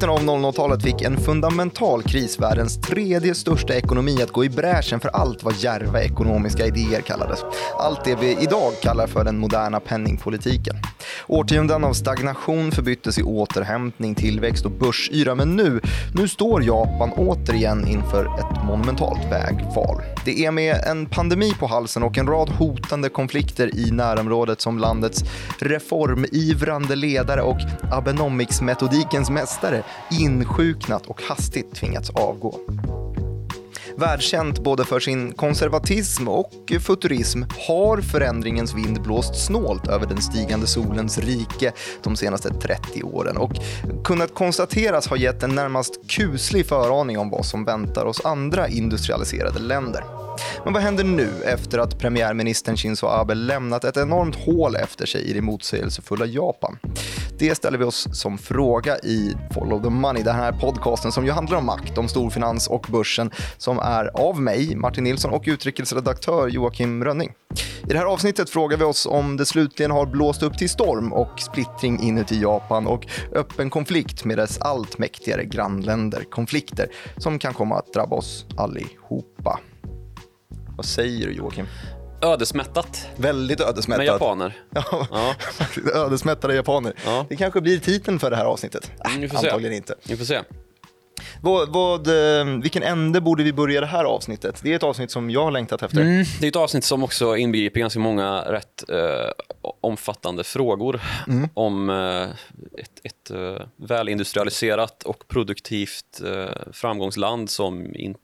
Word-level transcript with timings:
Mitten 0.00 0.28
av 0.28 0.40
00-talet 0.42 0.82
fick 0.82 1.02
en 1.02 1.16
fundamental 1.16 2.02
kris 2.02 2.40
världens 2.40 2.80
tredje 2.80 3.34
största 3.34 3.74
ekonomi 3.74 4.22
att 4.22 4.30
gå 4.30 4.44
i 4.44 4.48
bräschen 4.48 5.00
för 5.00 5.08
allt 5.08 5.42
vad 5.42 5.54
djärva 5.54 6.02
ekonomiska 6.02 6.66
idéer 6.66 7.00
kallades. 7.00 7.44
Allt 7.78 8.04
det 8.04 8.14
vi 8.20 8.42
idag 8.42 8.72
kallar 8.82 9.06
för 9.06 9.24
den 9.24 9.38
moderna 9.38 9.80
penningpolitiken. 9.80 10.76
Årtionden 11.26 11.84
av 11.84 11.92
stagnation 11.92 12.72
förbyttes 12.72 13.18
i 13.18 13.22
återhämtning, 13.22 14.14
tillväxt 14.14 14.64
och 14.64 14.70
börsyra. 14.70 15.34
Men 15.34 15.56
nu, 15.56 15.80
nu 16.14 16.28
står 16.28 16.62
Japan 16.62 17.12
återigen 17.12 17.88
inför 17.88 18.24
ett 18.24 18.64
monumentalt 18.64 19.32
vägval. 19.32 20.02
Det 20.24 20.44
är 20.44 20.50
med 20.50 20.84
en 20.86 21.06
pandemi 21.06 21.52
på 21.58 21.66
halsen 21.66 22.02
och 22.02 22.18
en 22.18 22.26
rad 22.26 22.48
hotande 22.48 23.08
konflikter 23.08 23.76
i 23.76 23.90
närområdet 23.90 24.60
som 24.60 24.78
landets 24.78 25.24
reformivrande 25.58 26.96
ledare 26.96 27.42
och 27.42 27.60
Abenomics-metodikens 27.90 29.30
mästare 29.30 29.82
insjuknat 30.10 31.06
och 31.06 31.22
hastigt 31.22 31.74
tvingats 31.74 32.10
avgå. 32.10 32.54
Världskänt 34.00 34.64
både 34.64 34.84
för 34.84 35.00
sin 35.00 35.32
konservatism 35.32 36.28
och 36.28 36.72
futurism 36.80 37.42
har 37.68 38.00
förändringens 38.00 38.74
vind 38.74 39.02
blåst 39.02 39.46
snålt 39.46 39.88
över 39.88 40.06
den 40.06 40.22
stigande 40.22 40.66
solens 40.66 41.18
rike 41.18 41.72
de 42.02 42.16
senaste 42.16 42.50
30 42.54 43.02
åren 43.02 43.36
och 43.36 43.52
kunnat 44.04 44.34
konstateras 44.34 45.08
ha 45.08 45.16
gett 45.16 45.42
en 45.42 45.54
närmast 45.54 46.08
kuslig 46.08 46.66
föraning 46.66 47.18
om 47.18 47.30
vad 47.30 47.46
som 47.46 47.64
väntar 47.64 48.04
oss 48.04 48.24
andra 48.24 48.68
industrialiserade 48.68 49.58
länder. 49.58 50.29
Men 50.64 50.72
vad 50.72 50.82
händer 50.82 51.04
nu 51.04 51.30
efter 51.44 51.78
att 51.78 51.98
premiärministern 51.98 52.76
Shinzo 52.76 53.06
Abe 53.06 53.34
lämnat 53.34 53.84
ett 53.84 53.96
enormt 53.96 54.36
hål 54.36 54.76
efter 54.76 55.06
sig 55.06 55.22
i 55.22 55.32
det 55.32 55.42
motsägelsefulla 55.42 56.26
Japan? 56.26 56.78
Det 57.38 57.54
ställer 57.54 57.78
vi 57.78 57.84
oss 57.84 58.08
som 58.12 58.38
fråga 58.38 58.98
i 58.98 59.34
Follow 59.54 59.82
the 59.82 59.90
Money, 59.90 60.22
den 60.22 60.36
här 60.36 60.52
podcasten 60.52 61.12
som 61.12 61.26
ju 61.26 61.32
handlar 61.32 61.58
om 61.58 61.66
makt, 61.66 61.98
om 61.98 62.08
storfinans 62.08 62.68
och 62.68 62.86
börsen, 62.90 63.30
som 63.56 63.78
är 63.78 64.20
av 64.20 64.40
mig, 64.40 64.76
Martin 64.76 65.04
Nilsson, 65.04 65.30
och 65.30 65.42
utrikesredaktör 65.46 66.48
Joakim 66.48 67.04
Rönning. 67.04 67.32
I 67.82 67.92
det 67.92 67.98
här 67.98 68.04
avsnittet 68.04 68.50
frågar 68.50 68.76
vi 68.76 68.84
oss 68.84 69.06
om 69.06 69.36
det 69.36 69.46
slutligen 69.46 69.90
har 69.90 70.06
blåst 70.06 70.42
upp 70.42 70.58
till 70.58 70.70
storm 70.70 71.12
och 71.12 71.40
splittring 71.40 72.02
inuti 72.02 72.40
Japan 72.40 72.86
och 72.86 73.06
öppen 73.34 73.70
konflikt 73.70 74.24
med 74.24 74.38
dess 74.38 74.58
allt 74.60 74.98
mäktigare 74.98 75.44
grannländer, 75.44 76.24
konflikter 76.30 76.88
som 77.16 77.38
kan 77.38 77.54
komma 77.54 77.78
att 77.78 77.92
drabba 77.92 78.16
oss 78.16 78.46
allihopa. 78.56 79.60
Vad 80.80 80.86
säger 80.86 81.26
du 81.26 81.32
Joakim? 81.32 81.66
Ödesmättat. 82.22 83.08
Väldigt 83.16 83.60
ödesmättat. 83.60 83.98
Med 83.98 84.06
japaner. 84.06 84.56
Ja, 84.74 85.06
Ja. 85.10 85.34
ödesmättade 85.94 86.54
japaner. 86.54 86.92
Ja. 87.04 87.26
Det 87.28 87.36
kanske 87.36 87.60
blir 87.60 87.78
titeln 87.78 88.18
för 88.18 88.30
det 88.30 88.36
här 88.36 88.44
avsnittet. 88.44 88.92
Äh, 89.04 89.10
Mm, 89.10 89.20
vi 89.20 89.28
får 89.28 89.38
se. 89.38 89.46
antagligen 89.48 89.76
inte. 89.76 89.94
Vi 90.08 90.16
får 90.16 90.24
se. 90.24 90.40
Vad, 91.42 91.68
vad, 91.72 92.06
eh, 92.08 92.44
vilken 92.62 92.82
ände 92.82 93.20
borde 93.20 93.42
vi 93.42 93.52
börja 93.52 93.80
det 93.80 93.86
här 93.86 94.04
avsnittet? 94.04 94.60
Det 94.62 94.72
är 94.72 94.76
ett 94.76 94.82
avsnitt 94.82 95.10
som 95.10 95.30
jag 95.30 95.44
har 95.44 95.50
längtat 95.50 95.82
efter. 95.82 96.00
Mm, 96.00 96.24
det 96.40 96.46
är 96.46 96.48
ett 96.48 96.56
avsnitt 96.56 96.84
som 96.84 97.02
också 97.04 97.36
inbegriper 97.36 97.80
ganska 97.80 97.98
många 98.00 98.40
rätt 98.42 98.84
eh, 98.90 98.98
omfattande 99.80 100.44
frågor 100.44 101.00
om 101.54 101.90
eh, 101.90 102.22
ett, 102.82 103.00
ett 103.04 103.30
eh, 103.30 103.66
välindustrialiserat 103.76 105.02
och 105.02 105.28
produktivt 105.28 106.20
eh, 106.26 106.72
framgångsland 106.72 107.50
som 107.50 107.94
inte 107.94 108.20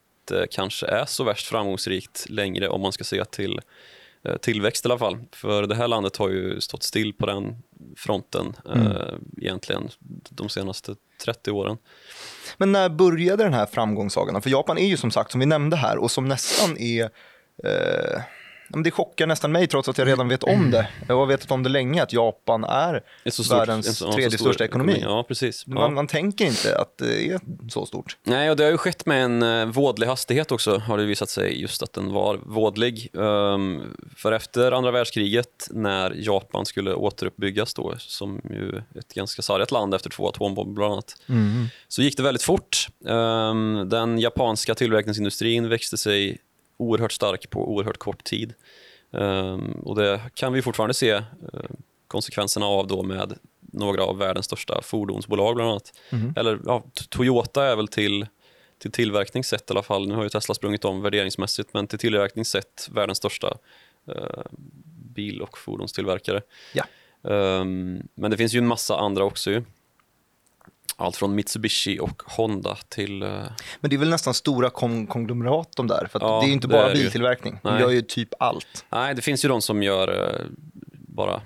kanske 0.50 0.86
är 0.86 1.04
så 1.04 1.24
värst 1.24 1.46
framgångsrikt 1.46 2.26
längre 2.28 2.68
om 2.68 2.80
man 2.80 2.92
ska 2.92 3.04
se 3.04 3.24
till 3.24 3.60
eh, 4.24 4.36
tillväxt 4.36 4.84
i 4.84 4.88
alla 4.88 4.98
fall. 4.98 5.18
För 5.32 5.66
det 5.66 5.74
här 5.74 5.88
landet 5.88 6.16
har 6.16 6.28
ju 6.28 6.60
stått 6.60 6.82
still 6.82 7.12
på 7.12 7.26
den 7.26 7.62
fronten 7.96 8.56
eh, 8.74 9.14
egentligen 9.42 9.88
de 10.30 10.48
senaste 10.48 10.94
30 11.24 11.50
åren. 11.50 11.78
Men 12.56 12.72
när 12.72 12.88
började 12.88 13.44
den 13.44 13.54
här 13.54 13.66
framgångssagan? 13.66 14.42
För 14.42 14.50
Japan 14.50 14.78
är 14.78 14.86
ju 14.86 14.96
som 14.96 15.10
sagt, 15.10 15.30
som 15.30 15.40
vi 15.40 15.46
nämnde 15.46 15.76
här, 15.76 15.98
och 15.98 16.10
som 16.10 16.28
nästan 16.28 16.78
är... 16.78 17.10
Eh, 17.64 18.20
det 18.68 18.90
chockar 18.90 19.26
nästan 19.26 19.52
mig 19.52 19.66
trots 19.66 19.88
att 19.88 19.98
jag 19.98 20.08
redan 20.08 20.28
vet 20.28 20.42
om 20.42 20.70
det. 20.70 20.88
Jag 21.08 21.16
har 21.16 21.26
vetat 21.26 21.50
om 21.50 21.62
det 21.62 21.68
länge, 21.68 22.02
att 22.02 22.12
Japan 22.12 22.64
är 22.64 23.02
så 23.30 23.44
stort- 23.44 23.58
världens 23.58 23.86
en 23.88 23.94
så- 23.94 24.04
så 24.06 24.12
tredje 24.12 24.38
stor 24.38 24.46
största 24.46 24.64
ekonomi. 24.64 24.98
Ja, 25.02 25.24
precis. 25.28 25.64
Ja. 25.66 25.74
Man, 25.74 25.94
man 25.94 26.06
tänker 26.06 26.44
inte 26.44 26.78
att 26.78 26.98
det 26.98 27.26
är 27.32 27.40
så 27.70 27.86
stort. 27.86 28.16
Nej, 28.24 28.50
och 28.50 28.56
det 28.56 28.64
har 28.64 28.70
ju 28.70 28.78
skett 28.78 29.06
med 29.06 29.24
en 29.24 29.42
eh, 29.42 29.64
vådlig 29.66 30.06
hastighet 30.06 30.52
också, 30.52 30.78
har 30.78 30.98
det 30.98 31.04
visat 31.04 31.28
sig 31.28 31.60
just 31.60 31.82
att 31.82 31.92
den 31.92 32.12
var 32.12 32.40
vådlig. 32.46 33.08
Ehm, 33.18 33.82
för 34.16 34.32
efter 34.32 34.72
andra 34.72 34.90
världskriget, 34.90 35.68
när 35.70 36.12
Japan 36.16 36.66
skulle 36.66 36.94
återuppbyggas 36.94 37.74
då, 37.74 37.94
som 37.98 38.40
ju 38.50 38.78
ett 38.98 39.14
ganska 39.14 39.42
sargat 39.42 39.70
land 39.70 39.94
efter 39.94 40.10
två 40.10 40.28
atombomber 40.28 40.74
bland 40.74 40.92
annat, 40.92 41.14
så 41.88 42.02
gick 42.02 42.16
det 42.16 42.22
väldigt 42.22 42.42
fort. 42.42 42.88
Ehm, 43.08 43.88
den 43.88 44.18
japanska 44.18 44.74
tillverkningsindustrin 44.74 45.68
växte 45.68 45.96
sig 45.96 46.38
oerhört 46.76 47.12
stark 47.12 47.50
på 47.50 47.72
oerhört 47.72 47.98
kort 47.98 48.24
tid. 48.24 48.54
Ehm, 49.12 49.72
och 49.72 49.96
det 49.96 50.20
kan 50.34 50.52
vi 50.52 50.62
fortfarande 50.62 50.94
se 50.94 51.10
eh, 51.10 51.22
konsekvenserna 52.08 52.66
av 52.66 52.86
då 52.86 53.02
med 53.02 53.38
några 53.60 54.04
av 54.04 54.18
världens 54.18 54.46
största 54.46 54.82
fordonsbolag 54.82 55.54
bland 55.54 55.70
annat. 55.70 55.92
Eller 56.36 56.58
ja, 56.64 56.84
Toyota 57.08 57.64
är 57.64 57.76
väl 57.76 57.88
till, 57.88 58.26
till 58.78 58.92
tillverkning 58.92 59.44
sett 59.44 59.70
i 59.70 59.72
alla 59.72 59.82
fall, 59.82 60.08
nu 60.08 60.14
har 60.14 60.22
ju 60.22 60.28
Tesla 60.28 60.54
sprungit 60.54 60.84
om 60.84 61.02
värderingsmässigt, 61.02 61.74
men 61.74 61.86
till 61.86 61.98
tillverkning 61.98 62.44
sett 62.44 62.88
världens 62.92 63.18
största 63.18 63.58
eh, 64.08 64.42
bil 65.14 65.42
och 65.42 65.58
fordonstillverkare. 65.58 66.42
Ja. 66.74 66.84
Ehm, 67.30 68.02
men 68.14 68.30
det 68.30 68.36
finns 68.36 68.54
ju 68.54 68.58
en 68.58 68.66
massa 68.66 68.96
andra 68.98 69.24
också 69.24 69.50
ju. 69.50 69.62
Allt 70.98 71.16
från 71.16 71.34
Mitsubishi 71.34 71.98
och 72.00 72.22
Honda 72.26 72.78
till... 72.88 73.22
eh, 73.22 73.28
Men 73.80 73.90
det 73.90 73.96
är 73.96 73.98
väl 73.98 74.08
nästan 74.10 74.34
stora 74.34 74.70
kon- 74.70 75.06
konglomerat 75.06 75.68
de 75.76 75.86
där, 75.86 76.08
för 76.12 76.20
Ja, 76.20 76.38
det 76.40 76.46
är 76.46 76.48
ju 76.48 76.52
inte 76.52 76.68
bara 76.68 76.92
biltillverkning. 76.92 77.58
De 77.62 77.80
gör 77.80 77.90
ju 77.90 78.02
typ 78.02 78.28
allt. 78.38 78.84
Nej, 78.90 79.14
det 79.14 79.22
finns 79.22 79.44
ju 79.44 79.48
de 79.48 79.62
som 79.62 79.82
gör 79.82 80.34
eh, 80.34 80.46
bara 80.92 81.40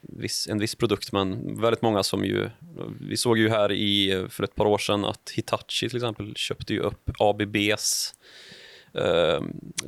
viss, 0.00 0.48
en 0.50 0.58
viss 0.58 0.74
produkt, 0.74 1.12
men 1.12 1.60
väldigt 1.60 1.82
många 1.82 2.02
som 2.02 2.24
ju... 2.24 2.50
Vi 3.00 3.16
såg 3.16 3.38
ju 3.38 3.48
här 3.48 3.72
i, 3.72 4.26
för 4.30 4.44
ett 4.44 4.54
par 4.54 4.66
år 4.66 4.78
sedan 4.78 5.04
att 5.04 5.30
Hitachi 5.34 5.88
till 5.88 5.96
exempel 5.96 6.32
köpte 6.36 6.72
ju 6.74 6.80
upp 6.80 7.10
ABBs 7.18 8.14
eh, 8.94 9.40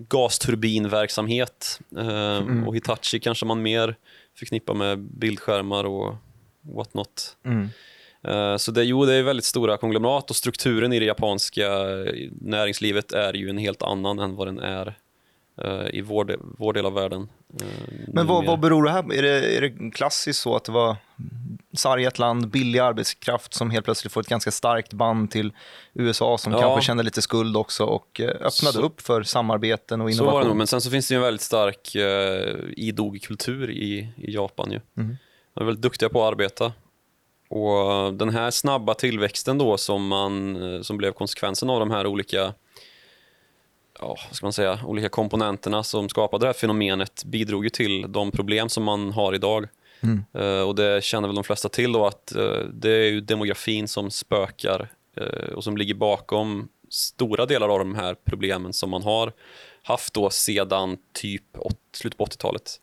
gasturbinverksamhet. 0.08 1.80
Eh, 1.96 2.66
Och 2.66 2.76
Hitachi 2.76 3.20
kanske 3.20 3.46
man 3.46 3.62
mer 3.62 3.96
förknippar 4.38 4.74
med 4.74 4.98
bildskärmar 4.98 5.84
och 5.84 6.14
what 6.60 6.94
not. 6.94 7.36
Mm. 7.44 7.68
Eh, 8.24 8.56
Så 8.56 8.70
det, 8.70 8.84
jo, 8.84 9.04
det 9.04 9.14
är 9.14 9.22
väldigt 9.22 9.44
stora 9.44 9.76
konglomerat 9.76 10.30
och 10.30 10.36
strukturen 10.36 10.92
i 10.92 10.98
det 10.98 11.04
japanska 11.06 11.68
näringslivet 12.40 13.12
är 13.12 13.32
ju 13.34 13.48
en 13.50 13.58
helt 13.58 13.82
annan 13.82 14.18
än 14.18 14.36
vad 14.36 14.48
den 14.48 14.58
är 14.58 14.94
eh, 15.62 15.86
i 15.92 16.00
vår, 16.00 16.24
del- 16.24 16.38
vår 16.58 16.72
del 16.72 16.86
av 16.86 16.92
världen. 16.92 17.28
eh, 17.60 17.66
Men 18.08 18.26
vad, 18.26 18.46
vad 18.46 18.60
beror 18.60 18.82
det 18.84 18.90
här 18.90 19.02
på? 19.02 19.14
Är 19.14 19.22
det, 19.22 19.56
är 19.56 19.60
det 19.60 19.90
klassiskt 19.90 20.40
så 20.40 20.56
att 20.56 20.64
det 20.64 20.72
var 20.72 20.96
sargat 21.76 22.18
land, 22.18 22.48
billig 22.48 22.78
arbetskraft 22.78 23.54
som 23.54 23.70
helt 23.70 23.84
plötsligt 23.84 24.12
får 24.12 24.20
ett 24.20 24.26
ganska 24.28 24.50
starkt 24.50 24.92
band 24.92 25.30
till 25.30 25.52
USA 25.94 26.38
som 26.38 26.52
Ja. 26.52 26.60
kanske 26.60 26.86
kände 26.86 27.02
lite 27.02 27.22
skuld 27.22 27.56
också 27.56 27.84
och 27.84 28.20
eh, 28.20 28.28
öppnade 28.28 28.50
Så- 28.72 28.80
upp 28.82 29.00
för 29.00 29.22
samarbeten 29.22 30.00
och 30.00 30.14
Så 30.14 30.24
var 30.24 30.30
det 30.30 30.32
nog, 30.32 30.40
innovation? 30.40 30.58
men 30.58 30.66
sen 30.66 30.80
så 30.80 30.90
finns 30.90 31.08
det 31.08 31.14
en 31.14 31.20
väldigt 31.20 31.40
stark 31.40 31.94
eh, 31.94 32.54
idog 32.76 33.22
kultur 33.22 33.70
i, 33.70 34.08
i 34.16 34.34
Japan. 34.34 34.70
Ju. 34.72 34.80
Mhm. 34.94 35.16
De 35.54 35.60
är 35.60 35.64
väldigt 35.64 35.82
duktiga 35.82 36.08
på 36.08 36.22
att 36.24 36.32
arbeta. 36.32 36.72
Och 37.54 38.14
den 38.14 38.28
här 38.28 38.50
snabba 38.50 38.94
tillväxten 38.94 39.58
då 39.58 39.76
som, 39.76 40.06
man, 40.06 40.62
eh, 40.62 40.80
som 40.80 40.96
blev 40.96 41.12
konsekvensen 41.12 41.70
av 41.70 41.80
de 41.80 41.90
här 41.90 42.06
olika 42.06 42.54
ja, 43.98 44.16
vad 44.28 44.36
ska 44.36 44.46
man 44.46 44.52
säga, 44.52 44.80
olika 44.84 45.08
komponenterna 45.08 45.82
som 45.82 46.08
skapade 46.08 46.44
det 46.44 46.48
här 46.48 46.52
fenomenet 46.52 47.24
bidrog 47.24 47.64
ju 47.64 47.70
till 47.70 48.12
de 48.12 48.30
problem 48.30 48.68
som 48.68 48.84
man 48.84 49.12
har 49.12 49.34
idag. 49.34 49.68
Mm. 50.00 50.24
Eh, 50.32 50.68
och 50.68 50.74
det 50.74 51.04
känner 51.04 51.28
väl 51.28 51.34
de 51.34 51.44
flesta 51.44 51.68
till 51.68 51.92
då 51.92 52.06
att 52.06 52.34
eh, 52.34 52.58
det 52.72 52.90
är 52.90 53.10
ju 53.10 53.20
demografin 53.20 53.88
som 53.88 54.10
spökar 54.10 54.88
eh, 55.16 55.52
och 55.54 55.64
som 55.64 55.76
ligger 55.76 55.94
bakom 55.94 56.68
stora 56.88 57.46
delar 57.46 57.68
av 57.68 57.78
de 57.78 57.94
här 57.94 58.16
problemen 58.24 58.72
som 58.72 58.90
man 58.90 59.02
har 59.02 59.32
haft 59.82 60.14
då 60.14 60.30
sedan 60.30 60.96
typ 61.12 61.58
åt, 61.58 61.78
slutet 61.92 62.18
på 62.18 62.24
80-talet. 62.24 62.80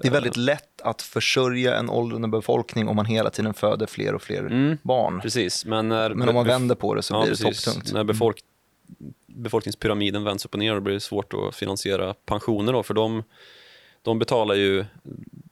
Det 0.00 0.08
är 0.08 0.12
väldigt 0.12 0.36
lätt 0.36 0.75
att 0.86 1.02
försörja 1.02 1.76
en 1.76 1.90
åldrande 1.90 2.28
befolkning 2.28 2.88
om 2.88 2.96
man 2.96 3.06
hela 3.06 3.30
tiden 3.30 3.54
föder 3.54 3.86
fler 3.86 4.14
och 4.14 4.22
fler 4.22 4.40
Mm, 4.40 4.78
barn. 4.82 5.20
Precis, 5.20 5.64
men, 5.64 5.88
när, 5.88 6.14
Men 6.14 6.28
om 6.28 6.34
man 6.34 6.46
vänder 6.46 6.74
på 6.74 6.94
det 6.94 7.02
så 7.02 7.14
ja, 7.14 7.22
blir 7.22 7.30
det 7.30 7.44
precis. 7.44 7.64
topptungt. 7.64 7.92
När 7.92 8.04
befolk, 8.04 8.38
befolkningspyramiden 9.26 10.24
vänds 10.24 10.44
upp 10.44 10.54
och 10.54 10.58
ner 10.58 10.80
blir 10.80 10.94
det 10.94 11.00
svårt 11.00 11.32
att 11.32 11.54
finansiera 11.54 12.14
pensioner 12.14 12.72
då, 12.72 12.82
för 12.82 12.94
de, 12.94 13.22
de 14.02 14.18
betalar 14.18 14.54
ju 14.54 14.84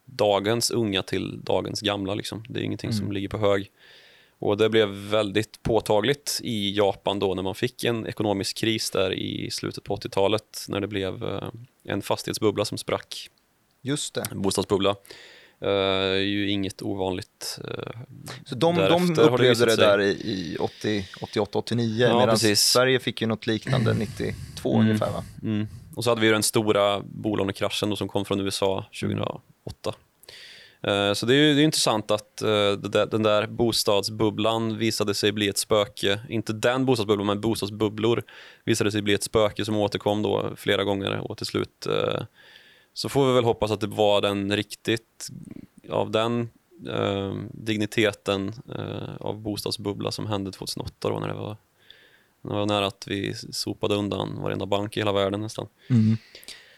dagens 0.05 0.71
unga 0.71 1.01
till 1.03 1.39
dagens 1.43 1.81
gamla. 1.81 2.15
Liksom. 2.15 2.43
Det 2.49 2.59
är 2.59 2.63
ingenting 2.63 2.93
som 2.93 3.11
ligger 3.11 3.29
på 3.29 3.37
hög. 3.37 3.71
Och 4.39 4.57
Det 4.57 4.69
blev 4.69 4.89
väldigt 4.89 5.63
påtagligt 5.63 6.39
i 6.43 6.77
Japan 6.77 7.19
då 7.19 7.33
när 7.33 7.43
man 7.43 7.55
fick 7.55 7.83
en 7.83 8.07
ekonomisk 8.07 8.57
kris 8.57 8.91
där 8.91 9.13
i 9.13 9.51
slutet 9.51 9.83
på 9.83 9.95
80-talet 9.95 10.65
när 10.67 10.79
det 10.79 10.87
blev 10.87 11.23
eh, 11.23 11.49
en 11.83 12.01
fastighetsbubbla 12.01 12.65
som 12.65 12.77
sprack 12.77 13.29
Just 13.85 14.13
det. 14.13 14.23
bostadsbubbla. 14.31 14.95
Uh, 15.63 15.69
är 15.69 16.15
ju 16.15 16.49
inget 16.49 16.81
ovanligt. 16.81 17.59
Uh, 17.63 18.01
så 18.45 18.55
de, 18.55 18.75
de 18.75 19.19
upplevde 19.19 19.65
det, 19.65 19.75
det 19.75 19.81
där 19.81 20.01
i, 20.01 20.09
i 20.09 20.57
88-89 20.59 21.97
ja, 21.97 22.19
medan 22.19 22.37
Sverige 22.55 22.99
fick 22.99 23.21
ju 23.21 23.27
något 23.27 23.47
liknande 23.47 23.93
92 23.93 24.73
mm. 24.73 24.87
ungefär 24.87 25.11
va? 25.11 25.23
Mm. 25.43 25.67
Och 25.95 26.03
så 26.03 26.09
hade 26.09 26.21
vi 26.21 26.29
den 26.29 26.43
stora 26.43 26.99
bolånekraschen 26.99 27.97
som 27.97 28.07
kom 28.07 28.25
från 28.25 28.39
USA 28.39 28.85
2008. 29.01 29.41
Uh, 30.87 31.13
så 31.13 31.25
det 31.25 31.33
är 31.33 31.37
ju 31.37 31.53
det 31.53 31.61
är 31.61 31.65
intressant 31.65 32.11
att 32.11 32.37
den 33.11 33.23
där 33.23 33.47
bostadsbubblan 33.47 34.77
visade 34.77 35.13
sig 35.13 35.31
bli 35.31 35.47
ett 35.47 35.57
spöke. 35.57 36.19
Inte 36.29 36.53
den 36.53 36.85
bostadsbubblan, 36.85 37.27
men 37.27 37.41
bostadsbubblor 37.41 38.23
visade 38.65 38.91
sig 38.91 39.01
bli 39.01 39.13
ett 39.13 39.23
spöke 39.23 39.65
som 39.65 39.75
återkom 39.75 40.21
då 40.21 40.53
flera 40.55 40.83
gånger 40.83 41.31
och 41.31 41.37
till 41.37 41.45
slut 41.45 41.87
så 42.95 43.09
får 43.09 43.27
vi 43.27 43.33
väl 43.33 43.43
hoppas 43.43 43.71
att 43.71 43.81
det 43.81 43.87
var 43.87 44.21
den 44.21 44.55
riktigt 44.55 45.29
av 45.89 46.11
den 46.11 46.49
eh, 46.89 47.33
digniteten 47.51 48.53
eh, 48.75 49.15
av 49.19 49.39
bostadsbubbla 49.41 50.11
som 50.11 50.27
hände 50.27 50.51
2008 50.51 51.09
då 51.09 51.19
när 51.19 51.27
det 51.27 51.33
var, 51.33 51.57
när 52.41 52.51
det 52.51 52.59
var 52.59 52.65
nära 52.65 52.85
att 52.85 53.07
vi 53.07 53.33
sopade 53.51 53.95
undan 53.95 54.41
varenda 54.41 54.65
bank 54.65 54.97
i 54.97 54.99
hela 54.99 55.11
världen 55.11 55.41
nästan. 55.41 55.67
Mm. 55.89 56.17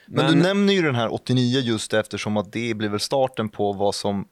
Men, 0.06 0.26
Men, 0.26 0.36
du 0.36 0.44
nämner 0.44 0.74
ju 0.74 0.82
den 0.82 0.96
här 0.96 1.14
89 1.14 1.60
just 1.60 1.94
eftersom 1.94 2.38
att 2.38 2.52
det 2.52 2.74
blir 2.74 2.90
väl 2.90 3.00
starten 3.00 3.50
på 3.50 3.74
vad 3.74 3.96
som 3.96 4.28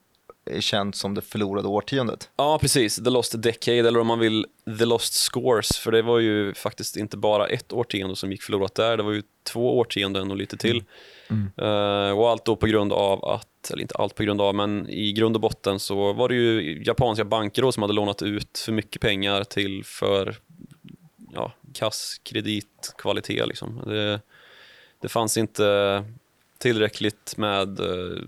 är 0.45 0.61
känt 0.61 0.95
som 0.95 1.13
det 1.13 1.21
förlorade 1.21 1.67
årtiondet. 1.67 2.29
Ja, 2.35 2.59
precis. 2.59 2.95
The 2.95 3.09
Lost 3.09 3.41
Decade, 3.41 3.87
eller 3.87 3.99
om 3.99 4.07
man 4.07 4.19
vill 4.19 4.45
The 4.79 4.85
Lost 4.85 5.13
Scores, 5.13 5.77
för 5.77 5.91
det 5.91 6.01
var 6.01 6.19
ju 6.19 6.53
faktiskt 6.53 6.97
inte 6.97 7.17
bara 7.17 7.47
ett 7.47 7.73
årtionde 7.73 8.15
som 8.15 8.31
gick 8.31 8.41
förlorat 8.41 8.75
där, 8.75 8.97
det 8.97 9.03
var 9.03 9.11
ju 9.11 9.23
två 9.43 9.79
årtionden 9.79 10.31
och 10.31 10.37
lite 10.37 10.57
till. 10.57 10.71
Mm. 10.71 10.85
Uh, 11.31 12.19
och 12.19 12.29
allt 12.29 12.45
då 12.45 12.55
på 12.55 12.67
grund 12.67 12.93
av 12.93 13.25
att, 13.25 13.71
eller 13.71 13.81
inte 13.81 13.95
allt 13.95 14.15
på 14.15 14.23
grund 14.23 14.41
av, 14.41 14.55
men 14.55 14.89
i 14.89 15.13
grund 15.13 15.35
och 15.35 15.41
botten 15.41 15.79
så 15.79 16.13
var 16.13 16.29
det 16.29 16.35
ju 16.35 16.83
japanska 16.85 17.25
banker 17.25 17.61
då 17.61 17.71
som 17.71 17.83
hade 17.83 17.93
lånat 17.93 18.21
ut 18.21 18.57
för 18.65 18.71
mycket 18.71 19.01
pengar 19.01 19.43
till 19.43 19.83
för 19.85 20.35
ja, 21.33 21.51
kass 21.73 22.21
kreditkvalitet. 22.23 23.47
Liksom. 23.47 23.81
Det, 23.85 24.21
det 25.01 25.07
fanns 25.07 25.37
inte 25.37 26.03
tillräckligt 26.57 27.37
med 27.37 27.79
uh, 27.79 28.21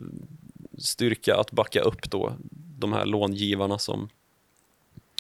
styrka 0.78 1.36
att 1.36 1.52
backa 1.52 1.82
upp 1.82 2.12
då 2.12 2.34
de 2.80 2.94
här 2.94 3.06
långivarna 3.06 3.78
som 3.78 4.10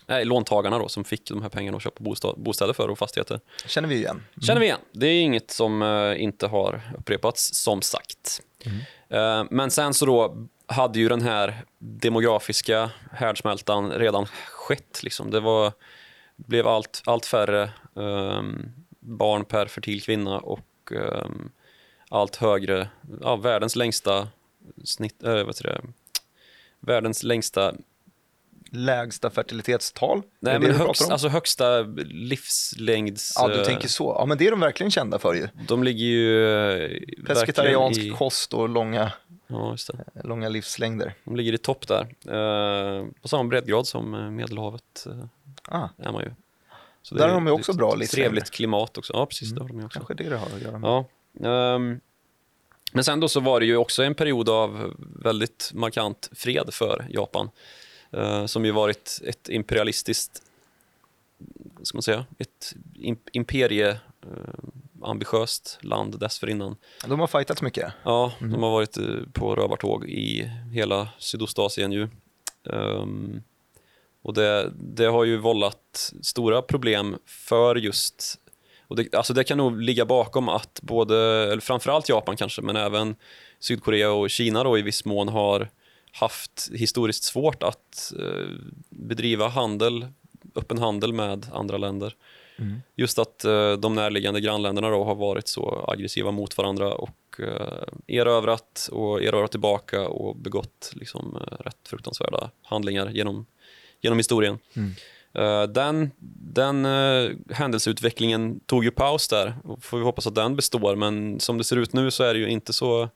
nej, 0.07 0.25
låntagarna 0.25 0.79
då, 0.79 0.89
som 0.89 1.03
fick 1.03 1.27
de 1.27 1.41
här 1.41 1.49
pengarna 1.49 1.77
att 1.77 1.83
köpa 1.83 2.03
bostäder 2.37 2.73
för 2.73 2.89
och 2.89 2.97
fastigheter. 2.97 3.39
Känner 3.65 3.89
vi 3.89 3.95
igen. 3.95 4.15
Mm. 4.15 4.41
Känner 4.41 4.59
vi 4.59 4.65
igen. 4.65 4.79
Det 4.91 5.07
är 5.07 5.21
inget 5.21 5.51
som 5.51 5.81
uh, 5.81 6.21
inte 6.21 6.47
har 6.47 6.81
upprepats, 6.97 7.53
som 7.53 7.81
sagt. 7.81 8.41
Mm. 8.65 9.41
Uh, 9.41 9.47
men 9.51 9.71
sen 9.71 9.93
så 9.93 10.05
då 10.05 10.47
hade 10.67 10.99
ju 10.99 11.09
den 11.09 11.21
här 11.21 11.63
demografiska 11.79 12.89
härdsmältan 13.11 13.91
redan 13.91 14.25
skett. 14.51 15.03
Liksom. 15.03 15.31
Det 15.31 15.39
var, 15.39 15.73
blev 16.35 16.67
allt, 16.67 17.01
allt 17.05 17.25
färre 17.25 17.69
um, 17.93 18.73
barn 18.99 19.45
per 19.45 19.65
fertil 19.65 20.01
kvinna 20.01 20.39
och 20.39 20.91
um, 20.91 21.51
allt 22.09 22.35
högre, 22.35 22.89
ja, 23.21 23.35
världens 23.35 23.75
längsta 23.75 24.27
snitt, 24.83 25.23
äh, 25.23 25.47
världens 26.79 27.23
längsta 27.23 27.73
lägsta 28.77 29.29
fertilitetstal? 29.29 30.21
Nej, 30.39 30.59
men 30.59 30.71
högst, 30.71 31.11
alltså 31.11 31.27
högsta 31.27 31.81
livslängds... 32.05 33.33
Ja, 33.35 33.47
du 33.47 33.65
tänker 33.65 33.87
så. 33.87 34.15
Ja, 34.19 34.25
men 34.25 34.37
det 34.37 34.47
är 34.47 34.51
de 34.51 34.59
verkligen 34.59 34.91
kända 34.91 35.19
för 35.19 35.33
ju. 35.33 35.47
De 35.67 35.83
ligger 35.83 36.05
ju 36.05 36.47
eh, 36.83 36.99
Pescetariansk 37.25 38.01
i... 38.01 38.09
kost 38.09 38.53
och 38.53 38.69
långa, 38.69 39.11
ja, 39.47 39.75
det. 40.13 40.27
långa 40.27 40.49
livslängder. 40.49 41.13
De 41.23 41.35
ligger 41.35 41.53
i 41.53 41.57
topp 41.57 41.87
där. 41.87 42.01
Eh, 42.01 43.05
på 43.21 43.27
samma 43.27 43.43
breddgrad 43.43 43.87
som 43.87 44.13
eh, 44.13 44.31
Medelhavet 44.31 45.07
eh, 45.07 45.23
ah. 45.75 45.89
är 45.97 46.11
man 46.11 46.23
ju. 46.23 46.31
Så 47.01 47.15
där 47.15 47.27
har 47.27 47.33
de 47.33 47.47
ju 47.47 47.51
också 47.51 47.73
bra 47.73 47.95
livslängder. 47.95 48.29
Trevligt 48.29 48.51
klimat 48.51 48.97
också. 48.97 49.13
Ja, 49.13 49.25
precis. 49.25 49.51
Mm. 49.51 49.55
Det 49.55 49.73
har 49.73 49.79
de 49.79 49.85
också. 49.85 49.99
Kanske 49.99 50.13
det 50.13 50.29
det 50.29 50.37
har 50.37 50.47
att 50.55 50.61
göra 50.61 50.79
med. 50.79 50.89
Ja. 50.89 51.75
Um, 51.75 51.99
men 52.93 53.03
sen 53.03 53.19
då 53.19 53.29
så 53.29 53.39
var 53.39 53.59
det 53.59 53.65
ju 53.65 53.77
också 53.77 54.03
en 54.03 54.15
period 54.15 54.49
av 54.49 54.93
väldigt 55.23 55.71
markant 55.73 56.29
fred 56.35 56.69
för 56.71 57.07
Japan. 57.09 57.49
Uh, 58.15 58.45
som 58.45 58.65
ju 58.65 58.71
varit 58.71 59.21
ett 59.23 59.49
imperialistiskt, 59.49 60.41
ska 61.83 61.95
man 61.97 62.01
säga, 62.01 62.25
ett 62.37 62.73
imperie 63.31 63.91
uh, 63.91 65.09
ambitiöst 65.09 65.79
land 65.81 66.19
dessförinnan. 66.19 66.75
De 67.05 67.19
har 67.19 67.27
fightats 67.27 67.61
mycket? 67.61 67.93
Ja, 68.03 68.33
mm. 68.39 68.51
de 68.51 68.63
har 68.63 68.71
varit 68.71 68.97
uh, 68.97 69.23
på 69.33 69.55
rövartåg 69.55 70.05
i 70.05 70.51
hela 70.71 71.09
Sydostasien 71.19 71.91
ju. 71.91 72.09
Um, 72.63 73.43
och 74.21 74.33
det, 74.33 74.71
det 74.75 75.05
har 75.05 75.23
ju 75.23 75.37
vållat 75.37 76.13
stora 76.21 76.61
problem 76.61 77.17
för 77.25 77.75
just 77.75 78.39
och 78.87 78.95
det, 78.95 79.15
alltså 79.15 79.33
det 79.33 79.43
kan 79.43 79.57
nog 79.57 79.81
ligga 79.81 80.05
bakom 80.05 80.49
att 80.49 80.79
både, 80.81 81.17
eller 81.51 81.61
framförallt 81.61 82.09
Japan 82.09 82.37
kanske, 82.37 82.61
men 82.61 82.75
även 82.75 83.15
Sydkorea 83.59 84.11
och 84.11 84.29
Kina 84.29 84.63
då 84.63 84.77
i 84.77 84.81
viss 84.81 85.05
mån 85.05 85.27
har 85.27 85.69
haft 86.19 86.69
historiskt 86.73 87.23
svårt 87.23 87.63
att 87.63 88.13
eh, 88.19 88.55
bedriva 88.89 89.47
handel, 89.47 90.07
öppen 90.55 90.77
handel 90.77 91.13
med 91.13 91.45
andra 91.53 91.77
länder. 91.77 92.15
Mm. 92.59 92.81
Just 92.95 93.19
att 93.19 93.45
eh, 93.45 93.73
de 93.73 93.95
närliggande 93.95 94.41
grannländerna 94.41 94.89
då 94.89 95.03
har 95.03 95.15
varit 95.15 95.47
så 95.47 95.85
aggressiva 95.87 96.31
mot 96.31 96.57
varandra 96.57 96.93
och 96.93 97.39
eh, 97.39 98.17
erövrat 98.17 98.89
och 98.91 99.23
erövrat 99.23 99.51
tillbaka 99.51 100.07
och 100.07 100.35
begått 100.35 100.91
liksom, 100.95 101.37
eh, 101.41 101.57
rätt 101.65 101.87
fruktansvärda 101.87 102.51
handlingar 102.63 103.09
genom, 103.09 103.45
genom 104.01 104.19
historien. 104.19 104.59
Mm. 104.73 104.91
Uh, 105.37 105.63
den 105.63 106.11
den 106.53 106.85
uh, 106.85 107.35
händelseutvecklingen 107.49 108.59
tog 108.59 108.83
ju 108.83 108.91
paus 108.91 109.27
där 109.27 109.55
får 109.81 109.97
vi 109.97 110.03
hoppas 110.03 110.27
att 110.27 110.35
den 110.35 110.55
består 110.55 110.95
men 110.95 111.39
som 111.39 111.57
det 111.57 111.63
ser 111.63 111.75
ut 111.75 111.93
nu 111.93 112.11
så 112.11 112.23
är 112.23 112.33
det 112.33 112.39
ju 112.39 112.49
inte 112.49 112.73
så 112.73 113.09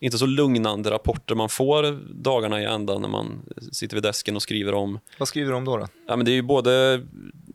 inte 0.00 0.18
så 0.18 0.26
lugnande 0.26 0.90
rapporter 0.90 1.34
man 1.34 1.48
får 1.48 2.00
dagarna 2.22 2.62
i 2.62 2.64
ända 2.64 2.98
när 2.98 3.08
man 3.08 3.42
sitter 3.72 3.96
vid 3.96 4.02
desken 4.02 4.36
och 4.36 4.42
skriver 4.42 4.74
om. 4.74 4.98
Vad 5.18 5.28
skriver 5.28 5.50
du 5.50 5.56
om 5.56 5.64
då? 5.64 5.76
då? 5.76 5.88
Ja, 6.06 6.16
men 6.16 6.24
det 6.24 6.30
är 6.30 6.34
ju 6.34 6.42
både 6.42 7.02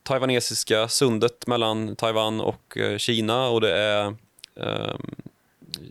taiwanesiska 0.03 0.88
sundet 0.88 1.48
mellan 1.48 1.95
Taiwan 1.95 2.41
och 2.41 2.77
eh, 2.77 2.98
Kina 2.98 3.48
och 3.48 3.62
det 3.62 3.77
är 3.77 4.15
um, 4.55 5.15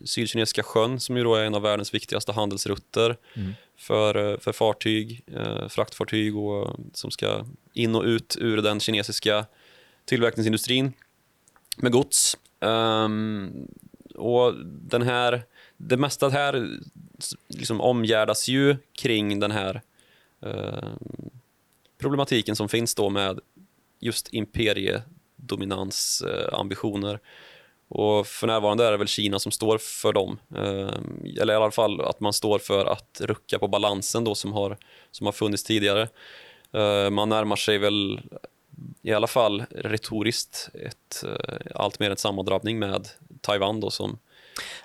Sydkinesiska 0.04 0.62
sjön 0.62 1.00
som 1.00 1.16
ju 1.16 1.24
då 1.24 1.34
är 1.34 1.44
en 1.44 1.54
av 1.54 1.62
världens 1.62 1.94
viktigaste 1.94 2.32
handelsrutter 2.32 3.16
mm. 3.34 3.52
för, 3.76 4.38
för 4.38 4.52
fartyg, 4.52 5.22
eh, 5.36 5.68
fraktfartyg 5.68 6.36
och, 6.36 6.76
som 6.92 7.10
ska 7.10 7.44
in 7.72 7.94
och 7.94 8.04
ut 8.04 8.36
ur 8.40 8.62
den 8.62 8.80
kinesiska 8.80 9.46
tillverkningsindustrin 10.04 10.92
med 11.76 11.92
gods. 11.92 12.36
Um, 12.60 13.68
och 14.14 14.54
den 14.64 15.02
här 15.02 15.42
det 15.88 15.96
mesta 15.96 16.28
här 16.28 16.78
liksom 17.48 17.80
omgärdas 17.80 18.48
ju 18.48 18.76
kring 18.92 19.40
den 19.40 19.50
här 19.50 19.82
eh, 20.42 20.88
problematiken 21.98 22.56
som 22.56 22.68
finns 22.68 22.94
då 22.94 23.10
med 23.10 23.40
just 24.00 24.32
imperiedominansambitioner. 24.32 27.14
Eh, 27.14 27.20
och 27.88 28.26
för 28.26 28.46
närvarande 28.46 28.86
är 28.86 28.90
det 28.90 28.96
väl 28.96 29.08
Kina 29.08 29.38
som 29.38 29.52
står 29.52 29.78
för 29.78 30.12
dem. 30.12 30.38
Eh, 30.54 30.94
eller 31.40 31.52
i 31.52 31.56
alla 31.56 31.70
fall 31.70 32.00
att 32.00 32.20
man 32.20 32.32
står 32.32 32.58
för 32.58 32.86
att 32.86 33.20
rucka 33.20 33.58
på 33.58 33.68
balansen 33.68 34.24
då 34.24 34.34
som 34.34 34.52
har, 34.52 34.78
som 35.10 35.26
har 35.26 35.32
funnits 35.32 35.64
tidigare. 35.64 36.08
Eh, 36.72 37.10
man 37.10 37.28
närmar 37.28 37.56
sig 37.56 37.78
väl 37.78 38.20
i 39.02 39.12
alla 39.12 39.26
fall 39.26 39.64
retoriskt 39.70 40.68
ett, 40.74 41.24
eh, 41.24 41.56
allt 41.74 41.98
mer 41.98 42.10
en 42.10 42.16
sammandrabbning 42.16 42.78
med 42.78 43.08
Taiwan 43.40 43.80
då 43.80 43.90
som 43.90 44.18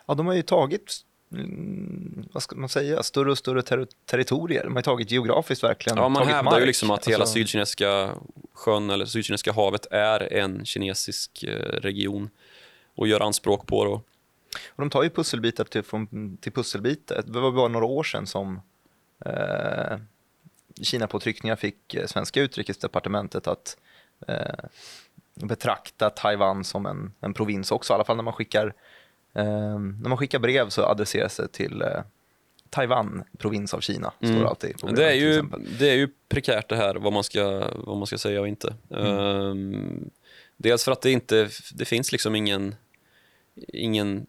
Ja, 0.06 0.14
de 0.14 0.28
har 0.28 0.34
ju 0.34 0.42
tagit 0.42 0.98
mm, 1.32 2.26
vad 2.32 2.44
ska 2.44 2.56
man 2.56 2.70
säga, 2.70 3.04
större 3.04 3.32
och 3.32 3.38
större 3.38 3.62
ter 3.62 3.88
territorier. 4.06 4.64
De 4.64 4.76
har 4.76 4.82
tagit 4.82 5.12
geografiskt 5.12 5.64
verkligen 5.64 5.98
Ja, 5.98 6.10
man 6.10 6.28
hävdar 6.28 6.44
mark. 6.44 6.60
ju 6.60 6.66
liksom 6.66 6.92
att 6.92 7.08
hela 7.08 7.22
alltså... 7.22 7.34
Sydkinesiska 7.34 8.10
sjön 8.54 8.90
eller 8.90 9.06
Sydkinesiska 9.06 9.54
havet 9.54 9.88
är 9.92 10.34
en 10.34 10.66
kinesisk 10.66 11.44
eh, 11.44 11.80
region 11.80 12.30
och 12.96 13.08
gör 13.08 13.22
anspråk 13.22 13.68
på 13.68 13.86
det. 13.86 13.92
Och 14.70 14.82
de 14.82 14.90
tar 14.90 15.04
ju 15.04 15.10
pusselbitar 15.10 15.64
till, 15.64 15.84
från, 15.84 16.38
till 16.38 16.52
pusselbitar. 16.52 17.24
Det 17.26 17.40
var 17.40 17.52
bara 17.52 17.68
några 17.68 17.86
år 17.86 18.04
sedan 18.04 18.28
som 18.28 18.62
eh, 19.26 19.98
Kina-påtryckningar 20.82 21.56
fick 21.56 21.94
eh, 21.94 22.06
svenska 22.08 22.42
utrikesdepartementet 22.42 23.48
att 23.48 23.78
eh, 24.28 24.66
betrakta 25.34 26.10
Taiwan 26.10 26.64
som 26.64 26.86
en, 26.86 27.14
en 27.20 27.34
provins 27.34 27.72
också, 27.72 27.94
i 27.94 27.96
alla 27.96 28.04
fall 28.04 28.16
när 28.16 28.24
man 28.24 28.34
skickar 28.34 28.74
när 29.44 30.10
man 30.10 30.18
skickar 30.18 30.40
brev 30.40 30.70
så 30.70 30.84
adresseras 30.84 31.38
det 31.38 31.48
till 31.48 31.82
eh, 31.82 32.02
Taiwan, 32.70 33.24
provins 33.38 33.74
av 33.74 33.80
Kina. 33.80 34.14
Står 34.18 34.30
mm. 34.30 34.46
alltid 34.46 34.80
på 34.80 34.88
det, 34.88 35.10
är 35.10 35.16
ju, 35.16 35.44
det 35.80 35.90
är 35.90 35.96
ju 35.96 36.10
prekärt 36.30 36.70
det 36.70 36.76
här, 36.76 36.96
vad 36.96 37.14
man 37.14 37.24
ska, 37.24 37.72
vad 37.76 37.98
man 37.98 38.08
ska 38.08 38.18
säga 38.18 38.42
och 38.42 38.48
inte. 38.48 38.76
Mm. 38.90 39.18
Um, 39.18 40.10
dels 40.58 40.84
för 40.84 40.92
att 40.92 41.02
det 41.02 41.12
inte 41.12 41.50
det 41.74 41.86
finns 41.86 42.12
liksom 42.12 42.36
ingen, 42.36 42.76
ingen 43.68 44.26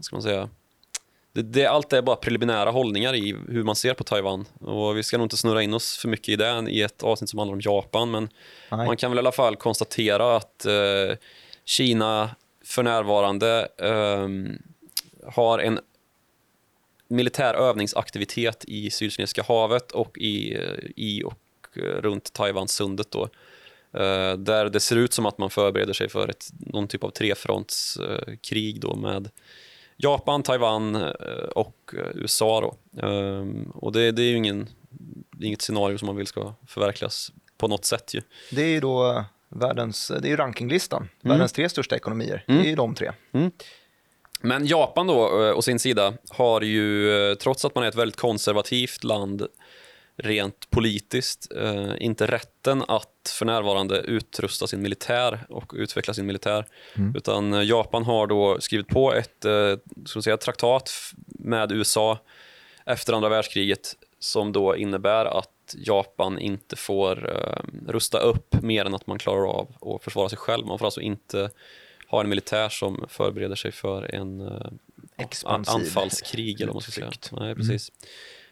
ska 0.00 0.16
man 0.16 0.22
säga, 0.22 0.48
det, 1.32 1.42
det, 1.42 1.66
allt 1.66 1.92
är 1.92 2.02
bara 2.02 2.16
preliminära 2.16 2.70
hållningar 2.70 3.14
i 3.14 3.36
hur 3.48 3.62
man 3.62 3.76
ser 3.76 3.94
på 3.94 4.04
Taiwan. 4.04 4.44
Och 4.60 4.96
Vi 4.96 5.02
ska 5.02 5.18
nog 5.18 5.24
inte 5.24 5.36
snurra 5.36 5.62
in 5.62 5.74
oss 5.74 5.96
för 5.96 6.08
mycket 6.08 6.28
i 6.28 6.36
det 6.36 6.66
i 6.68 6.82
ett 6.82 7.02
avsnitt 7.02 7.30
som 7.30 7.38
handlar 7.38 7.54
om 7.54 7.60
Japan, 7.60 8.10
men 8.10 8.28
Nej. 8.70 8.86
man 8.86 8.96
kan 8.96 9.10
väl 9.10 9.18
i 9.18 9.20
alla 9.20 9.32
fall 9.32 9.56
konstatera 9.56 10.36
att 10.36 10.66
eh, 10.66 11.16
Kina 11.64 12.30
för 12.64 12.82
närvarande 12.82 13.68
eh, 13.78 14.28
har 15.32 15.58
en 15.58 15.80
militär 17.08 17.54
övningsaktivitet 17.54 18.64
i 18.64 18.90
Sydkinesiska 18.90 19.42
havet 19.42 19.92
och 19.92 20.18
i, 20.18 20.58
i 20.96 21.22
och 21.24 21.38
runt 21.76 22.32
Taiwansundet. 22.32 23.10
Då, 23.10 23.22
eh, 23.92 24.36
där 24.36 24.68
det 24.68 24.80
ser 24.80 24.96
ut 24.96 25.12
som 25.12 25.26
att 25.26 25.38
man 25.38 25.50
förbereder 25.50 25.92
sig 25.92 26.08
för 26.08 26.28
ett, 26.28 26.50
någon 26.58 26.88
typ 26.88 27.04
av 27.04 27.10
trefrontskrig 27.10 28.76
eh, 28.76 28.80
då 28.80 28.96
med 28.96 29.30
Japan, 29.96 30.42
Taiwan 30.42 30.94
eh, 30.94 31.48
och 31.54 31.94
eh, 31.98 32.10
USA. 32.14 32.60
Då. 32.60 33.02
Ehm, 33.06 33.70
och 33.74 33.92
det, 33.92 34.12
det 34.12 34.22
är 34.22 34.30
ju 34.30 34.36
ingen, 34.36 34.68
det 35.30 35.44
är 35.44 35.46
inget 35.46 35.62
scenario 35.62 35.98
som 35.98 36.06
man 36.06 36.16
vill 36.16 36.26
ska 36.26 36.54
förverkligas 36.66 37.32
på 37.58 37.68
något 37.68 37.84
sätt. 37.84 38.14
Ju. 38.14 38.20
Det 38.50 38.62
är 38.62 38.68
ju 38.68 38.80
då 38.80 39.24
världens, 39.52 40.12
det 40.22 40.30
är 40.30 40.36
rankinglistan, 40.36 41.02
mm. 41.02 41.10
världens 41.34 41.52
tre 41.52 41.68
största 41.68 41.96
ekonomier. 41.96 42.44
Mm. 42.48 42.62
Det 42.62 42.66
är 42.66 42.70
ju 42.70 42.76
de 42.76 42.94
tre. 42.94 43.12
Mm. 43.32 43.50
Men 44.40 44.66
Japan 44.66 45.06
då, 45.06 45.44
eh, 45.44 45.58
å 45.58 45.62
sin 45.62 45.78
sida, 45.78 46.14
har 46.30 46.60
ju, 46.60 47.12
eh, 47.30 47.34
trots 47.34 47.64
att 47.64 47.74
man 47.74 47.84
är 47.84 47.88
ett 47.88 47.94
väldigt 47.94 48.20
konservativt 48.20 49.04
land 49.04 49.46
rent 50.16 50.70
politiskt, 50.70 51.52
eh, 51.56 51.92
inte 51.98 52.26
rätten 52.26 52.84
att 52.88 53.34
för 53.38 53.46
närvarande 53.46 53.98
utrusta 53.98 54.66
sin 54.66 54.82
militär 54.82 55.46
och 55.48 55.72
utveckla 55.76 56.14
sin 56.14 56.26
militär. 56.26 56.66
Mm. 56.96 57.16
Utan 57.16 57.66
Japan 57.66 58.04
har 58.04 58.26
då 58.26 58.60
skrivit 58.60 58.88
på 58.88 59.14
ett 59.14 59.44
ska 60.06 60.22
säga, 60.22 60.36
traktat 60.36 60.90
med 61.26 61.72
USA 61.72 62.18
efter 62.86 63.12
andra 63.12 63.28
världskriget 63.28 63.96
som 64.22 64.52
då 64.52 64.76
innebär 64.76 65.24
att 65.24 65.74
Japan 65.76 66.38
inte 66.38 66.76
får 66.76 67.14
rusta 67.86 68.18
upp 68.18 68.62
mer 68.62 68.84
än 68.84 68.94
att 68.94 69.06
man 69.06 69.18
klarar 69.18 69.46
av 69.46 69.74
att 69.80 70.04
försvara 70.04 70.28
sig 70.28 70.38
själv. 70.38 70.66
Man 70.66 70.78
får 70.78 70.86
alltså 70.86 71.00
inte 71.00 71.50
ha 72.08 72.20
en 72.20 72.28
militär 72.28 72.68
som 72.68 73.04
förbereder 73.08 73.54
sig 73.54 73.72
för 73.72 74.14
en 74.14 74.40
uh, 74.40 74.66
anfallskrig. 75.44 76.60
Eller 76.60 76.66
vad 76.66 76.74
man 76.74 76.82
ska 76.82 76.92
säga. 76.92 77.10
Nej, 77.32 77.42
mm. 77.42 77.56
precis. 77.56 77.92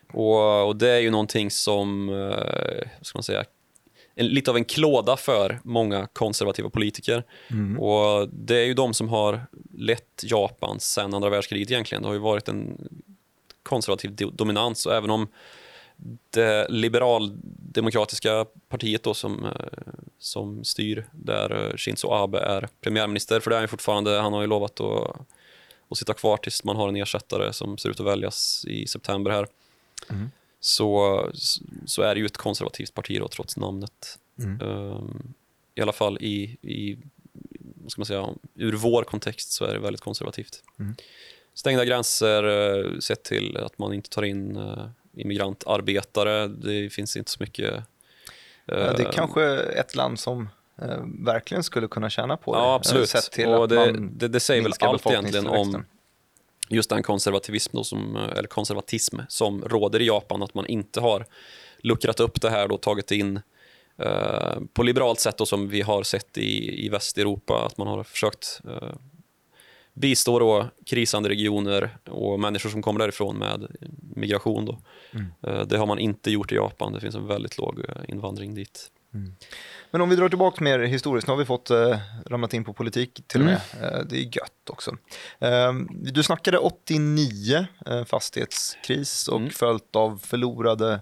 Mm. 0.02 0.20
Och, 0.20 0.66
och, 0.66 0.76
det 0.76 0.90
är 0.90 0.98
ju 0.98 1.10
någonting 1.10 1.50
som, 1.50 2.08
uh, 2.08 2.82
ska 3.02 3.16
man 3.18 3.22
säga, 3.22 3.44
en, 4.14 4.26
lite 4.26 4.50
av 4.50 4.56
en 4.56 4.64
klåda 4.64 5.16
för 5.16 5.60
många 5.64 6.06
konservativa 6.06 6.70
politiker. 6.70 7.24
Mm. 7.50 7.80
Och 7.80 8.28
Det 8.28 8.56
är 8.56 8.64
ju 8.64 8.74
de 8.74 8.94
som 8.94 9.08
har 9.08 9.46
lett 9.78 10.22
Japan 10.22 10.80
sen 10.80 11.14
andra 11.14 11.30
världskriget 11.30 11.70
egentligen. 11.70 12.02
Det 12.02 12.08
har 12.08 12.14
ju 12.14 12.20
varit 12.20 12.48
en 12.48 12.88
konservativ 13.62 14.16
dominans 14.32 14.86
och 14.86 14.94
även 14.94 15.10
om 15.10 15.28
det 16.30 16.66
liberaldemokratiska 16.68 18.46
partiet 18.68 19.02
då 19.02 19.14
som, 19.14 19.44
eh, 19.44 19.50
som 20.18 20.64
styr, 20.64 21.06
där 21.12 21.66
eh, 21.66 21.76
Shinzo 21.76 22.12
Abe 22.12 22.38
är 22.38 22.68
premiärminister, 22.80 23.40
för 23.40 23.50
det 23.50 23.56
är 23.56 23.60
han 23.60 23.68
fortfarande, 23.68 24.20
han 24.20 24.32
har 24.32 24.40
ju 24.40 24.46
lovat 24.46 24.80
att, 24.80 25.16
att 25.88 25.98
sitta 25.98 26.14
kvar 26.14 26.36
tills 26.36 26.64
man 26.64 26.76
har 26.76 26.88
en 26.88 26.96
ersättare 26.96 27.52
som 27.52 27.78
ser 27.78 27.88
ut 27.88 28.00
att 28.00 28.06
väljas 28.06 28.64
i 28.68 28.86
september 28.86 29.30
här. 29.30 29.46
Mm. 30.10 30.30
Så, 30.60 31.30
så 31.86 32.02
är 32.02 32.14
det 32.14 32.20
ju 32.20 32.26
ett 32.26 32.36
konservativt 32.36 32.94
parti 32.94 33.18
då, 33.20 33.28
trots 33.28 33.56
namnet. 33.56 34.18
Mm. 34.38 34.60
Um, 34.60 35.34
I 35.74 35.80
alla 35.80 35.92
fall 35.92 36.18
i, 36.20 36.56
i 36.62 36.98
vad 37.74 37.90
ska 37.90 38.00
man 38.00 38.06
säga, 38.06 38.28
ur 38.54 38.72
vår 38.72 39.02
kontext 39.02 39.52
så 39.52 39.64
är 39.64 39.74
det 39.74 39.80
väldigt 39.80 40.00
konservativt. 40.00 40.62
Mm. 40.78 40.94
Stängda 41.54 41.84
gränser, 41.84 42.44
uh, 42.44 42.98
sett 42.98 43.22
till 43.22 43.56
att 43.56 43.78
man 43.78 43.92
inte 43.92 44.10
tar 44.10 44.22
in 44.22 44.58
immigrantarbetare. 45.20 46.48
Det 46.48 46.92
finns 46.92 47.16
inte 47.16 47.30
så 47.30 47.36
mycket. 47.40 47.74
det 48.66 48.74
är 48.74 49.00
eh, 49.00 49.10
kanske 49.12 49.44
ett 49.56 49.94
land 49.94 50.18
som 50.18 50.48
eh, 50.82 50.98
verkligen 51.24 51.62
skulle 51.62 51.88
kunna 51.88 52.10
tjäna 52.10 52.36
på 52.36 52.54
det. 52.54 52.60
Ja, 52.60 52.74
absolut. 52.74 53.08
Sett 53.08 53.32
till 53.32 53.48
och 53.48 53.68
det, 53.68 53.92
det, 53.92 54.28
det, 54.28 54.40
säger 54.40 54.62
väl 54.62 54.72
allt 54.80 55.06
egentligen 55.06 55.46
om 55.46 55.84
just 56.68 56.90
den 56.90 57.02
konservativism 57.02 57.76
då 57.76 57.84
som, 57.84 58.16
eller 58.16 58.48
konservatism 58.48 59.18
som 59.28 59.62
råder 59.62 60.00
i 60.00 60.06
Japan, 60.06 60.42
att 60.42 60.54
man 60.54 60.66
inte 60.66 61.00
har 61.00 61.26
luckrat 61.78 62.20
upp 62.20 62.40
det 62.40 62.50
här 62.50 62.72
och 62.72 62.80
tagit 62.80 63.10
in 63.10 63.40
eh, 63.98 64.58
på 64.72 64.82
liberalt 64.82 65.20
sätt 65.20 65.38
då, 65.38 65.46
som 65.46 65.68
vi 65.68 65.80
har 65.80 66.02
sett 66.02 66.38
i, 66.38 66.84
i 66.86 66.88
Västeuropa, 66.88 67.66
att 67.66 67.78
man 67.78 67.86
har 67.86 68.02
försökt 68.04 68.60
eh, 68.68 68.94
bistå 70.00 70.38
då 70.38 70.70
krisande 70.86 71.28
regioner 71.28 71.98
och 72.10 72.40
människor 72.40 72.70
som 72.70 72.82
kommer 72.82 73.00
därifrån 73.00 73.38
med 73.38 73.66
migration. 74.16 74.64
Då. 74.64 74.78
Mm. 75.12 75.26
Eh, 75.42 75.66
det 75.66 75.78
har 75.78 75.86
man 75.86 75.98
inte 75.98 76.30
gjort 76.30 76.52
i 76.52 76.54
Japan. 76.54 76.92
Det 76.92 77.00
finns 77.00 77.14
en 77.14 77.26
väldigt 77.26 77.58
låg 77.58 77.78
eh, 77.78 77.94
invandring 78.08 78.54
dit. 78.54 78.90
Mm. 79.14 79.34
Men 79.90 80.00
om 80.00 80.08
vi 80.08 80.16
drar 80.16 80.28
tillbaka 80.28 80.64
mer 80.64 80.78
historiskt, 80.78 81.26
nu 81.26 81.32
har 81.32 81.38
vi 81.38 81.44
fått 81.44 81.70
eh, 81.70 81.98
ramlat 82.26 82.54
in 82.54 82.64
på 82.64 82.72
politik 82.72 83.20
till 83.26 83.40
och 83.40 83.46
med. 83.46 83.60
Mm. 83.78 83.94
Eh, 83.94 84.00
det 84.00 84.16
är 84.16 84.36
gött 84.36 84.70
också. 84.70 84.96
Eh, 85.38 85.72
du 85.90 86.22
snackade 86.22 86.58
89, 86.58 87.66
eh, 87.86 88.04
fastighetskris 88.04 89.28
och 89.28 89.36
mm. 89.36 89.50
följt 89.50 89.96
av 89.96 90.18
förlorade 90.18 91.00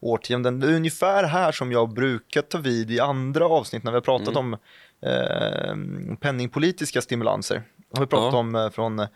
årtionden. 0.00 0.60
Det 0.60 0.66
är 0.66 0.74
ungefär 0.74 1.24
här 1.24 1.52
som 1.52 1.72
jag 1.72 1.94
brukar 1.94 2.42
ta 2.42 2.58
vid 2.58 2.90
i 2.90 3.00
andra 3.00 3.46
avsnitt 3.46 3.84
när 3.84 3.92
vi 3.92 3.96
har 3.96 4.02
pratat 4.02 4.36
mm. 4.36 4.38
om 4.38 4.56
eh, 5.02 6.16
penningpolitiska 6.20 7.00
stimulanser 7.00 7.62
har 7.92 8.00
vi 8.00 8.06
pratat 8.06 8.32
ja. 8.32 8.38
om 8.38 8.54
eh, 8.54 8.70
från 8.70 8.98
eh, 8.98 9.06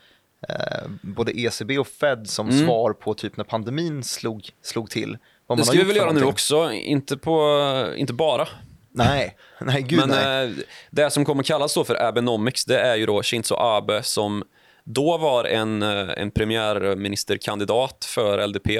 både 1.02 1.40
ECB 1.40 1.78
och 1.78 1.86
Fed 1.86 2.30
som 2.30 2.48
mm. 2.48 2.66
svar 2.66 2.92
på 2.92 3.14
typ 3.14 3.36
när 3.36 3.44
pandemin 3.44 4.02
slog, 4.02 4.48
slog 4.62 4.90
till. 4.90 5.18
det 5.56 5.64
ska 5.64 5.78
vi 5.78 5.84
väl 5.84 5.96
göra 5.96 6.06
någonting. 6.06 6.24
nu 6.24 6.30
också, 6.30 6.72
inte, 6.72 7.16
på, 7.16 7.92
inte 7.96 8.12
bara. 8.12 8.48
Nej, 8.94 9.36
nej 9.60 9.82
gud 9.82 9.98
Men 9.98 10.08
nej. 10.08 10.44
Eh, 10.44 10.52
det 10.90 11.10
som 11.10 11.24
kommer 11.24 11.42
kallas 11.42 11.74
då 11.74 11.84
för 11.84 12.02
Abenomics, 12.02 12.64
det 12.64 12.80
är 12.80 12.96
ju 12.96 13.06
då 13.06 13.22
Shinzo 13.22 13.54
Abe 13.54 14.02
som 14.02 14.44
då 14.84 15.18
var 15.18 15.44
en, 15.44 15.82
eh, 15.82 16.08
en 16.16 16.30
premiärministerkandidat 16.30 18.04
för 18.04 18.46
LDP 18.46 18.70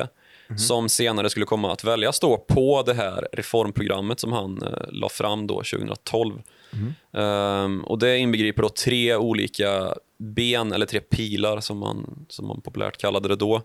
mm. 0.49 0.59
som 0.59 0.89
senare 0.89 1.31
skulle 1.31 1.47
komma 1.47 1.73
att 1.73 1.85
väljas 1.85 2.21
då 2.21 2.37
på 2.37 2.83
det 2.83 2.95
här 2.95 3.29
reformprogrammet 3.33 4.21
som 4.21 4.33
han 4.33 4.63
eh, 4.63 4.69
la 4.89 5.09
fram 5.09 5.47
då 5.47 5.55
2012. 5.55 6.43
Mm. 6.75 7.64
Um, 7.64 7.85
och 7.85 7.99
Det 7.99 8.19
inbegriper 8.19 8.62
då 8.62 8.69
tre 8.69 9.16
olika 9.16 9.95
ben, 10.19 10.73
eller 10.73 10.87
tre 10.87 11.00
pilar 11.00 11.61
som 11.61 11.78
man, 11.78 12.26
som 12.28 12.47
man 12.47 12.61
populärt 12.61 12.97
kallade 12.97 13.28
det 13.28 13.37
då. 13.37 13.62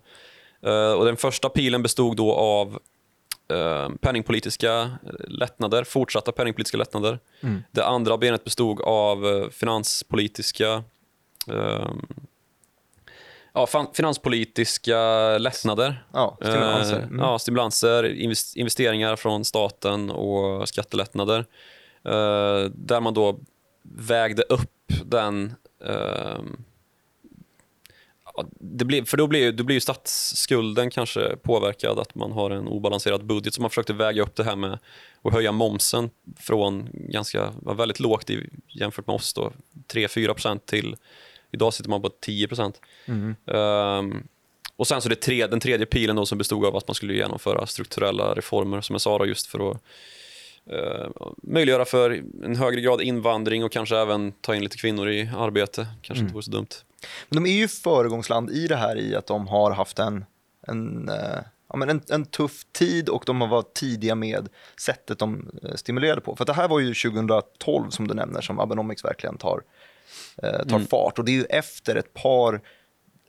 Uh, 0.68 0.92
och 0.92 1.06
Den 1.06 1.18
första 1.18 1.50
pilen 1.50 1.82
bestod 1.84 2.18
då 2.18 2.34
av 2.34 2.80
uh, 3.54 3.90
penningpolitiska 4.02 4.92
lättnader, 5.28 5.84
fortsatta 5.84 6.32
penningpolitiska 6.32 6.78
lättnader. 6.78 7.20
Mm. 7.42 7.64
Det 7.72 7.86
andra 7.86 8.18
benet 8.18 8.44
bestod 8.44 8.82
av 8.82 9.26
uh, 9.26 9.50
finanspolitiska 9.50 10.84
um, 11.48 12.08
ja, 13.54 13.68
finanspolitiska 13.94 14.98
lättnader. 15.38 16.04
Ja, 16.14 16.38
stimulanser. 16.42 16.98
Mm. 16.98 17.20
ja, 17.20 17.40
stimulanser, 17.40 18.04
investeringar 18.56 19.16
från 19.16 19.46
staten 19.46 20.10
och 20.12 20.70
skattelättnader. 20.70 21.46
Uh, 22.08 22.72
där 22.76 23.02
man 23.02 23.14
då 23.14 23.40
vägde 23.84 24.44
upp 24.44 24.94
den... 25.06 25.54
Uh, 25.88 26.42
det 28.60 28.86
blir, 28.86 29.04
för 29.04 29.18
då 29.18 29.28
blir, 29.28 29.52
då 29.52 29.64
blir 29.64 29.74
ju 29.74 29.80
statsskulden 29.80 30.90
kanske 30.90 31.36
påverkad, 31.36 32.00
att 32.00 32.16
man 32.16 32.32
har 32.32 32.52
en 32.52 32.68
obalanserad 32.68 33.26
budget. 33.26 33.54
Så 33.54 33.62
man 33.62 33.70
försökte 33.70 33.94
väga 33.94 34.24
upp 34.24 34.36
det 34.36 34.44
här 34.44 34.56
med 34.56 34.80
att 35.22 35.34
höja 35.34 35.52
momsen 35.52 36.10
från 36.40 36.90
ganska, 36.94 37.54
var 37.62 37.76
väldigt 37.76 38.00
lågt 38.00 38.30
i, 38.30 38.50
jämfört 38.68 39.08
med 39.08 39.14
oss, 39.14 39.36
3-4% 39.94 40.60
till 40.66 40.96
idag 41.52 41.74
sitter 41.74 41.90
man 41.90 42.02
på 42.02 42.10
10 42.10 42.48
mm. 43.06 43.36
um, 43.46 44.28
och 44.76 44.88
sen 44.88 45.02
så 45.02 45.10
det 45.10 45.16
tre, 45.16 45.48
den 45.48 45.60
tredje 45.60 45.86
pilen 45.86 46.16
då 46.16 46.26
som 46.26 46.38
bestod 46.38 46.66
av 46.66 46.76
att 46.76 46.88
man 46.88 46.96
skulle 46.96 47.14
genomföra 47.14 47.66
strukturella 47.66 48.34
reformer, 48.34 48.82
som 48.82 48.94
jag 48.94 49.02
sa, 49.02 49.18
då, 49.18 49.26
just 49.26 49.48
för 49.48 49.72
att 49.72 49.84
Uh, 50.72 51.32
möjliggöra 51.44 51.86
för 51.86 52.24
en 52.44 52.56
högre 52.56 52.82
grad 52.82 53.02
invandring 53.02 53.64
och 53.64 53.72
kanske 53.72 53.98
även 53.98 54.32
ta 54.32 54.56
in 54.56 54.64
lite 54.64 54.78
kvinnor 54.78 55.10
i 55.10 55.30
arbete. 55.38 55.88
Kanske 56.02 56.22
mm. 56.22 56.24
inte 56.24 56.34
vore 56.34 56.44
så 56.44 56.52
dumt. 56.52 56.68
Men 57.30 57.44
de 57.44 57.50
är 57.50 57.54
ju 57.54 57.68
föregångsland 57.68 58.50
i 58.50 58.68
det 58.68 58.76
här 58.76 58.98
i 58.98 59.16
att 59.16 59.28
de 59.28 59.48
har 59.48 59.72
haft 59.72 60.00
en, 60.00 60.26
en, 60.68 61.10
uh, 61.10 61.40
ja, 61.70 61.78
men 61.78 61.90
en, 61.90 62.02
en 62.10 62.26
tuff 62.26 62.64
tid 62.72 63.10
och 63.10 63.24
de 63.26 63.42
har 63.42 63.48
varit 63.48 63.74
tidiga 63.74 64.16
med 64.16 64.50
sättet 64.80 65.20
de 65.20 65.50
uh, 65.64 65.76
stimulerade 65.76 66.22
på. 66.22 66.36
För 66.36 66.46
det 66.46 66.54
här 66.54 66.68
var 66.68 66.80
ju 66.80 66.94
2012 66.94 67.90
som 67.90 68.08
du 68.08 68.14
nämner 68.14 68.42
som 68.42 68.60
Abenomics 68.60 69.06
verkligen 69.06 69.38
tar, 69.38 69.62
tar 70.42 70.76
mm. 70.76 70.88
fart 70.88 71.20
och 71.20 71.26
det 71.26 71.32
är 71.32 71.38
ju 71.38 71.46
efter 71.46 71.96
ett 71.96 72.14
par 72.14 72.62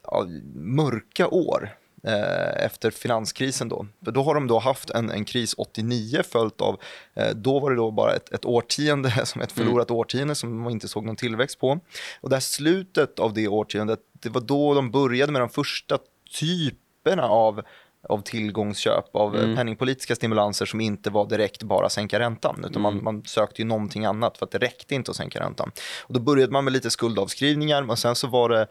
ja, 0.03 0.27
mörka 0.55 1.27
år 1.27 1.69
Eh, 2.03 2.65
efter 2.65 2.91
finanskrisen 2.91 3.69
då. 3.69 3.85
Då 3.99 4.23
har 4.23 4.35
de 4.35 4.47
då 4.47 4.59
haft 4.59 4.89
en, 4.89 5.09
en 5.09 5.25
kris 5.25 5.53
89 5.57 6.21
följt 6.31 6.61
av, 6.61 6.79
eh, 7.13 7.29
då 7.35 7.59
var 7.59 7.69
det 7.69 7.75
då 7.75 7.91
bara 7.91 8.13
ett, 8.15 8.31
ett 8.31 8.45
årtionde, 8.45 9.25
som 9.25 9.41
ett 9.41 9.51
förlorat 9.51 9.89
mm. 9.89 9.99
årtionde 9.99 10.35
som 10.35 10.61
man 10.61 10.71
inte 10.71 10.87
såg 10.87 11.05
någon 11.05 11.15
tillväxt 11.15 11.59
på. 11.59 11.79
Och 12.21 12.29
det 12.29 12.35
här 12.35 12.41
slutet 12.41 13.19
av 13.19 13.33
det 13.33 13.47
årtiondet, 13.47 13.99
det 14.13 14.29
var 14.29 14.41
då 14.41 14.73
de 14.73 14.91
började 14.91 15.31
med 15.31 15.41
de 15.41 15.49
första 15.49 15.97
typerna 16.39 17.23
av 17.23 17.61
av 18.09 18.21
tillgångsköp, 18.21 19.15
av 19.15 19.35
Mm. 19.35 19.55
penningpolitiska 19.55 20.15
stimulanser 20.15 20.65
som 20.65 20.81
inte 20.81 21.09
var 21.09 21.25
direkt 21.25 21.63
bara 21.63 21.89
sänka 21.89 22.19
räntan, 22.19 22.65
utan 22.69 22.81
man, 22.81 23.03
man 23.03 23.23
sökte 23.25 23.61
ju 23.61 23.67
någonting 23.67 24.05
annat 24.05 24.37
för 24.37 24.45
att 24.45 24.51
det 24.51 24.57
räckte 24.57 24.95
inte 24.95 25.11
att 25.11 25.17
sänka 25.17 25.39
räntan. 25.39 25.71
Och 26.01 26.13
då 26.13 26.19
började 26.19 26.51
man 26.51 26.63
med 26.63 26.73
lite 26.73 26.89
skuldavskrivningar, 26.89 27.83
men 27.83 27.97
sen 27.97 28.15
så 28.15 28.27
var 28.27 28.49
det 28.49 28.67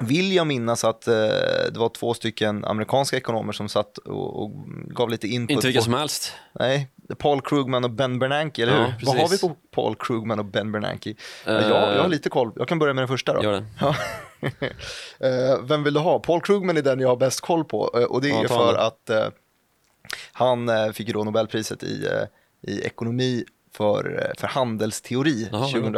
vill 0.00 0.32
jag 0.32 0.46
minnas 0.46 0.84
att 0.84 1.08
eh, 1.08 1.14
det 1.72 1.76
var 1.76 1.88
två 1.88 2.14
stycken 2.14 2.64
amerikanska 2.64 3.16
ekonomer 3.16 3.52
som 3.52 3.68
satt 3.68 3.98
och, 3.98 4.42
och 4.42 4.52
gav 4.86 5.10
lite 5.10 5.28
input. 5.28 5.50
Inte 5.50 5.66
vilka 5.66 5.80
på, 5.80 5.84
som 5.84 5.94
helst. 5.94 6.32
Nej, 6.52 6.88
Paul 7.18 7.40
Krugman 7.40 7.84
och 7.84 7.90
Ben 7.90 8.18
Bernanke, 8.18 8.62
eller 8.62 8.78
hur? 8.78 8.92
Precis. 8.92 9.08
Vad 9.08 9.16
har 9.16 9.28
vi 9.28 9.38
på 9.38 9.56
Paul 9.70 9.96
Krugman 9.96 10.38
och 10.38 10.44
Ben 10.44 10.72
Bernanke? 10.72 11.10
Uh, 11.10 11.16
jag, 11.46 11.96
jag 11.96 12.02
har 12.02 12.08
lite 12.08 12.30
koll. 12.30 12.52
Jag 12.56 12.68
kan 12.68 12.78
börja 12.78 12.94
med 12.94 13.02
den 13.02 13.08
första 13.08 13.32
då. 13.32 13.42
Gör 13.42 13.52
det. 13.52 13.66
Ja. 13.80 13.96
uh, 15.50 15.62
vem 15.68 15.84
vill 15.84 15.94
du 15.94 16.00
ha? 16.00 16.18
Paul 16.18 16.40
Krugman 16.40 16.76
är 16.76 16.82
den 16.82 17.00
jag 17.00 17.08
har 17.08 17.16
bäst 17.16 17.40
koll 17.40 17.64
på 17.64 17.90
eh, 17.94 18.04
och 18.04 18.20
det 18.20 18.30
är 18.30 18.42
ja, 18.42 18.48
för 18.48 18.74
att 18.74 19.32
han 20.32 20.70
fick 20.94 21.12
då 21.12 21.24
Nobelpriset 21.24 21.82
i, 21.82 22.08
i 22.62 22.80
ekonomi 22.80 23.44
för, 23.72 24.32
för 24.38 24.46
handelsteori 24.46 25.48
Aha, 25.52 25.66
2000 25.66 25.92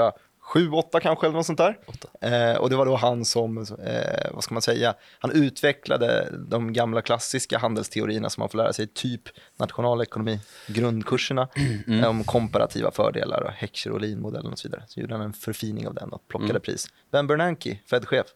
sju, 0.47 0.71
åtta 0.71 1.01
kanske 1.01 1.27
eller 1.27 1.37
något 1.37 1.47
sånt 1.47 1.59
där. 1.59 1.79
Eh, 2.21 2.57
och 2.57 2.71
det 2.71 2.77
var 2.77 2.87
då 2.87 2.97
han 2.97 3.25
som, 3.25 3.59
eh, 3.59 4.31
vad 4.33 4.45
ska 4.45 4.55
man 4.55 4.63
säga, 4.63 4.95
han 5.19 5.33
utvecklade 5.33 6.29
de 6.49 6.73
gamla 6.73 7.03
klassiska 7.03 7.59
handelsteorierna 7.59 8.31
som 8.31 8.41
man 8.41 8.49
får 8.49 8.59
lära 8.59 8.73
sig, 8.73 8.87
typ 8.87 9.23
nationalekonomi, 9.57 10.41
grundkurserna 10.67 11.49
mm. 11.57 11.83
mm. 11.87 12.01
eh, 12.01 12.11
om 12.11 12.25
komparativa 12.25 12.91
fördelar 12.91 13.43
och 13.43 13.51
Heckscher 13.51 13.91
och 13.91 14.01
Lean-modellen 14.01 14.53
och 14.53 14.59
så 14.59 14.69
vidare. 14.69 14.85
Så 14.89 15.01
gjorde 15.01 15.15
han 15.15 15.25
en 15.25 15.33
förfining 15.33 15.89
av 15.89 15.95
den 15.95 16.13
och 16.13 16.29
plockade 16.29 16.51
mm. 16.51 16.63
pris. 16.63 16.89
Ben 17.11 17.27
Bernanke, 17.27 17.79
Fed-chef. 17.91 18.27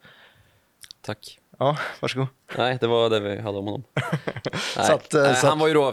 Tack. 1.01 1.39
Ja, 1.61 1.77
varsågod. 2.01 2.27
Nej, 2.59 2.79
det 2.81 2.87
var 2.87 3.11
det 3.11 3.21
vi 3.21 3.41
hade 3.41 3.59
om 3.59 3.65
honom. 3.65 3.85
Att, 4.77 5.15
eh, 5.15 5.23
Nej, 5.23 5.37
han 5.43 5.59
var 5.59 5.69
ju 5.69 5.75
då 5.75 5.93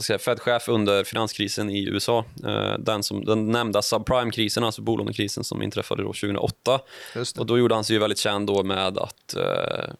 säga, 0.00 0.18
Fed-chef 0.18 0.68
under 0.68 1.04
finanskrisen 1.04 1.70
i 1.70 1.88
USA. 1.88 2.24
Eh, 2.46 2.78
den, 2.78 3.02
som, 3.02 3.24
den 3.24 3.50
nämnda 3.50 3.82
subprime-krisen, 3.82 4.64
alltså 4.64 4.82
bolånekrisen 4.82 5.44
som 5.44 5.62
inträffade 5.62 6.02
då 6.02 6.08
2008. 6.08 6.80
Just 7.14 7.36
det. 7.36 7.40
Och 7.40 7.46
då 7.46 7.58
gjorde 7.58 7.74
han 7.74 7.84
sig 7.84 7.96
ju 7.96 8.00
väldigt 8.00 8.18
känd 8.18 8.46
då 8.46 8.62
med 8.62 8.98
att 8.98 9.36
eh, 9.36 9.94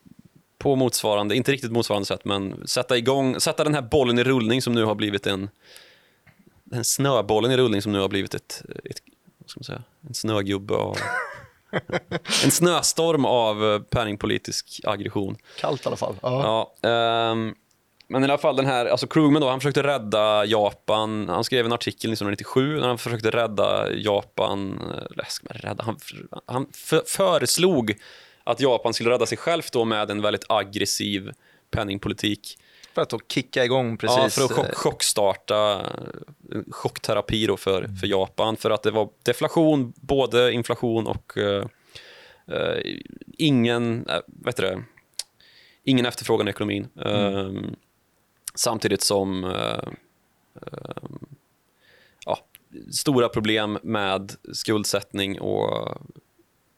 på 0.58 0.76
motsvarande, 0.76 1.36
inte 1.36 1.52
riktigt 1.52 1.72
motsvarande 1.72 2.06
sätt, 2.06 2.24
men 2.24 2.66
sätta 2.66 2.96
igång, 2.96 3.40
sätta 3.40 3.64
den 3.64 3.74
här 3.74 3.82
bollen 3.82 4.18
i 4.18 4.24
rullning 4.24 4.62
som 4.62 4.72
nu 4.72 4.84
har 4.84 4.94
blivit 4.94 5.26
en 5.26 5.48
den 6.64 6.84
snöbollen 6.84 7.50
i 7.50 7.56
rullning 7.56 7.82
som 7.82 7.92
nu 7.92 7.98
har 7.98 8.08
blivit 8.08 8.34
ett, 8.34 8.62
ett 8.84 8.98
vad 9.38 9.50
ska 9.50 9.58
man 9.58 9.64
säga, 9.64 9.82
en 10.08 10.14
snögubbe 10.14 10.74
av 10.74 10.96
en 12.44 12.50
snöstorm 12.50 13.24
av 13.24 13.64
eh, 13.64 13.80
penningpolitisk 13.80 14.80
aggression. 14.84 15.36
Kallt 15.60 15.84
i 15.84 15.86
alla 15.86 15.96
fall. 15.96 16.14
Ja. 16.22 16.74
Ja, 16.82 16.88
ehm, 16.90 17.54
men 18.08 18.22
i 18.22 18.24
alla 18.24 18.38
fall 18.38 18.56
den 18.56 18.66
här, 18.66 18.86
alltså 18.86 19.06
Krugman 19.06 19.42
då, 19.42 19.48
han 19.48 19.60
försökte 19.60 19.82
rädda 19.82 20.44
Japan. 20.44 21.28
Han 21.28 21.44
skrev 21.44 21.66
en 21.66 21.72
artikel 21.72 22.12
1997 22.12 22.80
när 22.80 22.88
han 22.88 22.98
försökte 22.98 23.30
rädda 23.30 23.92
Japan, 23.92 24.80
rädda, 25.50 25.84
han, 25.84 25.96
han 26.46 26.66
föreslog 27.06 27.96
att 28.44 28.60
Japan 28.60 28.94
skulle 28.94 29.10
rädda 29.10 29.26
sig 29.26 29.38
självt 29.38 29.72
då 29.72 29.84
med 29.84 30.10
en 30.10 30.22
väldigt 30.22 30.44
aggressiv 30.48 31.32
penningpolitik. 31.70 32.58
För 32.96 33.02
att 33.02 33.10
då 33.10 33.20
kicka 33.28 33.64
igång 33.64 33.96
precis. 33.96 34.18
Ja, 34.18 34.28
för 34.28 34.44
att 34.44 34.52
chock, 34.52 34.66
eh, 34.66 34.74
chockstarta 34.74 35.80
eh, 36.52 36.60
chockterapi 36.70 37.46
då 37.46 37.56
för, 37.56 37.88
för 38.00 38.06
Japan. 38.06 38.56
För 38.56 38.70
att 38.70 38.82
det 38.82 38.90
var 38.90 39.08
deflation, 39.22 39.92
både 39.96 40.52
inflation 40.52 41.06
och 41.06 41.38
eh, 41.38 41.66
eh, 42.46 42.96
ingen, 43.38 44.06
äh, 44.08 44.18
vet 44.26 44.56
det, 44.56 44.82
ingen 45.84 46.06
efterfrågan 46.06 46.48
i 46.48 46.50
ekonomin. 46.50 46.88
Eh, 47.04 47.50
samtidigt 48.54 49.02
som 49.02 49.44
eh, 49.44 49.88
ja, 52.26 52.38
stora 52.92 53.28
problem 53.28 53.78
med 53.82 54.32
skuldsättning 54.52 55.40
och 55.40 55.98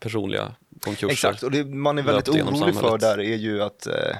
personliga 0.00 0.54
konkurser. 0.80 1.12
Exakt, 1.12 1.42
och 1.42 1.50
det 1.50 1.64
man 1.64 1.98
är 1.98 2.02
väldigt 2.02 2.28
orolig 2.28 2.74
för 2.74 2.98
där 2.98 3.20
är 3.20 3.36
ju 3.36 3.62
att, 3.62 3.86
eh, 3.86 4.16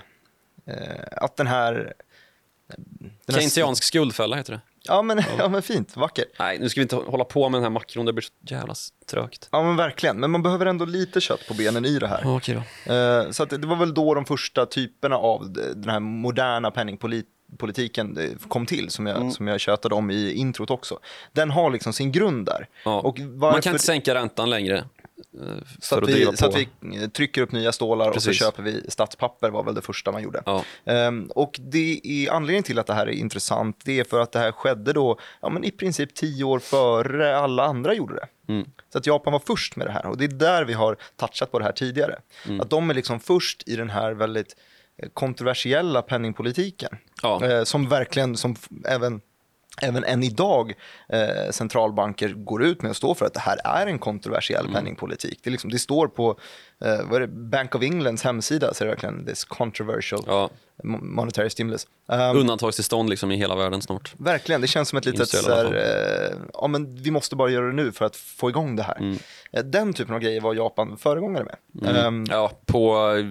att 1.13 1.37
den 1.37 1.47
här... 1.47 1.93
Den 2.77 3.11
här 3.29 3.35
Keynesiansk 3.35 3.85
skuldfälla 3.85 4.37
heter 4.37 4.53
det. 4.53 4.61
ja, 4.83 5.03
men, 5.03 5.23
ja, 5.39 5.49
men 5.49 5.63
fint, 5.63 5.97
vackert. 5.97 6.29
Nej, 6.39 6.59
nu 6.59 6.69
ska 6.69 6.81
vi 6.81 6.83
inte 6.83 6.97
hålla 6.97 7.25
på 7.25 7.49
med 7.49 7.59
den 7.59 7.63
här 7.63 7.71
makron, 7.71 8.07
det 8.07 8.13
blir 8.13 8.23
så 8.23 8.31
jävla 8.55 8.75
trögt. 9.11 9.49
Ja, 9.53 9.63
men 9.63 9.77
verkligen. 9.77 10.21
Men 10.21 10.31
man 10.31 10.43
behöver 10.43 10.67
ändå 10.67 10.85
lite 10.85 11.21
kött 11.21 11.47
på 11.49 11.55
benen 11.55 11.85
i 11.85 11.99
det 11.99 12.07
här. 12.09 12.21
Ja, 12.25 12.37
okej 12.37 12.63
då. 12.87 12.93
Eh, 12.95 13.31
Så 13.31 13.45
det 13.45 13.67
var 13.67 13.77
väl 13.77 13.95
då 13.95 14.15
de 14.15 14.25
första 14.25 14.67
typerna 14.67 15.17
av 15.17 15.53
den 15.53 15.89
här 15.89 16.01
moderna 16.01 16.71
penningpolitiken 16.71 18.17
eh, 18.19 18.49
kom 18.49 18.67
till, 18.67 18.91
som 18.91 19.07
jag, 19.07 19.17
Mm. 19.17 19.31
som 19.31 19.49
jag 19.49 19.61
tjötade 19.61 19.95
om 19.95 20.11
i 20.11 20.33
introt 20.33 20.71
också. 20.71 20.99
Den 21.33 21.51
har 21.51 21.71
liksom 21.71 21.93
sin 21.93 22.13
grund 22.13 22.47
där. 22.47 22.69
Ja. 22.85 23.01
Och 23.01 23.19
Man 23.19 23.39
varför, 23.39 23.63
kan 23.63 23.73
inte 23.73 23.85
sänka 23.85 24.15
räntan 24.15 24.51
längre. 24.51 24.85
Eh, 25.41 25.65
så, 25.81 25.99
att 25.99 26.09
vi, 26.09 26.37
så 26.37 26.47
att 26.47 26.55
vi 26.57 26.69
trycker 27.09 27.43
upp 27.43 27.53
nya 27.53 27.73
stålar 27.73 28.09
och 28.09 28.23
så 28.23 28.29
Precis. 28.29 28.43
köper 28.43 28.63
vi 28.63 28.83
statspapper 28.89 29.51
var 29.51 29.65
väl 29.65 29.75
det 29.75 29.83
första 29.83 30.13
man 30.13 30.23
gjorde. 30.23 30.43
Ja. 30.47 30.65
Ehm, 30.85 31.27
och 31.35 31.61
det 31.63 32.01
är 32.05 32.31
anledningen 32.31 32.63
till 32.63 32.79
att 32.79 32.87
det 32.87 32.95
här 32.95 33.07
är 33.07 33.13
intressant, 33.13 33.83
det 33.85 34.01
är 34.01 34.05
för 34.05 34.21
att 34.21 34.33
det 34.33 34.39
här 34.39 34.53
skedde 34.53 34.93
då, 34.93 35.19
ja 35.41 35.49
men 35.49 35.65
i 35.65 35.71
princip 35.71 36.15
tio 36.15 36.45
år 36.45 36.59
före 36.59 37.37
alla 37.37 37.65
andra 37.65 37.95
gjorde 37.95 38.15
det. 38.15 38.53
Mm. 38.53 38.67
Så 38.93 38.99
att 38.99 39.07
Japan 39.07 39.33
var 39.33 39.43
först 39.47 39.77
med 39.77 39.87
det 39.87 39.93
här 39.93 40.07
och 40.07 40.17
det 40.19 40.25
är 40.25 40.29
där 40.29 40.65
vi 40.65 40.73
har 40.73 40.97
touchat 41.17 41.53
på 41.53 41.59
det 41.59 41.65
här 41.65 41.73
tidigare. 41.73 42.19
Mm. 42.47 42.61
Att 42.61 42.71
de 42.71 42.91
är 42.91 42.95
liksom 42.95 43.21
först 43.21 43.69
i 43.69 43.77
den 43.77 43.91
här 43.91 44.13
väldigt 44.13 44.57
eh, 44.97 45.09
kontroversiella 45.09 46.03
penningpolitiken. 46.03 46.97
Ja. 47.23 47.45
Eh, 47.45 47.65
som 47.65 47.89
verkligen, 47.89 48.37
som 48.37 48.57
även 48.85 49.21
Även 49.83 50.05
än 50.05 50.23
idag 50.23 50.75
eh, 51.09 51.51
centralbanker 51.51 52.29
går 52.29 52.65
ut 52.65 52.83
med 52.83 52.91
att 52.91 52.97
stå 52.97 53.15
för 53.15 53.27
att 53.27 53.35
det 53.35 53.41
här 53.41 53.59
är 53.65 53.87
en 53.87 53.99
kontroversiell 53.99 54.65
Mm. 54.65 54.75
penningpolitik. 54.75 55.41
Det, 55.43 55.51
liksom, 55.51 55.71
det 55.71 55.79
står 55.79 56.09
på 56.09 56.39
eh, 56.85 56.99
vad 57.05 57.17
är 57.17 57.21
det, 57.21 57.33
Bank 57.33 57.75
of 57.75 57.83
Englands 57.83 58.23
hemsida, 58.23 58.75
så 58.75 58.85
är 58.85 58.87
det 58.87 58.93
verkligen 58.95 59.27
this 59.27 59.45
controversial 59.45 60.23
Ja. 60.27 60.51
mo- 60.85 61.03
monetary 61.03 61.51
stimulus. 61.51 61.87
Um, 62.07 62.37
Undantagstillstånd 62.37 63.11
liksom 63.11 63.31
i 63.33 63.37
hela 63.37 63.57
världen 63.57 63.83
snart. 63.83 64.15
Verkligen, 64.19 64.61
det 64.61 64.67
känns 64.67 64.89
som 64.89 64.99
ett 64.99 65.05
litet 65.07 65.29
så 65.29 65.55
här, 65.55 65.75
eh, 65.75 66.37
ja 66.55 66.67
men 66.69 66.95
vi 67.03 67.11
måste 67.11 67.37
bara 67.37 67.51
göra 67.51 67.67
det 67.67 67.73
nu 67.73 67.93
för 67.93 68.05
att 68.05 68.17
få 68.17 68.51
igång 68.51 68.77
det 68.77 68.83
här. 68.83 68.97
Mm. 68.99 69.19
Eh, 69.53 69.65
Den 69.65 69.93
typen 69.93 70.15
av 70.15 70.21
grejer 70.21 70.41
var 70.41 70.55
Japan 70.55 70.97
föregångare 70.99 71.45
med. 71.45 71.97
Ehm, 71.97 72.25
Ja, 72.31 72.51
på 72.67 73.15
eh, 73.17 73.27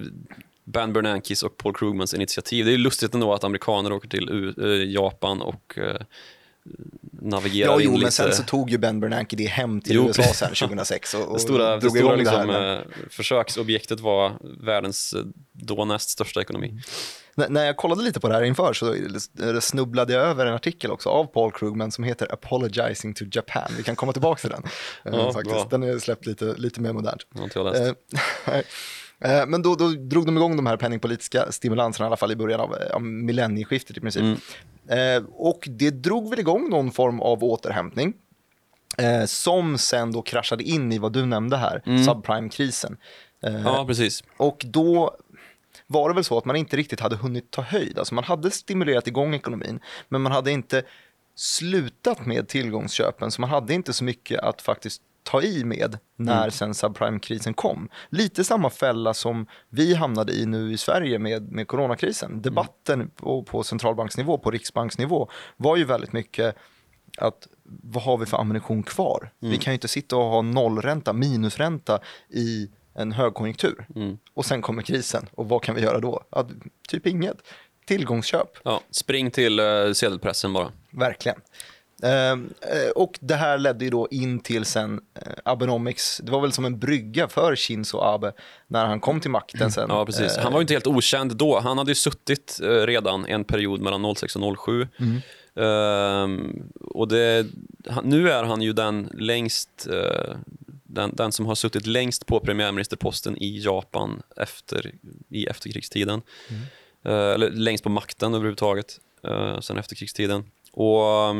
Ben 0.64 0.94
Bernankes 0.94 1.44
och 1.44 1.58
Paul 1.58 1.74
Krugmans 1.74 2.14
initiativ. 2.14 2.66
Det 2.66 2.74
är 2.74 2.78
lustigt 2.78 3.14
ändå 3.14 3.34
att 3.34 3.44
amerikaner 3.44 3.92
åker 3.94 4.10
till 4.10 4.54
eh, 4.64 4.92
Japan 4.94 5.42
och 5.42 5.78
eh, 6.68 6.86
navigerar 7.22 7.72
ja, 7.72 7.80
in 7.82 7.86
jo, 7.86 7.92
men 7.92 8.00
lite. 8.00 8.12
sen 8.12 8.34
så 8.34 8.44
tog 8.44 8.70
ju 8.70 8.78
Ben 8.78 9.00
Bernanke 9.00 9.36
det 9.36 9.46
hem 9.46 9.82
till 9.82 9.96
Jo. 9.96 10.08
USA 10.08 10.24
sen 10.24 10.54
2006 10.56 11.14
och, 11.14 11.28
och 11.28 11.34
det 11.34 11.40
stora, 11.40 11.70
det 11.76 11.80
drog 11.80 11.92
stora 11.98 12.04
igång 12.04 12.18
liksom, 12.20 12.48
det 12.48 12.76
eh, 12.76 12.82
försöksobjektet 13.10 14.00
var 14.00 14.32
världens 14.66 15.14
eh, 15.14 15.22
då 15.54 15.86
näst 15.86 16.10
största 16.10 16.42
ekonomi. 16.42 16.82
N- 17.38 17.46
när 17.50 17.66
jag 17.66 17.78
kollade 17.78 18.04
lite 18.04 18.20
på 18.20 18.28
det 18.30 18.34
här 18.36 18.44
inför 18.44 18.74
så 18.74 18.94
eh, 18.94 19.60
snubblade 19.60 20.14
jag 20.14 20.24
över 20.24 20.46
en 20.46 20.54
artikel 20.54 20.92
också 20.92 21.10
av 21.10 21.26
Paul 21.26 21.52
Krugman 21.52 21.92
som 21.92 22.04
heter 22.04 22.34
Apologizing 22.34 23.14
to 23.14 23.26
Japan. 23.32 23.72
Vi 23.78 23.84
kan 23.84 23.96
komma 23.96 24.12
tillbaka 24.14 24.40
till 24.42 24.50
den. 24.50 24.64
eh, 25.06 25.20
Ja, 25.20 25.34
faktiskt. 25.34 25.56
bra. 25.56 25.68
Den 25.70 25.84
är 25.84 26.00
släppt 26.00 26.26
lite, 26.26 26.46
lite 26.58 26.82
mer 26.82 26.94
modernt. 26.94 27.22
Det 27.34 27.40
har 27.40 27.44
inte 27.44 27.60
jag 27.60 27.74
läst. 27.74 27.96
Eh, 29.24 29.40
eh, 29.40 29.46
Men 29.48 29.62
då, 29.62 29.76
då 29.76 29.90
drog 29.90 30.26
de 30.26 30.38
igång 30.38 30.56
de 30.56 30.66
här 30.66 30.78
penningpolitiska 30.78 31.52
stimulanserna 31.52 32.06
i 32.06 32.08
alla 32.08 32.18
fall 32.18 32.32
i 32.32 32.36
början 32.36 32.60
av, 32.60 32.76
av 32.94 33.02
millennieskiftet 33.04 33.98
i 33.98 34.00
princip. 34.00 34.24
Mm. 34.24 34.38
Eh, 35.18 35.30
och 35.32 35.68
det 35.72 35.90
drog 35.92 36.30
väl 36.30 36.40
igång 36.40 36.70
någon 36.70 36.92
form 36.92 37.22
av 37.22 37.44
återhämtning. 37.44 38.14
Eh, 38.98 39.26
som 39.26 39.78
sen 39.78 40.12
då 40.12 40.22
kraschade 40.22 40.64
in 40.64 40.92
i 40.92 40.98
vad 40.98 41.14
du 41.14 41.26
nämnde 41.26 41.58
här, 41.58 41.82
subprime-krisen. 42.06 42.98
Eh, 43.44 43.50
Mm. 43.50 43.62
Ja, 43.66 43.86
precis. 43.88 44.24
och 44.38 44.62
då 44.66 45.16
var 45.88 46.10
det 46.10 46.16
väl 46.16 46.24
så 46.24 46.38
att 46.38 46.46
man 46.46 46.56
inte 46.56 46.78
riktigt 46.78 47.00
hade 47.00 47.16
hunnit 47.16 47.52
ta 47.52 47.62
höjd. 47.62 48.00
Alltså 48.00 48.16
man 48.16 48.24
hade 48.24 48.52
stimulerat 48.52 49.08
igång 49.08 49.34
ekonomin, 49.36 49.80
men 50.10 50.22
man 50.22 50.32
hade 50.32 50.52
inte 50.52 50.84
slutat 51.36 52.26
med 52.26 52.48
tillgångsköpen, 52.48 53.32
så 53.32 53.42
man 53.42 53.50
hade 53.50 53.74
inte 53.74 53.94
så 53.94 54.04
mycket 54.04 54.40
att 54.40 54.62
faktiskt 54.62 55.02
ta 55.28 55.42
i 55.42 55.63
med 55.63 55.98
när 56.16 56.50
sen 56.50 56.74
subprime-krisen 56.74 57.54
kom. 57.54 57.90
Lite 58.10 58.44
samma 58.44 58.70
fälla 58.70 59.13
som 59.13 59.46
vi 59.70 59.94
hamnade 59.96 60.34
i 60.34 60.46
nu 60.46 60.74
i 60.74 60.78
Sverige 60.78 61.20
med, 61.20 61.52
med 61.52 61.68
coronakrisen. 61.68 62.42
Debatten 62.42 63.10
på, 63.16 63.44
på 63.44 63.63
centralbanksnivå, 63.63 64.38
på 64.38 64.52
riksbanksnivå, 64.52 65.30
var 65.58 65.78
ju 65.78 65.84
väldigt 65.84 66.13
mycket 66.13 66.56
att 67.18 67.48
vad 67.63 68.04
har 68.04 68.18
vi 68.18 68.26
för 68.26 68.38
ammunition 68.38 68.84
kvar? 68.84 69.32
Vi 69.40 69.58
kan 69.58 69.74
ju 69.74 69.76
inte 69.76 69.88
sitta 69.88 70.16
och 70.16 70.24
ha 70.24 70.42
nollränta, 70.42 71.13
minusränta 71.13 72.00
i 72.30 72.70
en 72.94 73.12
högkonjunktur. 73.12 73.88
Och 74.34 74.46
sen 74.46 74.62
kommer 74.62 74.82
krisen 74.82 75.28
och 75.36 75.50
vad 75.50 75.63
kan 75.63 75.76
vi 75.76 75.82
göra 75.82 76.00
då? 76.00 76.24
Ja, 76.30 76.48
typ 76.88 77.08
inget. 77.08 77.38
Tillgångsköp, 77.86 78.58
Ja, 78.63 78.82
spring 78.92 79.32
till 79.32 79.60
uh, 79.60 79.94
sedelpressen 79.94 80.54
bara. 80.54 80.72
verkligen. 80.92 81.42
Ehm, 82.04 82.54
eh, 82.62 82.90
och 82.96 83.20
det 83.22 83.36
här 83.36 83.58
ledde 83.58 83.86
ju 83.86 83.92
då 83.92 84.08
in 84.12 84.40
till 84.40 84.66
sen 84.66 85.02
eh, 85.16 85.32
Abenomics. 85.46 86.22
Det 86.24 86.32
var 86.32 86.42
väl 86.42 86.52
som 86.52 86.66
en 86.66 86.80
brygga 86.80 87.28
för 87.28 87.56
Shinzo 87.56 88.00
Abe 88.00 88.34
när 88.68 88.86
han 88.86 89.00
kom 89.00 89.20
till 89.20 89.32
makten 89.32 89.72
sen. 89.72 89.86
Ja, 89.90 90.06
precis. 90.06 90.38
Eh, 90.38 90.44
Han 90.44 90.54
var 90.54 90.60
ju 90.60 90.62
inte 90.62 90.74
helt 90.74 90.88
okänd 90.88 91.36
då. 91.36 91.60
Han 91.60 91.78
hade 91.78 91.92
ju 91.92 91.96
suttit 91.96 92.60
redan 92.62 93.26
en 93.26 93.44
period 93.44 93.82
mellan 93.82 94.16
06 94.16 94.36
och 94.36 94.58
07. 94.60 94.88
Ehm, 95.56 96.64
och 96.82 97.08
det, 97.08 97.46
nu 98.04 98.30
är 98.32 98.44
han 98.44 98.62
ju 98.62 98.74
den 98.74 99.10
längst 99.14 99.88
den, 100.84 101.16
den 101.16 101.32
som 101.32 101.46
har 101.46 101.56
suttit 101.56 101.86
längst 101.86 102.26
på 102.26 102.40
premiärministerposten 102.40 103.38
i 103.38 103.60
Japan 103.60 104.22
efter, 104.38 104.92
i 105.30 105.46
efterkrigstiden. 105.46 106.22
Eh, 107.06 107.14
eller 107.14 107.50
längst 107.50 107.84
på 107.84 107.90
makten 107.90 108.34
överhuvudtaget 108.34 109.00
sen 109.62 109.78
efterkrigstiden. 109.78 110.44
Och 110.72 111.36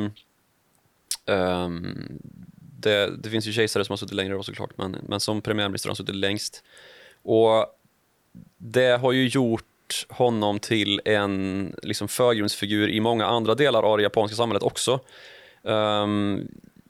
ehm, 1.28 2.20
det, 2.80 3.18
det 3.18 3.30
finns 3.30 3.48
ju 3.48 3.52
kejsare 3.52 3.86
som 3.86 3.94
har 3.94 3.98
suttit 3.98 4.16
längre 4.16 4.34
då 4.34 4.44
såklart, 4.44 4.78
men, 4.78 4.98
men 5.08 5.20
som 5.20 5.42
premiärminister 5.42 5.90
har 5.90 5.92
han 5.92 5.96
suttit 5.96 6.16
längst. 6.16 6.64
Och 7.24 7.66
det 8.58 9.02
har 9.02 9.12
ju 9.12 9.28
gjort 9.28 10.06
honom 10.10 10.60
till 10.60 11.02
en 11.06 11.76
liksom 11.84 12.08
förgrundsfigur 12.08 12.90
i 12.90 13.00
många 13.00 13.26
andra 13.26 13.56
delar 13.56 13.84
av 13.84 13.98
det 13.98 14.04
japanska 14.04 14.36
samhället 14.36 14.64
också. 14.64 15.00
Ehm, 15.64 16.48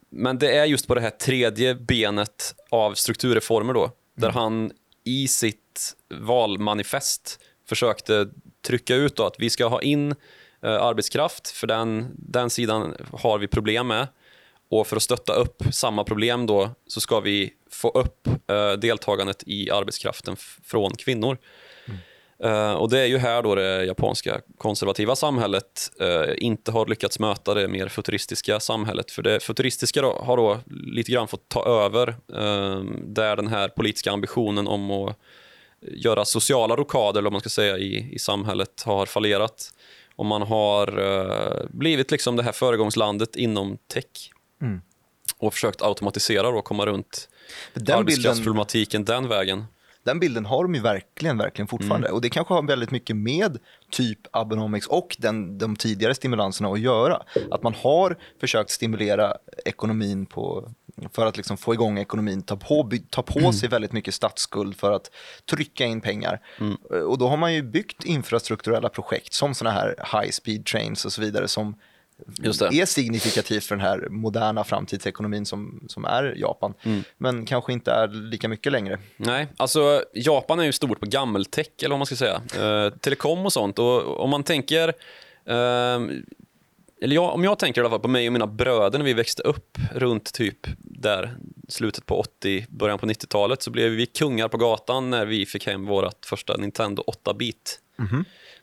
men 0.10 0.38
det 0.38 0.58
är 0.58 0.66
just 0.66 0.88
på 0.88 0.96
det 0.96 1.02
här 1.02 1.10
tredje 1.10 1.76
benet 1.76 2.56
av 2.72 2.94
strukturreformer 2.94 3.74
då, 3.74 3.92
där 4.16 4.30
han 4.30 4.72
i 5.04 5.28
sitt 5.28 5.96
valmanifest 6.10 7.40
försökte 7.70 8.28
trycka 8.68 8.96
ut 8.96 9.16
då 9.16 9.26
att 9.26 9.36
vi 9.40 9.50
ska 9.50 9.66
ha 9.68 9.82
in 9.82 10.16
eh, 10.62 10.84
arbetskraft, 10.84 11.48
för 11.48 11.68
den, 11.68 12.08
den 12.16 12.50
sidan 12.50 12.96
har 13.14 13.38
vi 13.38 13.48
problem 13.48 13.88
med. 13.88 14.08
Och 14.70 14.88
för 14.88 14.96
att 14.96 15.04
stötta 15.04 15.34
upp 15.34 15.64
samma 15.72 16.04
problem 16.04 16.46
då 16.46 16.70
så 16.88 17.02
ska 17.02 17.20
vi 17.20 17.54
få 17.72 17.90
upp 17.90 18.28
eh, 18.28 18.72
deltagandet 18.72 19.44
i 19.46 19.72
arbetskraften 19.72 20.36
från 20.64 20.96
kvinnor. 20.96 21.38
Eh, 22.44 22.74
och 22.74 22.90
det 22.90 23.00
är 23.00 23.06
ju 23.06 23.18
här 23.18 23.44
då 23.44 23.56
det 23.56 23.86
japanska 23.86 24.42
konservativa 24.58 25.16
samhället 25.16 25.92
eh, 26.00 26.34
inte 26.38 26.72
har 26.72 26.86
lyckats 26.86 27.20
möta 27.20 27.54
det 27.54 27.68
mer 27.68 27.88
futuristiska 27.88 28.60
samhället. 28.60 29.12
För 29.12 29.24
det 29.24 29.44
futuristiska 29.44 30.02
då, 30.02 30.22
har 30.26 30.38
då 30.38 30.60
lite 30.68 31.12
grann 31.12 31.28
fått 31.28 31.50
ta 31.50 31.66
över 31.66 32.08
eh, 32.34 32.82
där 33.04 33.36
den 33.36 33.48
här 33.48 33.70
politiska 33.70 34.12
ambitionen 34.12 34.68
om 34.68 34.92
att 34.92 35.20
göra 35.82 36.26
sociala 36.26 36.76
rockader, 36.76 37.20
eller 37.20 37.32
man 37.32 37.40
ska 37.40 37.50
säga, 37.50 37.78
i, 37.78 38.14
i 38.14 38.20
samhället 38.20 38.84
har 38.86 39.06
fallerat. 39.06 39.72
Och 40.16 40.26
man 40.26 40.42
har 40.42 41.00
eh, 41.00 41.66
blivit 41.70 42.12
liksom 42.12 42.36
det 42.36 42.44
här 42.44 42.52
föregångslandet 42.52 43.36
inom 43.36 43.78
tech. 43.88 44.32
Mm. 44.62 44.82
Och 45.38 45.54
försökt 45.54 45.82
automatisera 45.82 46.48
och 46.48 46.66
komma 46.66 46.86
runt 46.86 47.30
Den 47.74 47.84
bilden, 47.84 47.98
arbetskraftsproblematiken 48.00 49.06
den 49.06 49.28
vägen. 49.28 49.66
den 50.04 50.20
bilden 50.20 50.46
har 50.46 50.64
de 50.64 50.76
ju 50.76 50.82
verkligen, 50.82 51.38
verkligen 51.38 51.68
fortfarande. 51.68 52.10
Och 52.10 52.22
det 52.22 52.30
kanske 52.30 52.54
har 52.54 52.64
väldigt 52.64 52.92
mycket 52.92 53.16
med 53.16 53.58
typ 53.92 54.20
Abenomics 54.32 54.88
och 54.88 55.16
den, 55.20 55.58
de 55.58 55.76
tidigare 55.76 56.16
stimulanserna 56.16 56.70
att 56.70 56.80
göra. 56.80 57.24
Att 57.52 57.64
man 57.64 57.74
har 57.74 58.18
försökt 58.40 58.70
stimulera 58.70 59.34
ekonomin 59.66 60.26
på, 60.26 60.72
för 61.12 61.26
att 61.26 61.38
liksom 61.38 61.58
få 61.58 61.74
igång 61.74 62.00
ekonomin, 62.00 62.42
ta 62.42 62.56
på, 62.56 62.84
by, 62.84 63.00
ta 63.00 63.22
på 63.22 63.54
sig 63.54 63.70
väldigt 63.70 63.92
mycket 63.92 64.14
statsskuld 64.14 64.76
för 64.76 64.92
att 64.92 65.12
trycka 65.50 65.86
in 65.86 66.02
pengar. 66.02 66.42
Och 67.08 67.18
då 67.18 67.28
har 67.28 67.38
man 67.38 67.54
ju 67.54 67.62
byggt 67.62 68.06
infrastrukturella 68.06 68.90
projekt 68.90 69.34
som 69.34 69.54
sådana 69.56 69.80
här 69.80 69.96
high 70.12 70.32
speed 70.32 70.66
trains 70.66 71.06
och 71.06 71.14
så 71.14 71.22
vidare 71.22 71.48
som. 71.48 71.76
Är 72.82 72.86
signifikativt 72.86 73.64
för 73.64 73.76
den 73.76 73.86
här 73.86 74.08
moderna 74.10 74.64
framtidsekonomin 74.64 75.46
som, 75.46 75.84
som 75.88 76.06
är 76.06 76.34
Japan. 76.38 76.74
Men 77.18 77.46
kanske 77.46 77.74
inte 77.74 77.92
är 77.92 78.08
lika 78.08 78.48
mycket 78.48 78.72
längre. 78.72 79.00
Nej, 79.18 79.48
alltså 79.58 80.04
Japan 80.14 80.60
är 80.60 80.64
ju 80.64 80.72
stort 80.72 81.00
på 81.00 81.06
gammeltech, 81.06 81.68
eller 81.80 81.90
vad 81.90 82.00
man 82.00 82.06
ska 82.06 82.16
säga. 82.16 82.42
Eh, 82.60 82.94
telekom 82.94 83.46
och 83.46 83.54
sånt. 83.54 83.80
Och 83.80 84.20
om 84.20 84.30
man 84.30 84.44
tänker... 84.44 84.94
ehm, 85.46 86.24
eller 87.02 87.16
jag, 87.16 87.34
om 87.34 87.44
jag 87.44 87.60
tänker 87.60 87.82
i 87.82 87.84
alla 87.84 87.90
fall 87.90 88.00
på 88.00 88.08
mig 88.08 88.28
och 88.28 88.34
mina 88.34 88.48
bröder 88.48 88.98
när 89.00 89.06
vi 89.06 89.14
växte 89.14 89.44
upp 89.44 89.78
runt 89.96 90.34
typ 90.34 90.58
där 90.80 91.38
slutet 91.70 92.06
på 92.06 92.20
80, 92.20 92.66
början 92.70 93.00
på 93.00 93.06
90-talet 93.06 93.62
så 93.62 93.72
blev 93.72 93.92
vi 93.92 94.06
kungar 94.06 94.48
på 94.48 94.58
gatan 94.58 95.10
när 95.10 95.26
vi 95.26 95.46
fick 95.46 95.68
hem 95.68 95.86
vårt 95.86 96.26
första 96.26 96.58
Nintendo 96.58 97.04
8-bit. 97.26 97.80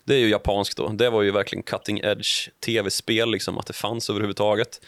Det 0.05 0.15
är 0.15 0.19
ju 0.19 0.29
japanskt 0.29 0.77
då. 0.77 0.89
Det 0.89 1.11
var 1.11 1.23
ju 1.23 1.31
verkligen 1.31 1.63
cutting 1.63 1.99
edge 1.99 2.49
tv-spel, 2.61 3.31
liksom, 3.31 3.59
att 3.59 3.67
det 3.67 3.73
fanns 3.73 4.11
överhuvudtaget. 4.11 4.81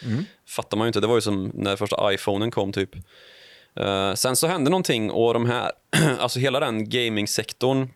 Fattar 0.47 0.77
man 0.77 0.85
ju 0.85 0.89
inte. 0.89 0.99
Det 0.99 1.07
var 1.07 1.15
ju 1.15 1.21
som 1.21 1.51
när 1.53 1.75
första 1.75 2.13
iPhonen 2.13 2.51
kom 2.51 2.73
typ. 2.73 2.95
Eh, 3.75 4.13
sen 4.13 4.35
så 4.35 4.47
hände 4.47 4.69
någonting 4.69 5.11
och 5.11 5.33
de 5.33 5.45
här, 5.45 5.71
alltså 6.19 6.39
hela 6.39 6.59
den 6.59 6.89
gamingsektorn 6.89 7.89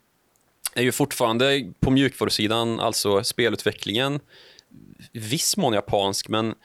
är 0.75 0.83
ju 0.83 0.91
fortfarande 0.91 1.71
på 1.79 1.91
mjukvarusidan, 1.91 2.79
alltså 2.79 3.23
spelutvecklingen, 3.23 4.19
viss 5.11 5.57
mån 5.57 5.73
japansk, 5.73 6.27
men 6.27 6.55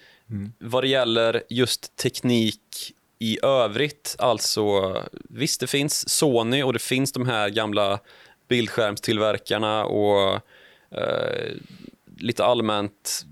vad 0.59 0.85
det 0.85 0.89
gäller 0.89 1.43
just 1.49 1.97
teknik 1.97 2.93
i 3.19 3.39
övrigt, 3.43 4.17
alltså 4.19 4.97
visst 5.29 5.61
det 5.61 5.67
finns 5.67 6.09
Sony 6.09 6.63
och 6.63 6.73
det 6.73 6.79
finns 6.79 7.13
de 7.13 7.27
här 7.27 7.49
gamla 7.49 8.01
bildskärmstillverkarna 8.49 9.85
och 9.85 10.41
eh, 10.91 11.53
lite 12.19 12.45
allmänt 12.45 13.25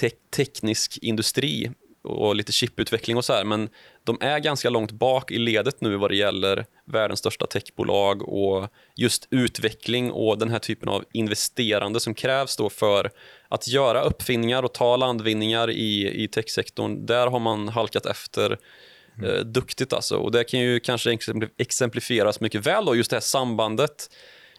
te- 0.00 0.10
teknisk 0.36 0.98
industri 1.02 1.70
och 2.04 2.36
lite 2.36 2.52
chiputveckling 2.52 3.16
och 3.16 3.24
så 3.24 3.32
här, 3.32 3.44
men 3.44 3.68
de 4.04 4.18
är 4.20 4.38
ganska 4.38 4.70
långt 4.70 4.92
bak 4.92 5.30
i 5.30 5.38
ledet 5.38 5.80
nu 5.80 5.96
vad 5.96 6.10
det 6.10 6.16
gäller 6.16 6.66
världens 6.84 7.20
största 7.20 7.46
techbolag 7.46 8.28
och 8.28 8.68
just 8.96 9.28
utveckling 9.30 10.12
och 10.12 10.38
den 10.38 10.50
här 10.50 10.58
typen 10.58 10.88
av 10.88 11.04
investerande 11.12 12.00
som 12.00 12.14
krävs 12.14 12.56
då 12.56 12.70
för 12.70 13.10
att 13.48 13.68
göra 13.68 14.02
uppfinningar 14.02 14.62
och 14.62 14.74
ta 14.74 14.96
landvinningar 14.96 15.70
i, 15.70 16.22
i 16.24 16.28
techsektorn. 16.28 17.06
Där 17.06 17.26
har 17.26 17.40
man 17.40 17.68
halkat 17.68 18.06
efter 18.06 18.58
eh, 19.24 19.40
duktigt 19.40 19.92
alltså. 19.92 20.16
Och 20.16 20.32
det 20.32 20.44
kan 20.44 20.60
ju 20.60 20.80
kanske 20.80 21.10
exempli- 21.10 21.50
exemplifieras 21.58 22.40
mycket 22.40 22.66
väl 22.66 22.84
då, 22.84 22.96
just 22.96 23.10
det 23.10 23.16
här 23.16 23.20
sambandet 23.20 24.08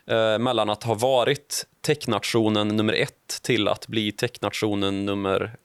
eh, 0.08 0.40
mellan 0.40 0.70
att 0.70 0.84
ha 0.84 0.94
varit 0.94 1.66
technationen 1.82 2.68
nummer 2.68 2.94
ett 2.94 3.40
till 3.42 3.68
att 3.68 3.88
bli 3.88 4.12
technationen 4.12 5.06
nummer 5.06 5.56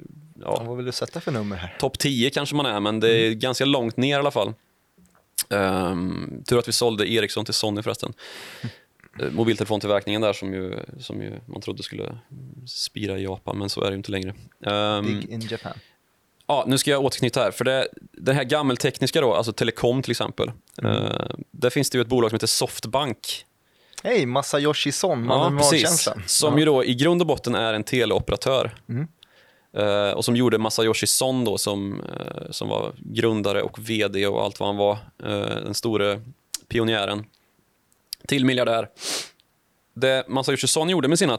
ja, 0.40 0.62
Vad 0.66 0.77
vill 0.77 0.87
du 0.87 0.92
sätta 0.92 1.20
för 1.20 1.33
nummer 1.33 1.57
här? 1.57 1.77
topp 1.81 1.98
10 1.98 2.31
kanske 2.31 2.57
man 2.57 2.66
är, 2.66 2.81
men 2.81 3.01
det 3.01 3.11
är 3.11 3.33
ganska 3.33 3.64
långt 3.64 3.96
ner 3.96 4.16
i 4.16 4.18
alla 4.18 4.31
fall. 4.31 4.55
Um, 5.51 6.42
tur 6.46 6.59
att 6.59 6.68
vi 6.68 6.72
sålde 6.72 7.12
Ericsson 7.12 7.44
till 7.44 7.55
Sony 7.55 7.83
förresten. 7.83 8.12
Uh, 9.22 9.31
mobiltelefontillverkningen 9.33 10.20
där 10.20 10.33
som 10.33 10.55
ju, 10.55 10.79
som 11.01 11.22
ju 11.22 11.40
man 11.46 11.61
trodde 11.61 11.83
skulle 11.83 12.18
spira 12.66 13.18
i 13.18 13.22
Japan, 13.22 13.59
men 13.59 13.70
så 13.70 13.81
är 13.81 13.85
det 13.85 13.90
ju 13.90 13.96
inte 13.96 14.11
längre. 14.11 14.35
Um, 14.61 15.07
Big 15.07 15.31
in 15.31 15.40
Japan. 15.51 15.72
Ja, 16.46 16.64
nu 16.66 16.79
ska 16.79 16.90
jag 16.90 17.05
återknyta 17.05 17.40
här. 17.40 17.51
För 17.51 17.64
det, 17.64 17.88
det 18.12 18.33
här 18.33 18.44
gammeltekniska 18.44 19.20
då, 19.20 19.35
alltså 19.35 19.53
telekom 19.53 20.03
till 20.03 20.11
exempel. 20.11 20.51
Uh, 20.85 21.31
där 21.51 21.70
finns 21.70 21.90
det 21.90 21.98
ju 21.98 22.03
ett 22.03 22.09
bolag 22.09 22.31
som 22.31 22.35
heter 22.35 22.46
Softbank. 22.46 23.44
Hej, 24.03 24.27
Masayoshi 24.27 24.93
Son, 24.93 25.19
Ja, 25.25 25.39
mannen 25.39 25.59
precis. 25.59 26.09
Som 26.27 26.59
ju 26.59 26.65
då 26.65 26.85
i 26.85 26.95
grund 26.95 27.21
och 27.21 27.27
botten 27.27 27.55
är 27.55 27.75
en 27.75 27.85
teleoperatör. 27.85 28.75
Eh, 29.77 30.11
och 30.11 30.25
som 30.25 30.37
gjorde 30.37 30.59
Masayoshi 30.59 31.07
Son 31.07 31.45
då 31.45 31.59
som, 31.59 32.01
eh, 32.01 32.51
som 32.51 32.69
var 32.69 32.93
grundare 32.99 33.63
och 33.63 33.79
vd 33.91 34.27
och 34.27 34.43
allt 34.45 34.61
vad 34.61 34.69
han 34.69 34.77
var. 34.77 34.93
eh, 35.25 35.39
den 35.65 35.75
store 35.75 36.21
pionjären. 36.69 37.25
Till 38.27 38.45
miljardär. 38.45 38.89
Det 39.95 40.25
Masayoshi 40.29 40.67
Son 40.67 40.89
gjorde 40.91 41.09
med 41.09 41.19
sina 41.19 41.39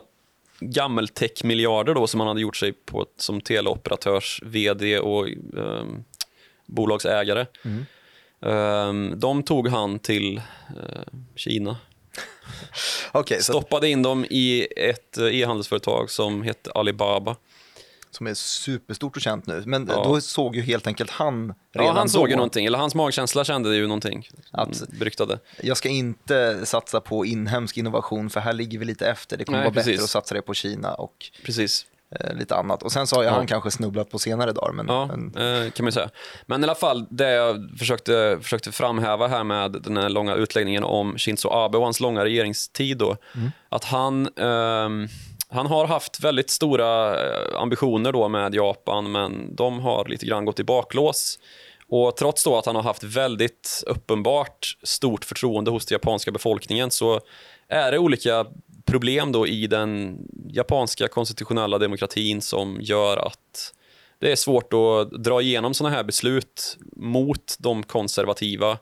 gammeltech-miljarder 0.60 1.94
då 1.94 2.08
som 2.08 2.20
han 2.20 2.28
hade 2.28 2.42
gjort 2.42 2.56
sig 2.56 2.74
på 2.74 3.06
som 3.18 3.42
teleoperatörs 3.42 4.42
vd 4.46 5.00
och 5.00 5.28
eh, 5.30 5.84
bolagsägare. 6.66 7.46
Eh, 8.42 8.94
de 9.16 9.44
tog 9.44 9.68
han 9.68 10.00
till 10.00 10.38
eh, 10.38 11.02
Kina 12.60 12.70
Okej, 13.20 13.44
så 13.44 13.54
stoppade 13.54 13.90
in 13.90 14.02
dem 14.02 14.26
i 14.30 14.68
ett 14.78 15.18
eh, 15.18 15.26
e-handelsföretag 15.42 16.10
som 16.12 16.42
hette 16.42 16.72
Alibaba. 16.72 17.36
som 18.12 18.28
är 18.28 18.34
superstort 18.34 19.16
och 19.16 19.22
känt 19.22 19.48
nu. 19.48 19.64
Men 19.66 19.88
Ja. 19.92 20.04
då 20.04 20.22
såg 20.22 20.56
ju 20.56 20.62
helt 20.62 20.88
enkelt 20.88 21.10
han 21.10 21.54
redan 21.74 21.88
Ja, 21.88 21.92
han 22.00 22.10
såg 22.10 22.24
då 22.26 22.30
ju 22.30 22.36
någonting, 22.36 22.66
eller 22.66 22.78
hans 22.78 22.96
magkänsla 22.96 23.44
kände 23.44 23.76
ju 23.76 23.84
någonting. 23.88 24.30
Att- 24.52 24.82
Att... 24.82 24.90
Beryktade. 24.90 25.40
Jag 25.64 25.78
ska 25.78 25.90
inte 25.90 26.66
satsa 26.66 27.02
på 27.02 27.26
inhemsk 27.26 27.78
innovation 27.78 28.30
för 28.30 28.40
här 28.40 28.54
ligger 28.54 28.80
vi 28.80 28.86
lite 28.86 29.08
efter. 29.10 29.38
Det 29.38 29.46
kommer 29.46 29.58
Nej, 29.58 29.66
vara 29.66 29.74
precis. 29.74 29.92
bättre 29.92 30.04
att 30.04 30.10
satsa 30.10 30.36
det 30.36 30.42
på 30.42 30.54
Kina 30.54 30.94
och 30.94 31.16
Precis. 31.46 31.86
Eh, 32.20 32.34
lite 32.36 32.56
annat. 32.56 32.84
Och 32.84 32.92
sen 32.92 33.08
så 33.08 33.16
har 33.16 33.24
Ja. 33.24 33.32
han 33.32 33.48
kanske 33.48 33.72
snubblat 33.72 34.10
på 34.10 34.20
senare 34.20 34.52
dagar. 34.52 34.72
Men, 34.74 34.86
Ja, 34.88 35.06
men 35.16 35.64
eh, 35.66 35.72
kan 35.72 35.84
man 35.84 35.92
säga. 35.92 36.10
Men 36.46 36.62
i 36.62 36.64
alla 36.64 36.76
fall, 36.76 37.06
det 37.10 37.32
jag 37.32 37.70
försökte, 37.80 38.38
försökte 38.42 38.72
framhäva 38.72 39.28
här 39.28 39.44
med 39.44 39.72
den 39.72 39.98
här 39.98 40.10
långa 40.10 40.36
utläggningen 40.36 40.84
om 40.84 41.18
Shinzo 41.18 41.50
Abe 41.50 41.78
och 41.78 41.84
hans 41.84 42.00
långa 42.00 42.26
regeringstid 42.26 42.98
då, 42.98 43.18
att 43.70 43.84
han 43.84 44.28
ehm, 44.38 45.08
han 45.52 45.66
har 45.66 45.88
haft 45.88 46.20
väldigt 46.24 46.50
stora 46.50 47.16
eh, 47.28 47.62
ambitioner 47.62 48.12
då 48.12 48.28
med 48.28 48.56
Japan, 48.56 49.12
men 49.12 49.56
de 49.56 49.80
har 49.80 50.06
lite 50.08 50.26
grann 50.26 50.46
gått 50.46 50.60
i 50.60 50.64
baklås. 50.64 51.40
Och 51.92 52.18
trots 52.18 52.44
då 52.44 52.58
att 52.58 52.66
han 52.66 52.76
har 52.76 52.84
haft 52.84 53.04
väldigt 53.04 53.84
uppenbart 53.88 54.78
stort 54.84 55.26
förtroende 55.26 55.72
hos 55.72 55.86
den 55.86 55.96
japanska 55.96 56.32
befolkningen 56.32 56.92
så 56.92 57.20
är 57.70 57.92
det 57.92 57.98
olika 58.00 58.46
problem 58.92 59.32
då 59.32 59.48
i 59.48 59.68
den 59.68 60.18
japanska 60.50 61.08
konstitutionella 61.08 61.78
demokratin 61.78 62.42
som 62.42 62.78
gör 62.82 63.18
att 63.18 63.74
det 64.20 64.32
är 64.32 64.36
svårt 64.36 64.74
att 64.74 65.24
dra 65.24 65.42
igenom 65.42 65.74
sådana 65.74 65.96
här 65.96 66.04
beslut 66.04 66.78
mot 66.96 67.56
de 67.60 67.84
konservativa 67.84 68.78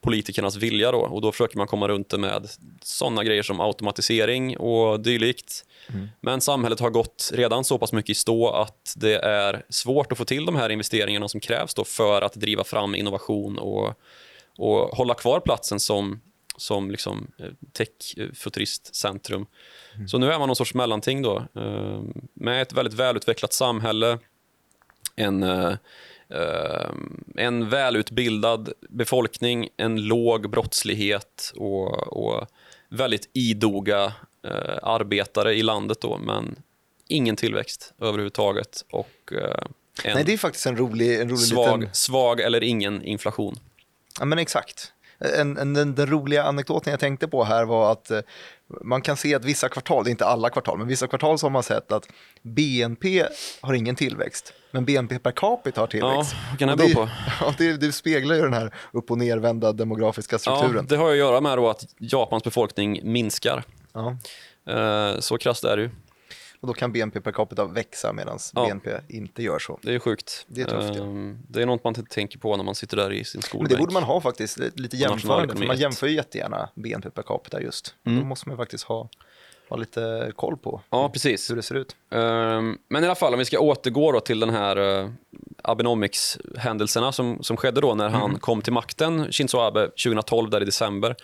politikernas 0.00 0.56
vilja 0.56 0.92
då 0.92 0.98
och 0.98 1.20
då 1.20 1.32
försöker 1.32 1.56
man 1.56 1.66
komma 1.66 1.88
runt 1.88 2.08
det 2.08 2.18
med 2.18 2.48
sådana 2.82 3.24
grejer 3.24 3.42
som 3.42 3.60
automatisering 3.60 4.56
och 4.56 5.00
dylikt. 5.00 5.64
Mm. 5.88 6.08
Men 6.20 6.40
samhället 6.40 6.80
har 6.80 6.90
gått 6.90 7.30
redan 7.34 7.64
så 7.64 7.78
pass 7.78 7.92
mycket 7.92 8.10
i 8.10 8.14
stå 8.14 8.50
att 8.50 8.94
det 8.96 9.14
är 9.14 9.62
svårt 9.68 10.12
att 10.12 10.18
få 10.18 10.24
till 10.24 10.46
de 10.46 10.56
här 10.56 10.70
investeringarna 10.70 11.28
som 11.28 11.40
krävs 11.40 11.74
då 11.74 11.84
för 11.84 12.22
att 12.22 12.34
driva 12.34 12.64
fram 12.64 12.94
innovation 12.94 13.58
och, 13.58 13.94
och 14.58 14.96
hålla 14.96 15.14
kvar 15.14 15.40
platsen 15.40 15.80
som, 15.80 16.20
som 16.58 16.90
liksom 16.90 17.30
eh, 17.38 17.46
tech-futuristcentrum. 17.72 19.46
Mm. 19.94 20.08
Så 20.08 20.18
nu 20.18 20.32
är 20.32 20.38
man 20.38 20.48
någon 20.48 20.56
sorts 20.56 20.74
mellanting 20.74 21.22
då 21.22 21.46
eh, 21.54 22.02
med 22.34 22.62
ett 22.62 22.72
väldigt 22.72 22.94
välutvecklat 22.94 23.52
samhälle, 23.52 24.18
en 25.16 25.42
eh, 25.42 25.74
en 27.36 27.68
välutbildad 27.68 28.72
befolkning, 28.88 29.68
en 29.76 30.06
låg 30.06 30.50
brottslighet 30.50 31.52
och, 31.56 32.08
och 32.08 32.46
väldigt 32.88 33.30
idoga 33.32 34.12
arbetare 34.82 35.54
i 35.54 35.62
landet 35.62 36.00
då, 36.00 36.18
men 36.18 36.56
ingen 37.06 37.36
tillväxt 37.36 37.94
överhuvudtaget 37.98 38.84
och 38.90 39.32
en 40.04 40.14
Nej, 40.14 40.24
det 40.24 40.32
är 40.32 40.38
faktiskt 40.38 40.66
en 40.66 40.76
rolig, 40.76 41.20
en 41.20 41.28
rolig 41.28 41.38
svag, 41.38 41.80
liten... 41.80 41.94
svag 41.94 42.40
eller 42.40 42.62
ingen 42.62 43.02
inflation. 43.02 43.58
Ja, 44.18 44.24
men 44.24 44.38
exakt. 44.38 44.92
En, 45.20 45.58
en, 45.58 45.74
den, 45.74 45.94
den, 45.94 46.06
roliga 46.06 46.42
anekdoten 46.42 46.90
jag 46.90 47.00
tänkte 47.00 47.28
på 47.28 47.44
här 47.44 47.64
var 47.64 47.92
att 47.92 48.10
eh, 48.10 48.20
man 48.84 49.02
kan 49.02 49.16
se 49.16 49.34
att 49.34 49.44
vissa 49.44 49.68
kvartal, 49.68 50.04
det 50.04 50.08
är 50.08 50.10
inte 50.10 50.26
alla 50.26 50.50
kvartal, 50.50 50.78
men 50.78 50.88
vissa 50.88 51.06
kvartal 51.06 51.38
så 51.38 51.46
har 51.46 51.50
man 51.50 51.62
sett 51.62 51.92
att 51.92 52.08
BNP 52.42 53.26
har 53.60 53.74
ingen 53.74 53.96
tillväxt, 53.96 54.52
men 54.70 54.84
BNP 54.84 55.18
per 55.18 55.30
capita 55.30 55.80
har 55.80 55.86
tillväxt. 55.86 56.34
Ja, 56.50 56.56
kan 56.58 56.68
det 56.68 56.76
bero 56.76 56.94
på? 56.94 57.08
Ja, 57.40 57.54
det, 57.58 57.76
det, 57.76 57.92
speglar 57.92 58.36
ju 58.36 58.42
den 58.42 58.52
här 58.52 58.74
upp 58.92 59.10
och 59.10 59.18
nervända 59.18 59.72
demografiska 59.72 60.38
strukturen. 60.38 60.74
Ja, 60.74 60.82
det 60.88 60.96
har 60.96 61.10
att 61.10 61.16
göra 61.16 61.40
med 61.40 61.58
att 61.58 61.86
Japans 61.98 62.44
befolkning 62.44 63.00
minskar. 63.02 63.64
Ja. 63.92 64.16
Eh, 64.68 65.20
så 65.20 65.38
krasst 65.38 65.64
är 65.64 65.76
det 65.76 65.82
ju. 65.82 65.90
Och 66.60 66.68
då 66.68 66.74
kan 66.74 66.92
BNP 66.92 67.20
per 67.20 67.32
capita 67.32 67.64
växa 67.64 68.12
medan 68.12 68.38
ja. 68.54 68.64
BNP 68.64 68.90
inte 69.08 69.42
gör 69.42 69.58
så. 69.58 69.78
Det 69.82 69.94
är 69.94 69.98
sjukt. 69.98 70.46
Det 70.48 70.60
är 70.60 70.66
tufft. 70.66 70.96
Ja. 70.96 71.02
Ehm, 71.02 71.38
det 71.48 71.62
är 71.62 71.66
något 71.66 71.84
man 71.84 71.94
inte 71.96 72.14
tänker 72.14 72.38
på 72.38 72.56
när 72.56 72.64
man 72.64 72.74
sitter 72.74 72.96
där 72.96 73.12
i 73.12 73.24
sin 73.24 73.42
skolbänk. 73.42 73.70
Men 73.70 73.76
det 73.76 73.82
borde 73.82 73.92
man 73.92 74.02
ha 74.02 74.20
faktiskt, 74.20 74.58
lite 74.74 74.96
jämförande. 74.96 75.56
För 75.56 75.66
man 75.66 75.76
jämför 75.76 76.06
ju 76.06 76.14
jättegärna 76.14 76.68
BNP 76.74 77.10
per 77.10 77.22
capita 77.22 77.62
just. 77.62 77.94
Mm. 78.04 78.20
Då 78.20 78.26
måste 78.26 78.48
man 78.48 78.56
faktiskt 78.58 78.84
ha 78.84 79.08
ha 79.68 79.76
lite 79.76 80.32
koll 80.36 80.56
på 80.56 80.80
ja, 80.90 81.08
precis. 81.08 81.50
hur 81.50 81.56
det 81.56 81.62
ser 81.62 81.74
ut. 81.74 81.96
Um, 82.10 82.78
men 82.88 83.04
i 83.04 83.06
alla 83.06 83.14
fall, 83.14 83.32
om 83.32 83.38
vi 83.38 83.44
ska 83.44 83.58
återgå 83.58 84.20
till 84.20 84.40
den 84.40 84.50
här 84.50 84.78
uh, 84.78 85.10
Abenomics-händelserna 85.62 87.12
som, 87.12 87.42
som 87.42 87.56
skedde 87.56 87.80
då 87.80 87.94
när 87.94 88.06
mm. 88.06 88.20
han 88.20 88.38
kom 88.38 88.62
till 88.62 88.72
makten, 88.72 89.32
Shinzo 89.32 89.58
Abe, 89.58 89.86
2012, 89.86 90.50
där 90.50 90.60
i 90.60 90.64
december 90.64 91.16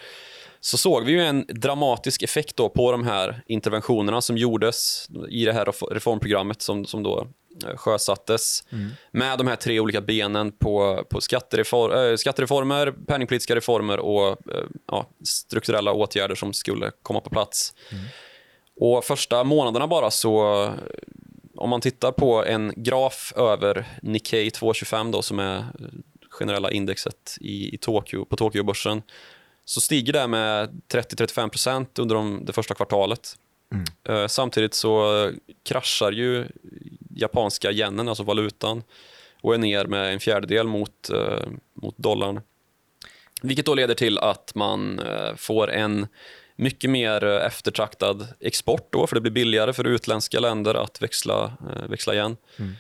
så 0.65 0.79
såg 0.79 1.05
vi 1.05 1.13
ju 1.13 1.21
en 1.21 1.45
dramatisk 1.49 2.23
effekt 2.23 2.57
då 2.57 2.69
på 2.69 2.93
de 2.93 3.05
här 3.05 3.43
interventionerna 3.47 4.21
som 4.21 4.37
gjordes 4.39 5.09
i 5.29 5.45
det 5.45 5.53
här 5.53 5.93
reformprogrammet 5.95 6.63
som, 6.63 6.85
som 6.85 7.03
då 7.03 7.27
eh, 7.67 7.77
sjösattes 7.77 8.65
mm. 8.73 8.91
med 9.11 9.39
de 9.39 9.47
här 9.47 9.57
tre 9.57 9.81
olika 9.81 10.01
benen 10.01 10.53
på, 10.53 11.05
på 11.11 11.21
skatterefor 11.21 12.11
äh, 12.11 12.17
skattereformer, 12.17 12.95
penningpolitiska 13.07 13.57
reformer 13.57 13.99
och 13.99 14.29
äh, 14.29 14.65
ja, 14.87 15.07
strukturella 15.25 15.93
åtgärder 15.93 16.35
som 16.35 16.53
skulle 16.53 16.91
komma 17.03 17.21
på 17.21 17.31
plats. 17.31 17.75
Mm. 17.93 18.05
Och 18.81 19.05
första 19.05 19.45
månaderna 19.45 19.87
bara 19.87 20.11
så 20.11 20.71
om 21.57 21.71
man 21.71 21.81
tittar 21.81 22.13
på 22.13 22.45
en 22.45 22.73
graf 22.77 23.33
över 23.37 23.87
Nikkei 24.03 24.51
225 24.51 25.11
då 25.11 25.23
som 25.23 25.39
är 25.39 25.65
generella 26.31 26.71
indexet 26.71 27.37
i, 27.41 27.75
i 27.75 27.79
Tokyo, 27.79 28.25
på 28.25 28.37
Tokyobörsen 28.37 29.03
så 29.65 29.81
stiger 29.81 30.13
det 30.13 30.27
med 30.27 30.83
30-35% 30.89 32.01
under 32.01 32.15
de, 32.15 32.45
det 32.45 32.53
första 32.53 32.75
kvartalet. 32.75 33.37
Mm. 33.73 33.85
Eh, 34.09 34.27
samtidigt 34.27 34.75
så 34.75 35.31
kraschar 35.63 36.13
ju 36.13 36.47
japanska 37.17 37.71
yenen, 37.71 38.09
alltså 38.09 38.25
valutan, 38.25 38.83
och 39.41 39.55
är 39.55 39.59
ner 39.59 39.85
med 39.85 40.13
en 40.13 40.21
fjärdedel 40.21 40.67
mot, 40.67 41.11
eh, 41.11 41.49
mot 41.75 41.99
dollarn. 41.99 42.41
Vilket 43.43 43.67
då 43.67 43.75
leder 43.75 43.95
till 43.95 44.19
att 44.19 44.55
man 44.55 44.99
eh, 44.99 45.35
får 45.37 45.71
en 45.71 46.07
mycket 46.57 46.91
mer 46.91 47.25
eftertraktad 47.25 48.29
export 48.41 48.89
då, 48.93 49.07
för 49.07 49.15
det 49.15 49.21
blir 49.21 49.33
billigare 49.33 49.73
för 49.73 49.87
utländska 49.87 50.41
länder 50.41 50.75
att 50.75 51.03
växla, 51.03 51.53
växla 51.89 52.15
igen. 52.15 52.37
Mm. 52.57 52.75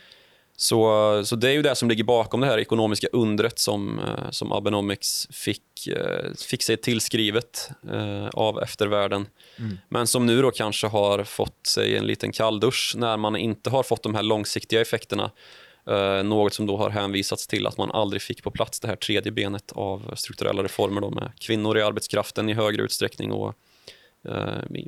Så, 0.57 1.23
så 1.25 1.37
det 1.37 1.49
är 1.49 1.53
ju 1.53 1.62
det 1.62 1.75
som 1.75 1.88
ligger 1.88 2.05
bakom 2.05 2.40
det 2.40 2.47
här 2.47 2.59
ekonomiska 2.59 3.07
undret 3.12 3.59
som, 3.59 3.99
eh, 3.99 4.31
som 4.31 4.53
Abenomics 4.53 5.29
fick, 5.31 5.87
eh, 5.87 6.33
fick 6.49 6.62
sig 6.62 6.77
tillskrivet 6.77 7.71
eh, 7.93 8.29
av 8.29 8.62
eftervärlden. 8.62 9.27
Mm. 9.59 9.79
Men 9.88 10.07
som 10.07 10.27
nu 10.27 10.43
då 10.43 10.51
kanske 10.51 10.87
har 10.87 11.25
fått 11.25 11.67
sig 11.67 11.97
en 11.97 12.07
liten 12.07 12.33
kalldusch 12.33 12.95
när 12.97 13.17
man 13.17 13.37
inte 13.37 13.71
har 13.71 13.83
fått 13.83 14.03
de 14.03 14.14
här 14.14 14.23
långsiktiga 14.23 14.81
effekterna. 14.81 15.31
något 16.25 16.55
som 16.55 16.67
då 16.67 16.77
har 16.77 16.90
hänvisats 16.90 17.47
till 17.47 17.67
att 17.67 17.79
man 17.79 17.90
aldrig 17.90 18.23
fick 18.23 18.43
på 18.43 18.51
plats 18.51 18.81
det 18.81 18.88
här 18.88 18.97
tredje 18.97 19.33
benet 19.33 19.73
av 19.73 20.14
strukturella 20.17 20.62
reformer 20.62 21.01
då 21.01 21.11
med 21.11 21.33
kvinnor 21.38 21.79
i 21.79 21.83
arbetskraften 21.83 22.49
i 22.49 22.53
högre 22.53 22.83
utsträckning 22.83 23.33
och 23.33 23.55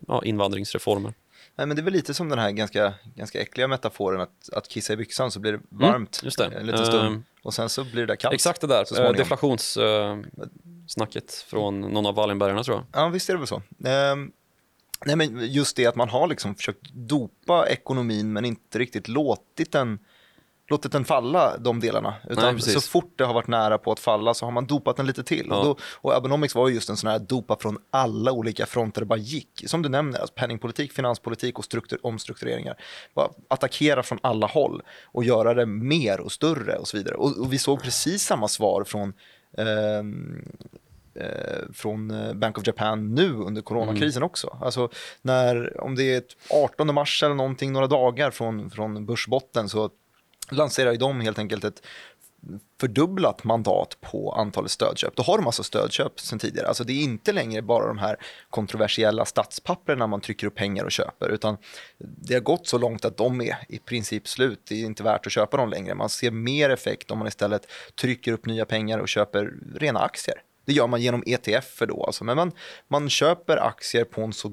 ja, 0.08 0.22
invandringsreformer. 0.24 1.12
Nej, 1.56 1.66
men 1.66 1.76
det 1.76 1.82
är 1.82 1.84
väl 1.84 1.92
lite 1.92 2.14
som 2.14 2.28
den 2.28 2.38
här 2.38 2.50
ganska, 2.50 2.94
ganska 3.14 3.40
äckliga 3.40 3.68
metaforen 3.68 4.20
att, 4.20 4.50
att 4.52 4.68
kissa 4.68 4.92
i 4.92 4.96
byxan 4.96 5.30
så 5.30 5.40
blir 5.40 5.52
det 5.52 5.58
mm, 5.58 5.92
varmt 5.92 6.20
mm, 6.22 6.32
det. 6.38 6.58
en 6.58 6.66
liten 6.66 6.86
stund 6.86 7.14
uh, 7.14 7.20
och 7.42 7.54
sen 7.54 7.68
så 7.68 7.84
blir 7.84 8.00
det 8.00 8.06
där 8.06 8.16
kallt. 8.16 8.34
Exakt 8.34 8.60
det 8.60 8.66
där, 8.66 9.00
uh, 9.00 9.12
deflationssnacket 9.12 11.14
uh, 11.14 11.48
från 11.48 11.80
någon 11.80 12.06
av 12.06 12.14
Wallenbergarna 12.14 12.64
tror 12.64 12.76
jag. 12.76 13.02
Ja, 13.02 13.08
visst 13.08 13.28
är 13.28 13.34
det 13.34 13.38
väl 13.38 13.46
så. 13.46 13.56
Uh, 13.56 13.62
nej, 15.04 15.16
men 15.16 15.52
just 15.52 15.76
det 15.76 15.86
att 15.86 15.96
man 15.96 16.08
har 16.08 16.26
liksom 16.26 16.54
försökt 16.54 16.90
dopa 16.92 17.68
ekonomin 17.68 18.32
men 18.32 18.44
inte 18.44 18.78
riktigt 18.78 19.08
låtit 19.08 19.72
den 19.72 19.98
låtit 20.68 20.92
den 20.92 21.04
falla, 21.04 21.58
de 21.58 21.80
delarna. 21.80 22.14
Utan 22.30 22.54
Nej, 22.54 22.62
så 22.62 22.80
fort 22.80 23.12
det 23.16 23.24
har 23.24 23.34
varit 23.34 23.46
nära 23.46 23.78
på 23.78 23.92
att 23.92 24.00
falla 24.00 24.34
så 24.34 24.44
har 24.44 24.52
man 24.52 24.66
dopat 24.66 24.96
den 24.96 25.06
lite 25.06 25.22
till. 25.24 25.46
Ja. 25.50 25.56
Och, 25.56 25.64
då, 25.64 25.76
och 25.82 26.14
Abenomics 26.14 26.54
var 26.54 26.68
ju 26.68 26.74
just 26.74 26.90
en 26.90 26.96
sån 26.96 27.10
här 27.10 27.18
dopa 27.18 27.56
från 27.60 27.78
alla 27.90 28.32
olika 28.32 28.66
fronter 28.66 29.00
det 29.00 29.06
bara 29.06 29.18
gick. 29.18 29.64
Som 29.66 29.82
du 29.82 29.88
nämner, 29.88 30.18
alltså 30.18 30.34
penningpolitik, 30.34 30.92
finanspolitik 30.92 31.58
och 31.58 31.64
struktur, 31.64 31.98
omstruktureringar. 32.02 32.76
Bara 33.14 33.28
attackera 33.48 34.02
från 34.02 34.18
alla 34.22 34.46
håll 34.46 34.82
och 35.04 35.24
göra 35.24 35.54
det 35.54 35.66
mer 35.66 36.20
och 36.20 36.32
större 36.32 36.76
och 36.76 36.88
så 36.88 36.96
vidare. 36.96 37.14
Och, 37.14 37.38
och 37.38 37.52
vi 37.52 37.58
såg 37.58 37.82
precis 37.82 38.22
samma 38.22 38.48
svar 38.48 38.84
från 38.84 39.12
ehm, 39.58 40.44
eh, 41.14 41.72
från 41.72 42.12
Bank 42.40 42.58
of 42.58 42.66
Japan 42.66 43.14
nu 43.14 43.32
under 43.32 43.62
coronakrisen 43.62 44.22
mm. 44.22 44.26
också. 44.26 44.58
Alltså 44.60 44.88
när, 45.22 45.80
om 45.80 45.94
det 45.94 46.14
är 46.14 46.22
18 46.50 46.94
mars 46.94 47.22
eller 47.22 47.34
någonting, 47.34 47.72
några 47.72 47.86
dagar 47.86 48.30
från, 48.30 48.70
från 48.70 49.06
börsbotten 49.06 49.68
så 49.68 49.90
lanserar 50.50 50.92
ju 50.92 50.98
de 50.98 51.20
helt 51.20 51.38
enkelt 51.38 51.64
ett 51.64 51.82
fördubblat 52.80 53.44
mandat 53.44 53.96
på 54.00 54.32
antalet 54.32 54.70
stödköp. 54.70 55.16
Då 55.16 55.22
har 55.22 55.38
de 55.38 55.46
alltså 55.46 55.62
stödköp 55.62 56.20
sen 56.20 56.38
tidigare. 56.38 56.68
Alltså 56.68 56.84
det 56.84 56.92
är 56.92 57.02
inte 57.02 57.32
längre 57.32 57.62
bara 57.62 57.86
de 57.86 57.98
här 57.98 58.16
kontroversiella 58.50 59.24
statspapperna 59.24 60.06
man 60.06 60.20
trycker 60.20 60.46
upp 60.46 60.54
pengar 60.54 60.84
och 60.84 60.92
köper, 60.92 61.28
utan 61.28 61.56
det 61.98 62.34
har 62.34 62.40
gått 62.40 62.66
så 62.66 62.78
långt 62.78 63.04
att 63.04 63.16
de 63.16 63.40
är 63.40 63.56
i 63.68 63.78
princip 63.78 64.28
slut. 64.28 64.60
Det 64.68 64.82
är 64.82 64.86
inte 64.86 65.02
värt 65.02 65.26
att 65.26 65.32
köpa 65.32 65.56
dem 65.56 65.70
längre. 65.70 65.94
Man 65.94 66.08
ser 66.08 66.30
mer 66.30 66.70
effekt 66.70 67.10
om 67.10 67.18
man 67.18 67.28
istället 67.28 67.66
trycker 68.00 68.32
upp 68.32 68.46
nya 68.46 68.64
pengar 68.64 68.98
och 68.98 69.08
köper 69.08 69.52
rena 69.74 70.00
aktier. 70.00 70.42
Det 70.64 70.72
gör 70.72 70.86
man 70.86 71.02
genom 71.02 71.22
ETF 71.26 71.78
då, 71.88 72.04
alltså. 72.04 72.24
men 72.24 72.36
man, 72.36 72.52
man 72.88 73.10
köper 73.10 73.56
aktier 73.56 74.04
på 74.04 74.22
en 74.22 74.32
så 74.32 74.50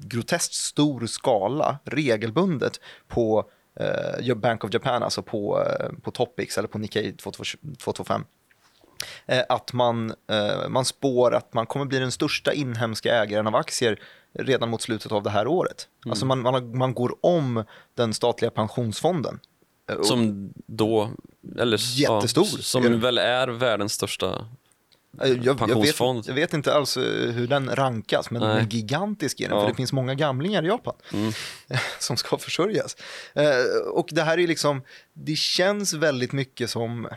groteskt 0.00 0.54
stor 0.54 1.06
skala 1.06 1.78
regelbundet 1.84 2.80
på 3.08 3.50
eh, 3.80 4.34
Bank 4.34 4.64
of 4.64 4.72
Japan, 4.72 5.02
alltså 5.02 5.22
på, 5.22 5.64
eh, 5.64 5.88
på 6.02 6.10
Topix 6.10 6.58
eller 6.58 6.68
på 6.68 6.78
Nikkei 6.78 7.12
225 7.12 8.24
eh, 9.26 9.42
att 9.48 9.72
man, 9.72 10.14
eh, 10.30 10.68
man 10.68 10.84
spår 10.84 11.34
att 11.34 11.54
man 11.54 11.66
kommer 11.66 11.84
bli 11.84 11.98
den 11.98 12.12
största 12.12 12.52
inhemska 12.52 13.14
ägaren 13.14 13.46
av 13.46 13.56
aktier 13.56 14.00
redan 14.32 14.68
mot 14.68 14.82
slutet 14.82 15.12
av 15.12 15.22
det 15.22 15.30
här 15.30 15.46
året. 15.46 15.88
Mm. 16.04 16.12
Alltså 16.12 16.26
man, 16.26 16.42
man, 16.42 16.78
man 16.78 16.94
går 16.94 17.16
om 17.20 17.64
den 17.94 18.14
statliga 18.14 18.50
pensionsfonden. 18.50 19.40
Som 20.02 20.52
då, 20.66 21.10
eller 21.58 22.00
jättestor. 22.00 22.46
Ja, 22.50 22.62
som 22.62 23.00
väl 23.00 23.18
är 23.18 23.48
världens 23.48 23.92
största 23.92 24.46
Jag, 25.20 25.44
jag, 25.44 25.54
vet, 25.82 26.26
jag 26.26 26.34
vet 26.34 26.54
inte 26.54 26.74
alls 26.74 26.96
eh, 26.96 27.02
hur 27.30 27.46
den 27.46 27.76
rankas, 27.76 28.30
men, 28.30 28.42
Nej. 28.42 28.66
gigantisk 28.70 29.40
är 29.40 29.48
den, 29.48 29.56
Ja. 29.56 29.62
för 29.62 29.68
det 29.68 29.74
finns 29.76 29.92
många 29.92 30.14
gamlingar 30.14 30.64
i 30.64 30.66
Japan 30.66 30.94
Mm. 31.12 31.32
som 31.98 32.16
ska 32.16 32.38
försörjas. 32.38 32.96
Eh, 33.34 33.48
och 33.92 34.08
det 34.12 34.22
här 34.22 34.38
är 34.38 34.46
liksom, 34.46 34.82
det 35.12 35.36
känns 35.36 35.92
väldigt 35.94 36.32
mycket 36.32 36.70
som 36.70 37.08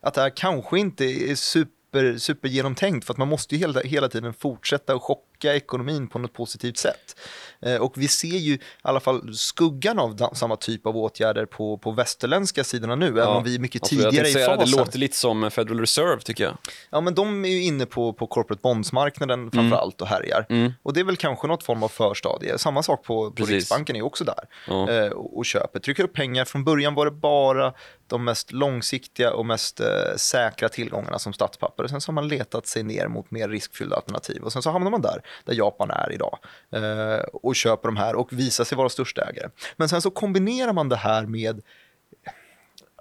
att 0.00 0.14
det 0.14 0.20
här 0.20 0.30
kanske 0.36 0.78
inte 0.78 1.04
är 1.04 1.34
super, 1.34 2.18
super 2.18 2.48
genomtänkt, 2.48 3.06
för 3.06 3.14
att 3.14 3.18
man 3.18 3.28
måste 3.28 3.54
ju 3.54 3.60
hela, 3.60 3.80
hela 3.80 4.08
tiden 4.08 4.34
fortsätta 4.34 4.94
att 4.94 5.02
chocka 5.02 5.54
ekonomin 5.54 6.08
på 6.08 6.18
något 6.18 6.32
positivt 6.32 6.78
sätt. 6.78 7.16
Eh, 7.66 7.76
och 7.76 7.92
vi 7.96 8.08
ser 8.08 8.28
ju 8.28 8.52
i 8.54 8.60
alla 8.82 9.00
fall 9.00 9.34
skuggan 9.34 9.98
av 9.98 10.34
samma 10.34 10.56
typ 10.56 10.86
av 10.86 10.96
åtgärder 10.96 11.46
på, 11.46 11.78
på 11.78 11.90
västerländska 11.90 12.64
sidorna 12.64 12.94
nu, 12.94 13.06
även 13.06 13.28
om 13.28 13.44
vi 13.44 13.54
är 13.54 13.58
mycket 13.58 13.82
Alltså, 13.82 13.96
tidigare 13.96 14.28
i 14.28 14.32
fasen. 14.34 14.58
Det 14.58 14.76
låter 14.76 14.98
lite 14.98 15.16
som 15.16 15.50
Federal 15.50 15.80
Reserve 15.80 16.20
tycker 16.22 16.44
jag. 16.44 16.56
Ja, 16.90 17.00
men 17.00 17.14
de 17.14 17.44
är 17.44 17.48
ju 17.48 17.62
inne 17.62 17.86
på, 17.86 18.12
på 18.12 18.26
corporate 18.26 18.60
bonds-marknaden 18.62 19.50
framför 19.50 19.76
allt 19.76 20.00
och 20.00 20.06
härjar. 20.06 20.46
Mm. 20.48 20.72
Och 20.82 20.92
det 20.92 21.00
är 21.00 21.04
väl 21.04 21.16
kanske 21.16 21.46
något 21.48 21.62
form 21.62 21.82
av 21.82 21.88
förstadie. 21.88 22.58
Samma 22.58 22.82
sak 22.82 23.04
på, 23.04 23.30
på. 23.30 23.44
Riksbanken 23.44 23.96
är 23.96 24.02
också 24.02 24.24
där 24.24 24.44
Ja. 24.68 24.90
eh, 24.90 25.10
och, 25.10 25.38
och 25.38 25.44
köper. 25.46 25.80
Trycker 25.80 26.04
upp 26.04 26.12
pengar. 26.14 26.44
Från 26.44 26.64
början 26.64 26.94
var 26.94 27.04
det 27.04 27.10
bara 27.10 27.72
de 28.06 28.24
mest 28.24 28.52
långsiktiga 28.52 29.32
och 29.32 29.46
mest 29.46 29.80
eh, 29.80 29.86
säkra 30.16 30.68
tillgångarna 30.68 31.18
som 31.18 31.32
statspapper. 31.32 31.84
Och 31.84 31.90
sen 31.90 32.00
så 32.00 32.08
har 32.08 32.14
man 32.14 32.28
letat 32.28 32.66
sig 32.66 32.82
ner 32.82 33.08
mot 33.08 33.30
mer 33.30 33.48
riskfyllda 33.48 33.96
alternativ. 33.96 34.42
Och 34.42 34.52
sen 34.52 34.62
så 34.62 34.70
hamnar 34.70 34.90
man 34.90 35.02
där, 35.02 35.22
där 35.44 35.54
Japan 35.54 35.90
är 35.90 36.12
idag. 36.12 36.38
Eh, 36.72 37.20
och 37.50 37.56
köper 37.56 37.88
de 37.88 37.96
här 37.96 38.14
och 38.14 38.32
visar 38.32 38.64
sig 38.64 38.78
vara 38.78 38.88
största 38.88 39.22
ägare. 39.22 39.50
Men 39.76 39.88
sen 39.88 40.02
så 40.02 40.10
kombinerar 40.10 40.72
man 40.72 40.88
det 40.88 40.96
här 40.96 41.26
med 41.26 41.62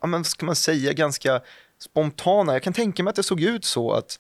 ja, 0.02 0.08
men, 0.08 0.20
vad 0.20 0.26
ska 0.26 0.46
man 0.46 0.56
säga, 0.56 0.94
ganska 0.94 1.42
spontana. 1.80 2.54
Jag 2.54 2.64
kan 2.64 2.74
tänka 2.74 3.04
mig 3.04 3.10
att 3.10 3.16
det 3.16 3.24
såg 3.24 3.42
ut 3.42 3.66
så 3.66 3.92
att 3.92 4.20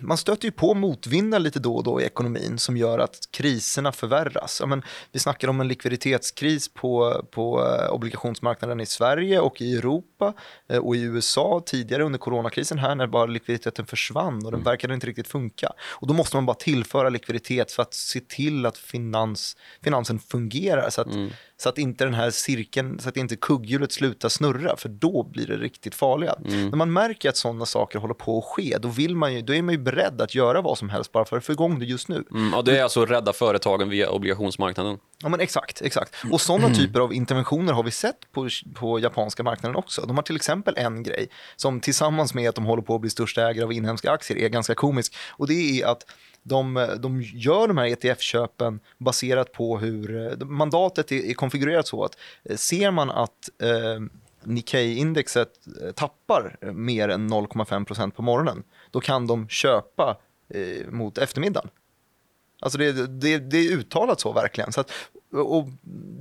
man 0.00 0.18
stöter 0.18 0.44
ju 0.44 0.52
på 0.52 0.74
motvindar 0.74 1.38
lite 1.38 1.58
då 1.58 1.76
och 1.76 1.84
då 1.84 2.00
i 2.00 2.04
ekonomin 2.04 2.58
som 2.58 2.76
gör 2.76 2.98
att 2.98 3.18
kriserna 3.30 3.92
förvärras. 3.92 4.58
Ja, 4.60 4.66
men, 4.66 4.82
vi 5.12 5.18
snackar 5.18 5.48
om 5.48 5.60
en 5.60 5.68
likviditetskris 5.68 6.74
på, 6.74 7.24
på 7.30 7.66
eh, 7.66 7.94
obligationsmarknaden 7.94 8.80
i 8.80 8.86
Sverige 8.86 9.40
och 9.40 9.60
i 9.60 9.76
Europa 9.76 10.34
eh, 10.68 10.78
och 10.78 10.96
i 10.96 11.00
USA 11.00 11.62
tidigare 11.66 12.04
under 12.04 12.18
coronakrisen 12.18 12.78
här 12.78 12.94
när 12.94 13.06
bara 13.06 13.26
likviditeten 13.26 13.86
försvann 13.86 14.46
och 14.46 14.52
den 14.52 14.62
verkade 14.62 14.94
inte 14.94 15.06
riktigt 15.06 15.28
funka. 15.28 15.72
Och 15.80 16.06
då 16.06 16.14
måste 16.14 16.36
man 16.36 16.46
bara 16.46 16.56
tillföra 16.56 17.08
likviditet 17.08 17.72
för 17.72 17.82
att 17.82 17.94
se 17.94 18.20
till 18.20 18.66
att 18.66 18.78
finans, 18.78 19.56
finansen 19.82 20.18
fungerar 20.18 20.90
så 20.90 21.00
att, 21.00 21.08
så 21.58 21.68
att 21.68 21.78
inte 21.78 22.04
den 22.04 22.14
här 22.14 22.30
cirkeln, 22.30 22.98
så 23.00 23.08
att 23.08 23.16
inte 23.16 23.36
kugghjulet 23.36 23.92
slutar 23.92 24.28
snurra 24.28 24.76
för 24.76 24.88
då 24.88 25.22
blir 25.22 25.46
det 25.46 25.56
riktigt 25.56 25.94
farliga. 25.94 26.34
När 26.38 26.76
man 26.76 26.92
märker 26.92 27.28
att 27.28 27.36
sådana 27.36 27.66
saker 27.66 27.98
håller 27.98 28.14
på 28.14 28.38
att 28.38 28.44
ske 28.44 28.78
då, 28.80 28.88
vill 28.88 29.16
man 29.16 29.34
ju, 29.34 29.42
då 29.42 29.54
är 29.54 29.62
man 29.62 29.74
ju 29.74 29.80
beredd 29.80 30.20
att 30.20 30.34
göra 30.34 30.60
vad 30.60 30.78
som 30.78 30.90
helst 30.90 31.12
bara 31.12 31.24
för 31.24 31.36
att 31.36 31.44
få 31.44 31.52
igång 31.52 31.78
det 31.78 31.84
just 31.84 32.08
nu. 32.08 32.24
Mm, 32.30 32.54
och 32.54 32.64
det 32.64 32.78
är 32.78 32.82
alltså 32.82 33.06
rädda 33.06 33.32
företagen 33.32 33.88
via 33.88 34.10
obligationsmarknaden. 34.10 34.98
Ja 35.22 35.28
men 35.28 35.40
exakt, 35.40 35.82
exakt. 35.82 36.14
Och 36.32 36.40
sådana 36.40 36.68
typer 36.74 37.00
av 37.00 37.12
interventioner 37.12 37.72
har 37.72 37.82
vi 37.82 37.90
sett 37.90 38.32
på, 38.32 38.48
på 38.74 38.98
japanska 38.98 39.42
marknaden 39.42 39.76
också. 39.76 40.06
De 40.06 40.16
har 40.16 40.22
till 40.22 40.36
exempel 40.36 40.74
en 40.76 41.02
grej 41.02 41.28
som 41.56 41.80
tillsammans 41.80 42.34
med 42.34 42.48
att 42.48 42.54
de 42.54 42.64
håller 42.64 42.82
på 42.82 42.94
att 42.94 43.00
bli 43.00 43.10
största 43.10 43.42
ägare 43.50 43.64
av 43.64 43.72
inhemska 43.72 44.10
aktier 44.10 44.38
är 44.38 44.48
ganska 44.48 44.74
komisk. 44.74 45.14
Och 45.30 45.46
det 45.46 45.80
är 45.80 45.86
att 45.86 46.04
de, 46.48 46.96
de 46.98 47.22
gör 47.22 47.68
de 47.68 47.78
här 47.78 47.86
ETF-köpen 47.86 48.80
baserat 48.98 49.52
på 49.52 49.78
hur 49.78 50.36
mandatet 50.44 51.12
är, 51.12 51.30
är 51.30 51.34
konfigurerat 51.34 51.86
så 51.86 52.04
att 52.04 52.18
eh, 52.44 52.56
ser 52.56 52.90
man 52.90 53.10
att 53.10 53.50
eh, 53.62 54.00
Nikkei-indexet 54.42 55.48
eh, 55.82 55.92
tappar 55.92 56.56
eh, 56.60 56.72
mer 56.72 57.08
än 57.08 57.30
0,5% 57.30 58.10
på 58.10 58.22
morgonen, 58.22 58.62
då 58.90 59.00
kan 59.00 59.26
de 59.26 59.48
köpa 59.48 60.16
eh, 60.48 60.90
mot 60.90 61.18
eftermiddagen. 61.18 61.70
Alltså 62.60 62.78
det, 62.78 62.92
det, 63.06 63.38
det 63.38 63.58
är 63.58 63.72
uttalat 63.72 64.20
så 64.20 64.32
verkligen. 64.32 64.72
Så 64.72 64.80
att, 64.80 64.90
och 65.32 65.68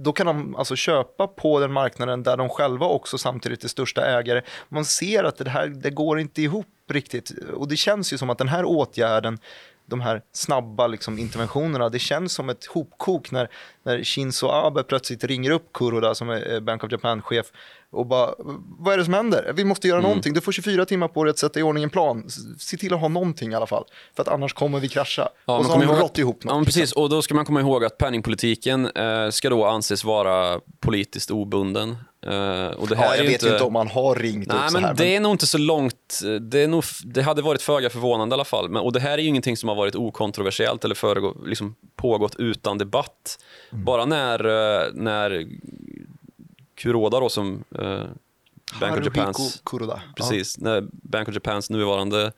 då 0.04 0.14
kan 0.14 0.28
de 0.28 0.56
alltså 0.56 0.76
köpa 0.76 1.28
på 1.28 1.60
den 1.60 1.72
marknaden 1.72 2.24
där 2.24 2.38
de 2.38 2.50
själva 2.50 2.86
också 2.86 3.18
samtidigt 3.18 3.64
är 3.64 3.68
största 3.68 4.06
ägare. 4.06 4.42
Man 4.70 4.86
ser 4.86 5.24
att 5.24 5.38
det 5.38 5.50
här 5.50 5.68
det 5.68 5.90
går 5.90 6.20
inte 6.20 6.42
ihop 6.42 6.68
riktigt. 6.90 7.32
Och 7.54 7.68
det 7.68 7.76
känns 7.76 8.14
ju 8.14 8.18
som 8.18 8.30
att 8.30 8.38
den 8.38 8.48
här 8.48 8.66
åtgärden, 8.66 9.40
de 9.86 10.02
här 10.02 10.22
snabba 10.32 10.88
liksom, 10.88 11.20
interventionerna, 11.20 11.90
det 11.90 12.00
känns 12.00 12.34
som 12.34 12.50
ett 12.50 12.66
hopkok 12.66 13.32
när, 13.32 13.50
när 13.84 14.04
Shinzo 14.04 14.48
Abe 14.48 14.84
plötsligt 14.84 15.24
ringer 15.24 15.52
upp 15.52 15.74
Kuroda 15.74 16.16
som 16.16 16.30
är 16.30 16.60
Bank 16.60 16.84
of 16.84 16.92
Japan-chef 16.92 17.46
och 17.96 18.06
bara, 18.06 18.34
vad 18.80 18.94
är 18.94 18.98
det 18.98 19.06
som 19.06 19.14
händer? 19.14 19.54
Vi 19.56 19.64
måste 19.64 19.88
göra 19.88 20.02
någonting. 20.02 20.34
Du 20.34 20.42
får 20.42 20.52
24 20.52 20.86
timmar 20.86 21.08
på 21.08 21.24
dig 21.24 21.32
att 21.32 21.38
sätta 21.38 21.60
i 21.60 21.64
ordning 21.64 21.84
en 21.84 21.90
plan. 21.90 22.30
Se 22.60 22.78
till 22.78 22.94
att 22.94 23.00
ha 23.00 23.08
någonting 23.08 23.52
i 23.52 23.56
alla 23.56 23.68
fall. 23.68 23.86
För 24.16 24.22
att 24.24 24.28
annars 24.28 24.54
kommer 24.54 24.80
vi 24.80 24.90
krascha. 24.90 25.30
Ja, 25.46 25.58
och 25.58 25.66
så 25.66 25.72
har 25.72 25.86
de 25.86 25.96
rått 25.96 26.18
ihop 26.18 26.44
något. 26.44 26.56
Ja, 26.56 26.66
precis. 26.66 26.92
Och 26.92 27.10
då 27.10 27.22
ska 27.22 27.36
man 27.36 27.46
komma 27.46 27.60
ihåg 27.60 27.86
att 27.86 27.98
penningpolitiken 27.98 28.86
eh, 28.86 29.30
ska 29.30 29.50
då 29.50 29.66
anses 29.66 30.04
vara 30.04 30.60
politiskt 30.80 31.32
obunden. 31.32 31.98
Eh, 32.26 32.68
och 32.68 32.88
det 32.88 32.96
här 32.96 33.06
Ja, 33.06 33.16
jag 33.16 33.24
vet 33.24 33.44
ju 33.44 33.52
inte 33.52 33.64
om 33.64 33.74
man 33.74 33.88
har 33.88 34.16
ringt 34.16 34.48
Nej, 34.48 34.58
upp 34.58 34.68
så 34.68 34.74
men 34.74 34.84
här. 34.84 34.94
det 34.94 35.16
är 35.16 35.20
nog 35.20 35.32
inte 35.32 35.48
så 35.48 35.58
långt. 35.58 36.20
Det, 36.42 36.60
är 36.60 36.68
nog, 36.68 36.84
det 37.04 37.22
hade 37.22 37.42
varit 37.42 37.62
föga 37.62 37.90
förvånande 37.90 38.34
i 38.34 38.36
alla 38.36 38.46
fall. 38.46 38.70
Men, 38.70 38.82
och 38.82 38.94
det 38.94 39.00
här 39.00 39.18
är 39.18 39.22
ju 39.22 39.28
ingenting 39.28 39.58
som 39.58 39.70
har 39.70 39.76
varit 39.76 39.96
okontroversiellt 39.96 40.86
eller 40.86 40.96
föregå, 40.96 41.36
liksom 41.46 41.76
pågått 41.96 42.36
utan 42.36 42.78
debatt. 42.78 43.44
Mm. 43.72 43.86
Bara 43.86 44.06
när, 44.06 44.46
eh, 44.46 44.94
när 44.94 45.48
Kuroda 46.76 47.20
då 47.20 47.30
som 47.30 47.64
eh, 47.80 48.04
Bank 48.80 48.98
of 48.98 49.06
Japans... 49.06 49.62
Kuroda. 49.66 50.02
Precis, 50.16 50.58
när 50.58 50.88
Bank 50.92 51.28
of 51.28 51.34
Japans 51.34 51.70
nuvarande 51.70 52.32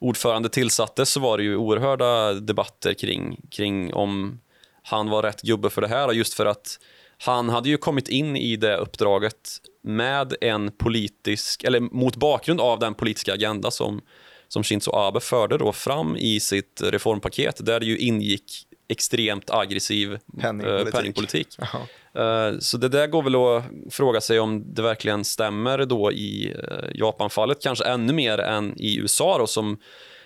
ordförande 0.00 0.48
tillsattes 0.48 1.10
så 1.10 1.20
var 1.20 1.38
det 1.38 1.44
ju 1.44 1.56
oerhörda 1.56 2.32
debatter 2.32 2.94
kring, 2.94 3.40
kring 3.50 3.94
om 3.94 4.40
han 4.82 5.10
var 5.10 5.22
rätt 5.22 5.42
gubbe 5.42 5.70
för 5.70 5.80
det 5.80 5.88
här. 5.88 6.12
Just 6.12 6.34
för 6.34 6.46
att 6.46 6.78
han 7.26 7.48
hade 7.48 7.68
ju 7.68 7.76
kommit 7.76 8.08
in 8.08 8.36
i 8.36 8.56
det 8.56 8.76
uppdraget 8.76 9.58
med 9.82 10.34
en 10.40 10.72
politisk, 10.72 11.64
eller 11.64 11.80
mot 11.80 12.16
bakgrund 12.16 12.60
av 12.60 12.78
den 12.78 12.94
politiska 12.94 13.34
agenda 13.34 13.70
som, 13.70 14.00
som 14.48 14.62
Shinzo 14.62 14.90
Abe 14.94 15.20
förde 15.20 15.58
då 15.58 15.72
fram 15.72 16.16
i 16.16 16.40
sitt 16.40 16.80
reformpaket 16.84 17.66
där 17.66 17.80
det 17.80 17.86
ju 17.86 17.98
ingick 17.98 18.66
extremt 18.88 19.50
aggressiv 19.50 20.18
Penningpolitik. 20.40 20.86
eh, 20.86 20.92
penningpolitik. 20.92 21.48
Jaha. 21.58 22.48
Eh, 22.50 22.58
Så 22.58 22.76
det 22.78 22.88
där 22.88 23.06
går 23.06 23.22
väl 23.22 23.34
att 23.36 23.94
fråga 23.94 24.20
sig 24.20 24.40
om 24.40 24.74
det 24.74 24.82
verkligen 24.82 25.24
stämmer 25.24 25.78
då 25.86 26.12
i 26.12 26.54
eh, 26.68 26.90
Japan-fallet, 26.94 27.62
kanske 27.62 27.84
ännu 27.84 28.12
mer 28.12 28.38
än 28.38 28.80
i 28.80 28.98
USA 28.98 29.38
då, 29.38 29.46
som, 29.46 29.78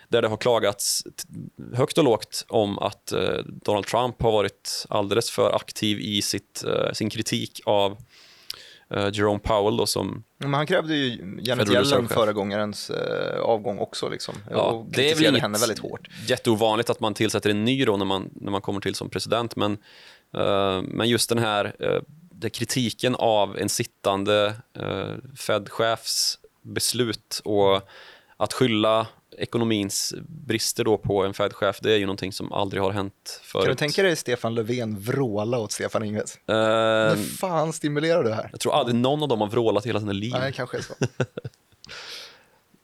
där 0.09 0.23
det 0.23 0.29
har 0.29 0.37
klagats 0.37 1.05
högt 1.75 1.99
och 1.99 2.05
lågt 2.05 2.45
om 2.49 2.79
att 2.79 3.13
eh, 3.13 3.39
Donald 3.47 3.87
Trump 3.87 4.23
har 4.23 4.33
varit 4.33 4.87
alldeles 4.89 5.31
för 5.31 5.57
aktiv 5.57 6.01
i 6.01 6.23
sitt, 6.23 6.65
eh, 6.65 6.93
sin 6.93 7.11
kritik 7.11 7.61
av 7.67 7.97
eh, 8.91 9.09
Jerome 9.13 9.39
Powell 9.39 9.77
då, 9.77 9.87
som 9.87 10.25
Men 10.39 10.55
han 10.55 10.67
krävde 10.67 10.95
ju 10.95 11.39
Janet 11.43 11.71
Yellen 11.71 12.09
föregångarens 12.09 12.91
eh, 12.91 13.41
avgång 13.41 13.79
också. 13.79 14.09
Liksom, 14.09 14.35
Ja, 14.51 14.63
och 14.63 14.87
det 14.91 15.11
är 15.11 15.15
väl 15.15 15.41
henne 15.41 15.59
väldigt 15.59 15.79
hårt. 15.79 16.09
jätteovanligt 16.27 16.91
att 16.91 17.01
man 17.01 17.15
tillsätter 17.15 17.51
en 17.51 17.65
ny 17.65 17.85
då 17.85 17.97
när 17.97 18.05
man, 18.05 18.31
när 18.35 18.51
man 18.51 18.61
kommer 18.61 18.81
till 18.81 18.95
som 18.95 19.11
president. 19.11 19.57
Men, 19.57 19.73
eh, 20.37 20.83
men 20.83 21.09
just 21.09 21.29
den 21.29 21.39
här 21.39 21.65
uh, 21.83 22.01
det 22.45 22.51
kritiken 22.51 23.15
av 23.15 23.59
en 23.59 23.69
sittande 23.69 24.55
uh, 24.79 25.15
Fed-chefs 25.37 26.39
beslut 26.63 27.41
och 27.45 27.89
att 28.37 28.53
skylla 28.53 29.07
ekonomins 29.39 30.15
brister 30.47 30.85
då 30.85 30.99
på 30.99 31.25
en 31.25 31.35
Fed-chef, 31.35 31.79
det 31.83 31.93
är 31.93 31.97
ju 31.97 32.07
någonting 32.07 32.33
som 32.33 32.53
aldrig 32.53 32.83
har 32.83 32.91
hänt 32.93 33.41
förut. 33.43 33.65
Kan 33.65 33.71
du 33.73 33.77
tänka 33.77 34.03
dig 34.03 34.17
Stefan 34.17 34.55
Löfven 34.55 35.01
vråla 35.01 35.59
åt 35.59 35.73
Stefan 35.73 36.05
Ingves? 36.05 36.37
Eh, 36.37 36.55
När 36.55 37.17
fan 37.37 37.73
stimulerar 37.73 38.25
du 38.25 38.33
här? 38.33 38.49
jag 38.53 38.61
tror 38.61 38.75
aldrig 38.75 38.95
någon 38.97 39.23
av 39.23 39.29
dem 39.29 39.41
har 39.41 39.49
vrålat 39.49 39.87
hela 39.87 40.01
sina 40.01 40.13
liv. 40.13 40.33
Nej, 40.39 40.53
kanske 40.53 40.77
är 40.77 40.83
så. 40.83 40.95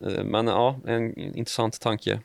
Eh, 0.06 0.24
Men 0.24 0.46
ja, 0.46 0.80
en 0.86 1.18
intressant 1.36 1.80
tanke. 1.80 2.20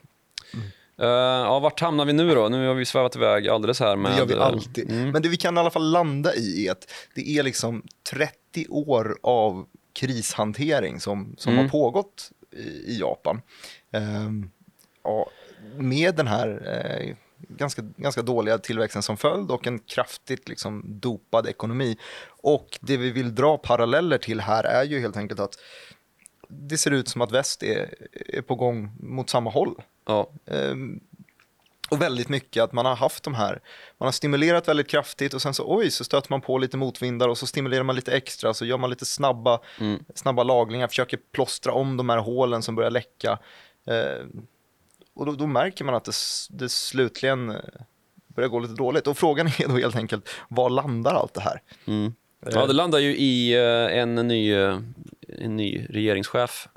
Eh, 1.02 1.08
ja, 1.08 1.60
vart 1.60 1.80
hamnar 1.80 2.06
vi 2.06 2.14
nu 2.14 2.36
då? 2.36 2.50
Nu 2.50 2.68
har 2.68 2.74
vi 2.76 2.86
svävat 2.86 3.16
iväg 3.16 3.48
alldeles 3.48 3.80
här 3.80 3.96
med... 3.96 4.12
Det 4.12 4.18
gör 4.18 4.26
vi 4.26 4.34
alltid. 4.36 4.92
Men 4.92 5.22
det 5.22 5.30
vi 5.30 5.38
kan 5.38 5.58
i 5.58 5.60
alla 5.60 5.70
fall 5.72 5.92
landa 5.92 6.36
i 6.36 6.68
är 6.68 6.72
att 6.72 6.92
det 7.16 7.30
är 7.30 7.44
liksom 7.44 7.84
30 8.12 8.68
år 8.70 9.18
av 9.24 9.66
krishantering 9.94 11.00
som, 11.00 11.36
som 11.38 11.54
Mm. 11.54 11.66
har 11.66 11.70
pågått 11.70 12.32
i, 12.56 12.98
Japan. 13.00 13.42
Ehm, 13.92 14.50
ja, 15.04 15.30
med 15.76 16.16
den 16.16 16.28
här 16.28 16.48
eh, 16.68 17.16
ganska, 17.38 17.82
ganska 17.82 18.22
dåliga 18.22 18.58
tillväxten 18.58 19.04
som 19.04 19.18
följd 19.18 19.52
och 19.52 19.68
en 19.68 19.80
kraftigt 19.80 20.50
liksom, 20.50 20.84
dopad 20.86 21.48
ekonomi. 21.48 21.98
Och 22.28 22.80
det 22.82 22.98
vi 22.98 23.12
vill 23.12 23.36
dra 23.36 23.58
paralleller 23.58 24.18
till 24.18 24.40
här 24.40 24.64
är 24.64 24.84
ju 24.84 25.00
helt 25.00 25.18
enkelt 25.18 25.40
att 25.40 25.56
det 26.48 26.78
ser 26.78 26.92
ut 26.92 27.08
som 27.08 27.22
att 27.22 27.32
väst 27.32 27.64
är, 27.64 27.96
är 28.12 28.42
på 28.42 28.56
gång 28.56 28.92
mot 29.00 29.30
samma 29.30 29.50
håll. 29.50 29.82
Ja, 30.06 30.32
Ehm, 30.46 31.00
och 31.90 32.02
väldigt 32.02 32.30
mycket 32.30 32.64
att 32.64 32.74
man 32.74 32.86
har 32.86 32.96
haft 32.96 33.24
de 33.24 33.34
här, 33.34 33.62
man 33.98 34.08
har 34.08 34.12
stimulerat 34.12 34.68
väldigt 34.68 34.88
kraftigt 34.88 35.34
och 35.34 35.42
sen 35.42 35.54
så 35.54 35.78
oj 35.78 35.92
så 35.92 36.04
stöter 36.04 36.32
man 36.32 36.42
på 36.42 36.58
lite 36.58 36.78
motvindar 36.78 37.28
och 37.28 37.38
så 37.38 37.48
stimulerar 37.48 37.84
man 37.84 37.96
lite 37.96 38.12
extra 38.12 38.54
så 38.54 38.66
gör 38.66 38.78
man 38.78 38.90
lite 38.90 39.06
snabba, 39.06 39.60
snabba 40.16 40.44
lagningar, 40.44 40.88
försöker 40.88 41.20
plåstra 41.32 41.74
om 41.74 41.98
de 41.98 42.10
här 42.10 42.18
hålen 42.18 42.62
som 42.62 42.76
börjar 42.76 42.92
läcka. 42.92 43.40
Eh, 43.88 44.26
och 45.16 45.26
då, 45.26 45.32
då, 45.32 45.48
märker 45.48 45.86
man 45.86 45.96
att 45.96 46.06
det, 46.06 46.14
det 46.50 46.70
slutligen 46.70 47.50
eh, 47.50 47.58
börjar 48.28 48.50
gå 48.50 48.60
lite 48.60 48.74
dåligt. 48.74 49.08
Och 49.08 49.18
frågan 49.18 49.48
är 49.48 49.68
då 49.68 49.78
helt 49.78 49.96
enkelt, 49.96 50.30
var 50.50 50.70
landar 50.70 51.14
allt 51.14 51.34
det 51.34 51.42
här? 51.42 51.62
Mm. 51.88 52.14
Ja, 52.52 52.66
det 52.66 52.74
landar 52.74 53.00
ju 53.00 53.16
i 53.16 53.54
eh, 53.54 54.00
en 54.00 54.16
ny, 54.16 54.54
en 55.28 55.56
ny 55.56 55.86
regeringschef 55.90 56.68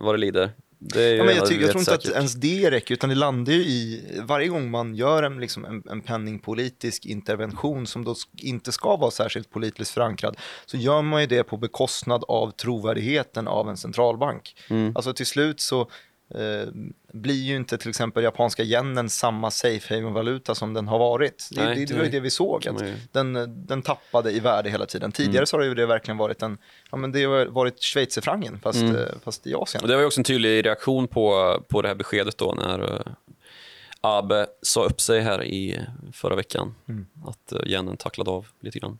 vad 0.00 0.14
det 0.14 0.18
lider. 0.18 0.50
Ja, 0.82 1.24
men 1.24 1.36
jag, 1.36 1.46
tycker, 1.46 1.62
jag 1.62 1.70
tror 1.70 1.80
inte 1.80 1.92
säkert. 1.92 2.10
att 2.10 2.16
ens 2.16 2.34
det 2.34 2.70
räcker, 2.70 2.94
utan 2.94 3.10
det 3.10 3.16
landar 3.16 3.52
ju 3.52 3.58
i, 3.58 4.04
varje 4.22 4.48
gång 4.48 4.70
man 4.70 4.94
gör 4.94 5.22
en, 5.22 5.40
liksom 5.40 5.64
en, 5.64 5.82
en 5.90 6.00
penningpolitisk 6.00 7.06
intervention 7.06 7.86
som 7.86 8.04
då 8.04 8.14
inte 8.36 8.72
ska 8.72 8.96
vara 8.96 9.10
särskilt 9.10 9.50
politiskt 9.50 9.90
förankrad, 9.90 10.36
så 10.66 10.76
gör 10.76 11.02
man 11.02 11.20
ju 11.20 11.26
det 11.26 11.42
på 11.42 11.56
bekostnad 11.56 12.24
av 12.28 12.50
trovärdigheten 12.50 13.48
av 13.48 13.68
en 13.68 13.76
centralbank. 13.76 14.56
Mm. 14.70 14.92
Alltså 14.96 15.12
till 15.12 15.26
slut 15.26 15.60
så 15.60 15.90
eh, 16.34 16.68
blir 17.12 17.42
ju 17.42 17.56
inte 17.56 17.78
till 17.78 17.88
exempel 17.88 18.22
japanska 18.24 18.62
yenen 18.62 19.10
samma 19.10 19.50
safe 19.50 19.94
haven-valuta 19.94 20.54
som 20.54 20.74
den 20.74 20.88
har 20.88 20.98
varit. 20.98 21.48
Det, 21.50 21.64
Nej, 21.64 21.74
det, 21.74 21.84
det 21.84 21.94
var 21.94 22.04
ju 22.04 22.10
det 22.10 22.20
vi 22.20 22.30
såg, 22.30 22.68
att 22.68 22.82
den, 23.12 23.32
den 23.66 23.82
tappade 23.82 24.30
i 24.30 24.40
värde 24.40 24.70
hela 24.70 24.86
tiden. 24.86 25.12
Tidigare 25.12 25.38
mm. 25.38 25.46
så 25.46 25.56
har 25.56 25.60
det 25.60 25.68
ju 25.68 25.74
det 25.74 25.86
verkligen 25.86 26.18
varit 26.18 26.42
en, 26.42 26.58
ja 26.90 26.98
men 26.98 27.12
det 27.12 27.24
har 27.24 27.46
varit 27.46 27.82
schweizerfrancen 27.82 28.60
fast, 28.60 28.80
mm. 28.80 28.96
Eh, 28.96 29.06
fast 29.24 29.46
i 29.46 29.54
Asien. 29.54 29.82
Och 29.82 29.88
det 29.88 29.94
var 29.94 30.00
ju 30.00 30.06
också 30.06 30.20
en 30.20 30.24
tydlig 30.24 30.66
reaktion 30.66 31.08
på, 31.08 31.56
på 31.68 31.82
det 31.82 31.88
här 31.88 31.94
beskedet 31.94 32.38
då 32.38 32.54
när 32.56 32.82
uh, 32.82 33.00
Abe 34.00 34.46
sa 34.62 34.84
upp 34.84 35.00
sig 35.00 35.20
här 35.20 35.44
i 35.44 35.80
förra 36.12 36.36
veckan. 36.36 36.74
Mm. 36.88 37.06
Att 37.26 37.52
yenen 37.66 37.96
tacklade 37.96 38.30
av 38.30 38.46
lite 38.60 38.78
grann. 38.78 38.98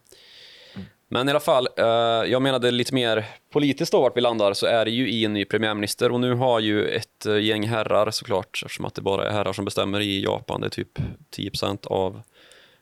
Men 1.13 1.29
i 1.29 1.31
alla 1.31 1.41
fall, 1.41 1.69
eh, 1.77 1.85
jag 2.31 2.43
menade 2.43 2.71
lite 2.71 2.95
mer 2.95 3.27
politiskt 3.53 3.93
då 3.93 4.01
vart 4.01 4.17
vi 4.17 4.21
landar 4.21 4.53
så 4.53 4.67
är 4.67 4.85
det 4.85 4.91
ju 4.91 5.11
i 5.11 5.25
en 5.25 5.33
ny 5.33 5.45
premiärminister 5.45 6.13
och 6.13 6.21
nu 6.21 6.35
har 6.35 6.61
ju 6.61 6.89
ett 6.89 7.27
eh, 7.27 7.39
gäng 7.39 7.69
herrar 7.69 8.11
såklart 8.11 8.63
eftersom 8.65 8.85
att 8.85 8.95
det 8.95 9.03
bara 9.03 9.29
är 9.29 9.33
herrar 9.33 9.53
som 9.53 9.65
bestämmer 9.65 10.01
i 10.01 10.23
Japan. 10.23 10.61
Det 10.61 10.67
är 10.67 10.71
typ 10.71 10.99
10% 11.37 11.87
av 11.87 12.23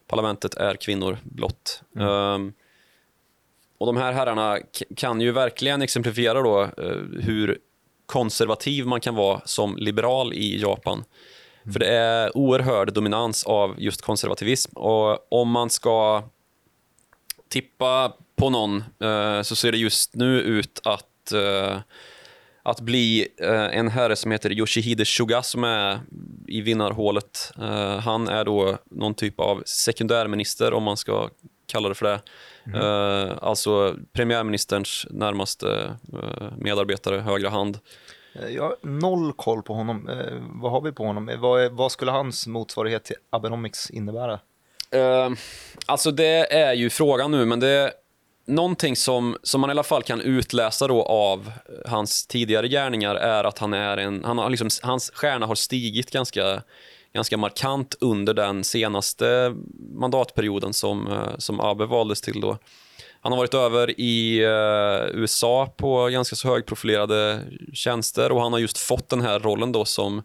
parlamentet 0.07 0.55
är 0.55 0.75
kvinnor 0.75 1.19
blott. 1.23 1.83
Mm. 1.97 2.09
Um, 2.09 2.53
och 3.79 3.87
de 3.87 3.97
här 3.97 4.13
herrarna 4.13 4.59
kan 4.97 5.21
ju 5.21 5.33
verkligen 5.33 5.83
exemplifiera 5.83 6.43
då 6.43 6.63
uh, 6.63 7.21
hur 7.21 7.59
konservativ 8.07 8.87
man 8.87 9.01
kan 9.01 9.15
vara 9.15 9.41
som 9.45 9.77
liberal 9.77 10.33
i 10.33 10.61
Japan. 10.61 11.05
Mm. 11.63 11.73
För 11.73 11.81
det 11.81 11.89
är 11.89 12.37
oerhörd 12.37 12.93
dominans 12.93 13.45
av 13.45 13.75
just 13.79 14.03
konservativism 14.03 14.77
och 14.77 15.33
om 15.33 15.51
man 15.51 15.71
ska 15.71 16.23
tippa 17.49 18.13
på 18.37 18.51
någon 18.51 18.77
eh, 18.77 19.43
så 19.43 19.57
ser 19.57 19.73
det 19.73 19.79
just 19.79 20.15
nu 20.15 20.41
ut 20.41 20.81
att, 20.85 21.33
eh, 21.33 21.79
att 22.63 22.81
bli 22.81 23.29
eh, 23.43 23.79
en 23.79 23.89
herre 23.89 24.17
som 24.17 24.31
heter 24.31 24.53
Yoshihide 24.53 25.07
Suga 25.07 25.43
som 25.43 25.65
är 25.65 26.01
i 26.47 26.61
vinnarhålet. 26.61 27.53
Han 28.03 28.29
är 28.29 28.45
då 28.45 28.79
någon 28.91 29.15
typ 29.15 29.41
av 29.41 29.63
sekundärminister 29.67 30.73
om 30.73 30.83
man 30.83 30.97
ska 30.97 31.29
kalla 31.67 31.89
det 31.89 31.95
för 31.95 32.07
det. 32.07 32.21
Mm. 32.67 33.39
alltså 33.43 33.97
premiärministerns 34.13 35.07
närmaste 35.11 35.97
medarbetare, 36.57 37.21
högra 37.21 37.51
hand. 37.51 37.79
Jag 38.49 38.63
har 38.63 38.77
noll 38.83 39.33
koll 39.33 39.63
på 39.63 39.75
honom. 39.75 40.11
vad 40.63 40.73
har 40.73 40.81
vi 40.81 40.93
på 40.93 41.05
honom? 41.05 41.31
Vad, 41.39 41.73
vad 41.73 41.93
skulle 41.93 42.11
hans 42.11 42.47
motsvarighet 42.47 43.05
till 43.05 43.17
Abenomics 43.31 43.91
innebära? 43.91 44.41
Uh, 44.95 45.37
alltså 45.87 46.11
det 46.11 46.53
är 46.53 46.73
ju 46.73 46.91
frågan 46.91 47.31
nu, 47.31 47.45
men 47.45 47.61
det 47.61 47.69
är 47.69 47.93
någonting 48.49 48.97
som, 48.97 49.37
som 49.43 49.61
man 49.61 49.71
i 49.71 49.73
alla 49.73 49.83
fall 49.83 50.03
kan 50.03 50.21
utläsa 50.21 50.87
då 50.87 51.03
av 51.03 51.47
eh, 51.47 51.91
hans 51.91 52.27
tidigare 52.27 52.69
gärningar 52.69 53.15
är 53.15 53.45
att 53.45 53.59
han 53.59 53.75
är 53.75 53.97
en, 53.97 54.25
han 54.25 54.39
har 54.39 54.51
liksom, 54.51 54.69
hans 54.83 55.11
stjärna 55.15 55.47
har 55.47 55.55
stigit 55.55 56.11
ganska, 56.11 56.63
ganska 57.15 57.37
markant 57.37 57.95
under 58.01 58.35
den 58.35 58.65
senaste 58.65 59.55
mandatperioden 59.95 60.73
som, 60.73 61.07
eh, 61.07 61.39
som 61.39 61.61
Abe 61.61 61.87
valdes 61.87 62.21
till 62.21 62.41
då. 62.41 62.59
Han 63.21 63.33
har 63.33 63.37
varit 63.39 63.55
över 63.55 64.01
i 64.01 64.47
uh, 64.47 65.21
USA 65.21 65.75
på 65.77 66.07
ganska 66.07 66.37
så 66.37 66.49
högprofilerade 66.49 67.41
tjänster 67.73 68.33
och 68.33 68.43
han 68.43 68.53
har 68.53 68.61
just 68.61 68.79
fått 68.79 69.09
den 69.09 69.21
här 69.21 69.41
rollen 69.41 69.73
då 69.73 69.85
som 69.85 70.23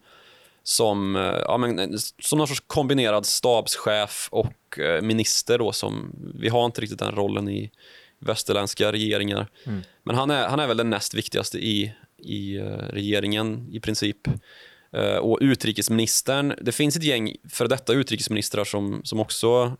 som, 0.63 1.15
eh, 1.15 1.21
ja, 1.21 1.57
men, 1.57 1.99
som 2.19 2.37
någon 2.37 2.47
sorts 2.47 2.63
kombinerad 2.67 3.25
stabschef 3.25 4.29
och 4.31 4.79
eh, 4.79 5.01
minister. 5.01 5.57
Då, 5.57 5.71
som, 5.71 6.15
vi 6.35 6.49
har 6.49 6.65
inte 6.65 6.81
riktigt 6.81 6.99
den 6.99 7.15
rollen 7.15 7.49
i 7.49 7.71
västerländska 8.19 8.91
regeringar. 8.91 9.47
Mm. 9.65 9.81
Men 10.03 10.15
han 10.15 10.31
är, 10.31 10.47
han 10.47 10.59
är 10.59 10.67
väl 10.67 10.77
den 10.77 10.89
näst 10.89 11.13
viktigaste 11.13 11.57
i, 11.57 11.93
i 12.17 12.59
uh, 12.59 12.77
regeringen 12.77 13.69
i 13.71 13.79
princip. 13.79 14.17
Och 15.21 15.37
utrikesministern, 15.41 16.53
det 16.61 16.71
finns 16.71 16.95
ett 16.95 17.03
gäng 17.03 17.35
för 17.49 17.67
detta 17.67 17.93
utrikesministrar 17.93 18.63
som, 18.63 19.01
som 19.03 19.19
också 19.19 19.77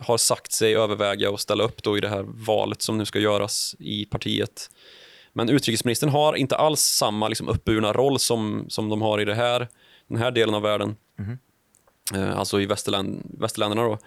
har 0.00 0.18
sagt 0.18 0.52
sig 0.52 0.76
överväga 0.76 1.30
att 1.30 1.40
ställa 1.40 1.64
upp 1.64 1.82
då 1.82 1.98
i 1.98 2.00
det 2.00 2.08
här 2.08 2.22
valet 2.28 2.82
som 2.82 2.98
nu 2.98 3.04
ska 3.04 3.18
göras 3.18 3.76
i 3.78 4.04
partiet. 4.04 4.70
Men 5.32 5.48
utrikesministern 5.48 6.08
har 6.10 6.34
inte 6.34 6.56
alls 6.56 6.80
samma 6.80 7.28
liksom, 7.28 7.48
uppburna 7.48 7.92
roll 7.92 8.18
som, 8.18 8.66
som 8.68 8.88
de 8.88 9.02
har 9.02 9.20
i 9.20 9.24
det 9.24 9.34
här 9.34 9.68
den 10.06 10.18
här 10.18 10.30
delen 10.30 10.54
av 10.54 10.62
världen. 10.62 10.96
Mm. 11.18 11.38
Eh, 12.14 12.38
alltså 12.38 12.60
i 12.60 12.66
västerland, 12.66 13.22
västerländerna. 13.38 13.82
Då. 13.82 13.98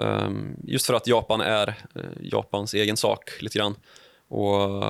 Eh, 0.00 0.30
just 0.64 0.86
för 0.86 0.94
att 0.94 1.06
Japan 1.06 1.40
är 1.40 1.68
eh, 1.94 2.02
Japans 2.20 2.74
egen 2.74 2.96
sak 2.96 3.42
lite 3.42 3.58
grann. 3.58 3.76
Och 4.28 4.84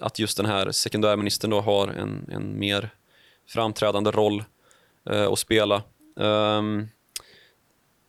att 0.00 0.18
just 0.18 0.36
den 0.36 0.46
här 0.46 0.70
sekundärministern 0.70 1.50
då 1.50 1.60
har 1.60 1.88
en, 1.88 2.28
en 2.32 2.58
mer 2.58 2.90
framträdande 3.48 4.10
roll 4.10 4.44
eh, 5.10 5.26
att 5.26 5.38
spela. 5.38 5.82
Um, 6.16 6.88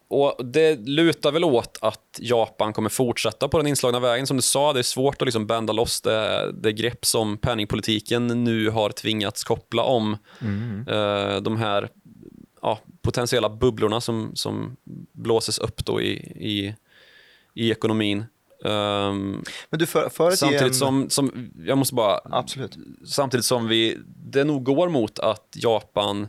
och 0.08 0.46
Det 0.46 0.76
lutar 0.76 1.32
väl 1.32 1.44
åt 1.44 1.78
att 1.82 2.20
Japan 2.20 2.74
kommer 2.74 2.90
fortsätta 2.90 3.48
på 3.48 3.58
den 3.58 3.68
inslagna 3.68 4.00
vägen. 4.00 4.28
Som 4.28 4.38
du 4.38 4.44
sa, 4.44 4.74
det 4.74 4.80
är 4.80 4.84
svårt 4.84 5.22
att 5.22 5.26
liksom 5.26 5.48
bända 5.48 5.74
loss 5.74 6.02
det, 6.02 6.52
det 6.52 6.74
grepp 6.74 7.06
som 7.06 7.38
penningpolitiken 7.38 8.28
nu 8.28 8.70
har 8.70 8.90
tvingats 8.90 9.44
koppla 9.44 9.84
om 9.84 10.18
mm. 10.42 10.88
uh, 10.88 11.42
de 11.42 11.58
här 11.58 11.90
ja, 12.62 12.80
potentiella 13.02 13.50
bubblorna 13.50 14.02
som, 14.02 14.32
som 14.36 14.76
blåses 15.12 15.60
upp 15.60 15.86
då 15.86 16.02
i, 16.02 16.14
i, 16.36 16.76
i 17.54 17.72
ekonomin. 17.72 18.26
Um, 18.64 19.44
Men 19.70 19.80
du, 19.80 19.86
för, 19.86 20.10
för 20.10 20.32
samtidigt 20.32 20.68
en... 20.68 20.74
som, 20.74 21.10
som, 21.10 21.52
jag 21.66 21.78
måste 21.78 21.96
bara, 21.96 22.20
Absolut. 22.24 22.78
samtidigt 23.06 23.46
som 23.46 23.68
vi, 23.68 23.98
det 24.06 24.44
nog 24.44 24.64
går 24.64 24.90
mot 24.90 25.20
att 25.20 25.54
Japan 25.56 26.28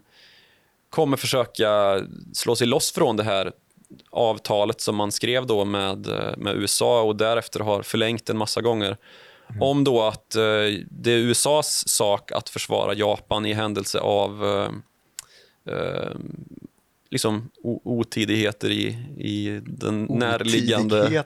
kommer 0.91 1.17
försöka 1.17 2.01
slå 2.33 2.57
sig 2.57 2.67
loss 2.67 2.93
från 2.93 3.17
det 3.17 3.25
här 3.25 3.53
avtalet 4.11 4.81
som 4.81 4.97
man 4.97 5.13
skrev 5.13 5.47
då 5.47 5.65
med, 5.65 6.07
med 6.37 6.57
USA 6.57 7.03
och 7.03 7.17
därefter 7.17 7.61
har 7.61 7.83
förlängt 7.83 8.31
en 8.31 8.39
massa 8.39 8.61
gånger. 8.61 8.97
Mm. 9.51 9.63
Om 9.63 9.85
då 9.85 10.03
att 10.03 10.35
eh, 10.35 10.43
det 10.91 11.13
är 11.13 11.19
USAs 11.19 11.89
sak 11.89 12.33
att 12.33 12.49
försvara 12.49 12.95
Japan 12.95 13.47
i 13.47 13.53
händelse 13.53 14.01
av 14.01 14.45
eh, 14.45 15.75
eh 15.75 16.11
liksom 17.11 17.51
otidigheter 17.85 18.71
i, 18.71 18.87
i 19.19 19.61
den 19.65 20.03
närliggande, 20.11 21.25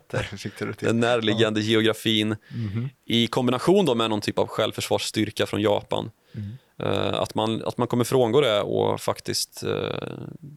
den 0.78 1.00
närliggande 1.00 1.60
ja. 1.60 1.66
geografin 1.66 2.36
mm. 2.54 2.88
i 3.06 3.26
kombination 3.26 3.86
då 3.86 3.94
med 3.94 4.10
någon 4.10 4.20
typ 4.20 4.38
av 4.38 4.46
självförsvarsstyrka 4.46 5.46
från 5.46 5.60
Japan. 5.60 6.10
Mm. 6.34 6.50
Uh, 6.82 7.14
att, 7.14 7.34
man, 7.34 7.62
att 7.64 7.78
man 7.78 7.88
kommer 7.88 8.04
frångå 8.04 8.40
det 8.40 8.60
och 8.60 9.00
faktiskt 9.00 9.64
uh, 9.66 9.90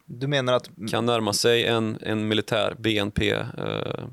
du 0.06 0.28
menar 0.28 0.54
att... 0.54 0.70
kan 0.92 1.06
närma 1.06 1.34
sig 1.34 1.66
en, 1.66 1.98
en 2.02 2.28
militär 2.28 2.76
BNP 2.80 3.32
eh, 3.32 4.06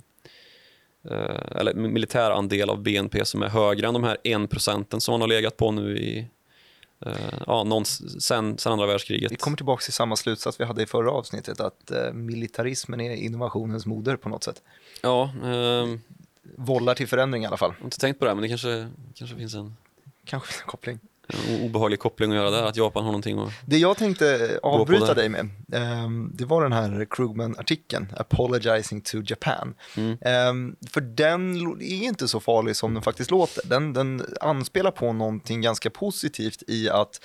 eller 1.55 1.75
militär 1.75 2.31
andel 2.31 2.71
av 2.71 2.83
BNP 2.83 3.25
som 3.25 3.43
är 3.43 3.49
högre 3.49 3.89
än 3.89 3.95
de 3.95 4.05
här 4.05 4.17
1 4.25 4.51
procenten 4.51 5.01
som 5.01 5.13
man 5.13 5.21
har 5.21 5.29
legat 5.29 5.57
på 5.57 5.73
nu 5.73 5.99
i 5.99 6.27
ja, 7.47 7.65
någon, 7.65 7.85
sen, 7.85 8.59
sen 8.59 8.73
andra 8.73 8.87
världskriget. 8.87 9.33
Vi 9.33 9.37
kommer 9.37 9.57
tillbaka 9.57 9.83
till 9.83 9.93
samma 9.93 10.17
slutsats 10.17 10.61
vi 10.61 10.65
hade 10.65 10.83
i 10.83 10.87
förra 10.87 11.11
avsnittet, 11.11 11.61
att 11.61 11.93
militarismen 12.13 13.01
är 13.01 13.15
innovationens 13.15 13.87
moder 13.87 14.17
på 14.17 14.29
något 14.29 14.45
sätt. 14.45 14.63
Ja. 15.03 15.31
Um, 15.43 16.01
Vållar 16.57 16.95
till 16.95 17.09
förändring 17.09 17.43
i 17.43 17.47
alla 17.47 17.57
fall. 17.57 17.71
Jag 17.71 17.83
har 17.83 17.87
inte 17.87 17.99
tänkt 17.99 18.19
på 18.19 18.25
det, 18.25 18.35
men 18.35 18.43
det 18.43 18.49
kanske, 18.49 18.89
kanske 19.15 19.37
finns 19.37 19.55
en... 19.55 19.77
Kanske 20.25 20.63
en 20.63 20.67
koppling 20.67 20.99
obehaglig 21.65 21.99
koppling 21.99 22.31
att 22.31 22.37
göra 22.37 22.51
där, 22.51 22.63
att 22.63 22.77
Japan 22.77 23.05
har 23.05 23.11
någonting 23.11 23.39
att 23.39 23.53
Det 23.67 23.79
jag 23.79 23.97
tänkte 23.97 24.59
avbryta 24.63 25.15
dig 25.15 25.29
med, 25.29 25.49
um, 26.05 26.31
det 26.35 26.45
var 26.45 26.63
den 26.63 26.73
här 26.73 27.07
Krugman-artikeln, 27.11 28.13
Apologizing 28.17 29.01
to 29.01 29.19
Japan. 29.27 29.75
Mm. 29.97 30.11
Um, 30.51 30.77
för 30.91 31.01
den 31.01 31.57
är 31.81 32.05
inte 32.05 32.29
så 32.29 32.41
farlig 32.41 32.77
som 32.77 32.95
den 32.95 33.03
faktiskt 33.03 33.31
låter. 33.31 33.69
Den, 33.69 33.93
den 33.93 34.27
anspelar 34.41 34.91
på 34.91 35.13
någonting 35.13 35.61
ganska 35.61 35.91
positivt 35.91 36.63
i 36.67 36.91
att 36.91 37.21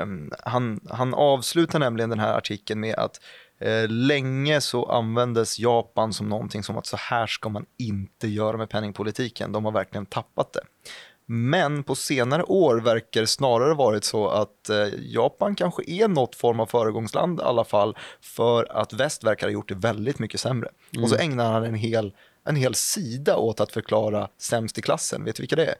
um, 0.00 0.32
han, 0.40 0.80
han 0.90 1.14
avslutar 1.14 1.78
nämligen 1.78 2.10
den 2.10 2.20
här 2.20 2.36
artikeln 2.36 2.80
med 2.80 2.94
att 2.94 3.20
Eh, 3.60 3.88
länge 3.88 4.60
så 4.60 4.84
användes 4.84 5.58
Japan 5.58 6.12
som 6.12 6.28
någonting 6.28 6.62
som 6.62 6.78
att 6.78 6.86
så 6.86 6.96
här 6.96 7.26
ska 7.26 7.48
man 7.48 7.66
inte 7.78 8.28
göra 8.28 8.56
med 8.56 8.70
penningpolitiken. 8.70 9.52
De 9.52 9.64
har 9.64 9.72
verkligen 9.72 10.06
tappat 10.06 10.52
det. 10.52 10.60
Men 11.30 11.82
på 11.82 11.94
senare 11.94 12.42
år 12.42 12.76
verkar 12.76 13.20
det 13.20 13.26
snarare 13.26 13.74
varit 13.74 14.04
så 14.04 14.28
att 14.28 14.68
eh, 14.68 14.86
Japan 14.98 15.54
kanske 15.54 15.82
är 15.86 16.08
något 16.08 16.34
form 16.34 16.60
av 16.60 16.66
föregångsland 16.66 17.40
i 17.40 17.42
alla 17.42 17.64
fall 17.64 17.96
för 18.20 18.72
att 18.72 18.92
väst 18.92 19.24
verkar 19.24 19.46
ha 19.46 19.52
gjort 19.52 19.68
det 19.68 19.74
väldigt 19.74 20.18
mycket 20.18 20.40
sämre. 20.40 20.68
Mm. 20.92 21.04
Och 21.04 21.10
så 21.10 21.16
ägnar 21.16 21.52
han 21.52 21.64
en 21.64 21.74
hel, 21.74 22.12
en 22.44 22.56
hel 22.56 22.74
sida 22.74 23.36
åt 23.36 23.60
att 23.60 23.72
förklara 23.72 24.28
sämst 24.38 24.78
i 24.78 24.82
klassen. 24.82 25.24
Vet 25.24 25.36
du 25.36 25.42
vilka 25.42 25.56
det 25.56 25.66
är? 25.66 25.74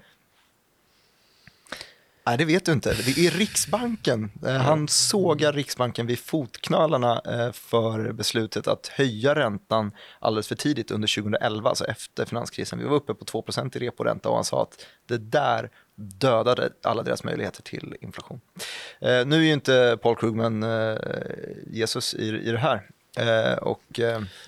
Nej, 2.28 2.38
det 2.38 2.44
vet 2.44 2.64
du 2.64 2.72
inte. 2.72 2.94
Det 3.06 3.26
är 3.26 3.30
Riksbanken. 3.30 4.30
Eh, 4.46 4.52
han 4.52 4.88
sågar 4.88 5.52
Riksbanken 5.52 6.06
vid 6.06 6.18
fotknölarna 6.18 7.22
eh, 7.26 7.52
för 7.52 8.12
beslutet 8.12 8.66
att 8.66 8.86
höja 8.86 9.34
räntan 9.34 9.92
alldeles 10.18 10.48
för 10.48 10.54
tidigt 10.54 10.90
under 10.90 11.22
2011, 11.22 11.68
alltså 11.68 11.84
efter 11.84 12.24
finanskrisen. 12.24 12.78
Vi 12.78 12.84
var 12.84 12.96
uppe 12.96 13.14
på 13.14 13.24
2% 13.24 13.76
i 13.76 13.80
reporänta 13.80 14.28
och 14.28 14.34
han 14.34 14.44
sa 14.44 14.62
att 14.62 14.86
det 15.06 15.18
där 15.18 15.70
dödade 15.94 16.70
alla 16.82 17.02
deras 17.02 17.24
möjligheter 17.24 17.62
till 17.62 17.96
inflation. 18.00 18.40
Eh, 19.00 19.26
nu 19.26 19.36
är 19.36 19.42
ju 19.42 19.52
inte 19.52 19.98
Paul 20.02 20.16
Krugman 20.16 20.64
Jesus 21.66 22.14
i, 22.14 22.28
i 22.28 22.50
det 22.50 22.58
här. 22.58 22.82
och 23.62 24.00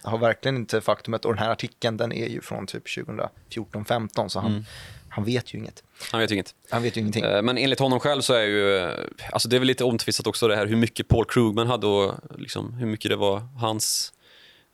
har 0.03 0.19
verkligen 0.19 0.57
inte 0.57 0.81
faktumet, 0.81 1.25
och 1.25 1.35
den 1.35 1.45
här 1.45 1.51
artikeln 1.51 1.97
den 1.97 2.13
är 2.13 2.29
ju 2.29 2.41
från 2.41 2.67
typ 2.67 2.87
2014-15 2.87 4.29
så 4.29 4.41
han, 4.41 4.51
mm 4.51 4.65
han 5.11 5.25
vet 5.25 5.55
ju 5.55 5.59
inget. 5.59 5.83
Han 6.13 6.21
vet 6.21 6.31
ju 6.31 6.35
inget. 6.35 6.55
Han 6.71 6.83
vet 6.83 6.97
ju 6.97 7.01
ingenting. 7.01 7.25
Eh, 7.25 7.43
men 7.43 7.59
enligt 7.59 7.79
honom 7.79 8.01
själv 8.01 8.21
så 8.21 8.35
är 8.35 8.43
ju, 8.43 8.77
eh, 8.77 8.91
alltså 9.33 9.49
det 9.49 9.57
är 9.57 9.59
väl 9.59 9.67
lite 9.67 9.85
omtvistat 9.85 10.27
också 10.27 10.49
det 10.49 10.57
här 10.57 10.67
hur 10.67 10.77
mycket 10.77 11.09
Paul 11.09 11.25
Krugman 11.25 11.67
hade 11.67 11.87
och 11.87 12.15
liksom 12.39 12.73
hur 12.75 12.87
mycket 12.87 13.11
det 13.11 13.17
var 13.17 13.43
hans 13.61 14.13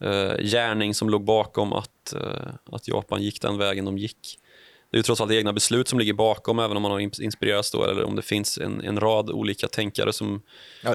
uh, 0.05 0.43
gärning 0.43 0.95
som 0.95 1.11
låg 1.11 1.25
bakom 1.25 1.73
att, 1.73 2.15
uh, 2.15 2.21
att 2.73 2.89
Japan 2.89 3.23
gick 3.23 3.43
den 3.43 3.59
vägen 3.59 3.85
de 3.85 3.99
gick. 3.99 4.39
Det 4.91 4.97
är 4.97 4.99
ju 4.99 5.03
trots 5.03 5.21
allt 5.21 5.33
egna 5.33 5.53
beslut 5.53 5.89
som 5.89 5.99
ligger 5.99 6.13
bakom, 6.13 6.59
även 6.59 6.77
om 6.77 6.83
man 6.83 6.91
har 6.91 7.23
inspirerats 7.23 7.71
då, 7.71 7.85
eller 7.85 8.05
om 8.05 8.17
det 8.17 8.23
finns 8.23 8.59
en, 8.59 8.81
en 8.81 9.01
rad 9.01 9.31
olika 9.31 9.69
tänkare 9.69 10.13
som, 10.13 10.43
ja, 10.83 10.95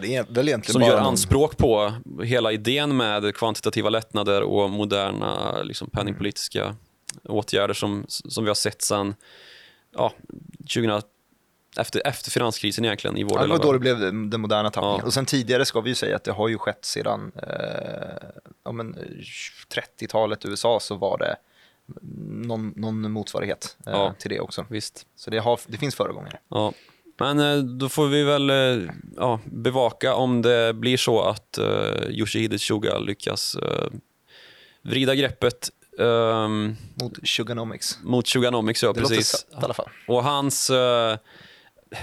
som 0.64 0.82
gör 0.82 0.98
anspråk 0.98 1.58
på 1.58 1.94
hela 2.24 2.52
idén 2.52 2.98
med 2.98 3.36
kvantitativa 3.36 3.90
lättnader 3.90 4.42
och 4.42 4.70
moderna 4.70 5.62
liksom, 5.64 5.90
penningpolitiska. 5.90 6.76
Åtgärder 7.24 7.74
som, 7.74 8.06
som 8.08 8.44
vi 8.44 8.50
har 8.50 8.56
sett 8.56 8.82
sedan 8.82 9.16
ja, 9.96 10.14
2000, 10.60 11.02
efter, 11.78 12.08
efter 12.08 12.32
finanskrisen 12.32 12.86
egentligen 12.86 13.18
i 13.18 13.24
vår 13.24 13.40
ja, 13.40 13.42
Det 13.42 13.50
var 13.50 13.60
då 13.60 13.74
det 13.74 13.80
blev 13.80 14.00
den 14.30 14.42
moderna 14.42 14.70
tappningen. 14.70 15.00
Ja. 15.00 15.06
Och 15.06 15.14
sen 15.14 15.26
tidigare 15.26 15.66
ska 15.66 15.82
vi 15.82 15.90
ju 15.90 15.96
säga 15.96 16.16
att 16.16 16.24
det 16.24 16.32
har 16.32 16.48
ju 16.48 16.58
skett 16.58 16.86
sedan 16.86 17.32
eh, 17.36 17.50
ja, 18.64 18.72
30-talet 18.72 20.46
i 20.46 20.48
USA 20.48 20.80
så 20.80 20.96
var 20.96 21.18
det 21.18 21.36
någon, 22.48 22.74
någon 22.76 23.12
motsvarighet 23.12 23.78
eh, 23.86 23.92
ja, 23.92 24.14
till 24.20 24.30
det 24.30 24.40
också. 24.40 24.66
Visst. 24.70 25.06
Så 25.16 25.30
det, 25.30 25.38
har, 25.38 25.60
det 25.68 25.78
finns 25.78 25.96
föregångare. 25.96 26.40
Ja. 26.50 26.74
Men 27.20 27.40
eh, 27.40 27.58
då 27.58 27.90
får 27.90 28.08
vi 28.08 28.24
väl 28.24 28.50
eh, 28.50 28.90
ja, 29.16 29.40
bevaka 29.46 30.16
om 30.16 30.42
det 30.42 30.74
blir 30.74 30.98
så 30.98 31.22
att 31.22 31.60
uh, 31.62 32.10
Yoshihide 32.10 32.62
Suga 32.62 33.00
lyckas 33.00 33.56
uh, 33.56 34.00
vrida 34.82 35.16
greppet 35.16 35.70
Um, 35.98 36.78
mot 37.02 37.28
Suganomics. 37.28 38.00
Mot 38.04 38.28
Suganomics, 38.28 38.84
ja 38.84 38.94
det 38.94 39.00
precis. 39.00 39.18
Låter 39.18 39.54
sött, 39.54 39.62
i 39.62 39.66
alla 39.66 39.74
fall. 39.74 39.90
Och 40.08 40.24
hans... 40.24 40.70
Uh, 40.70 41.18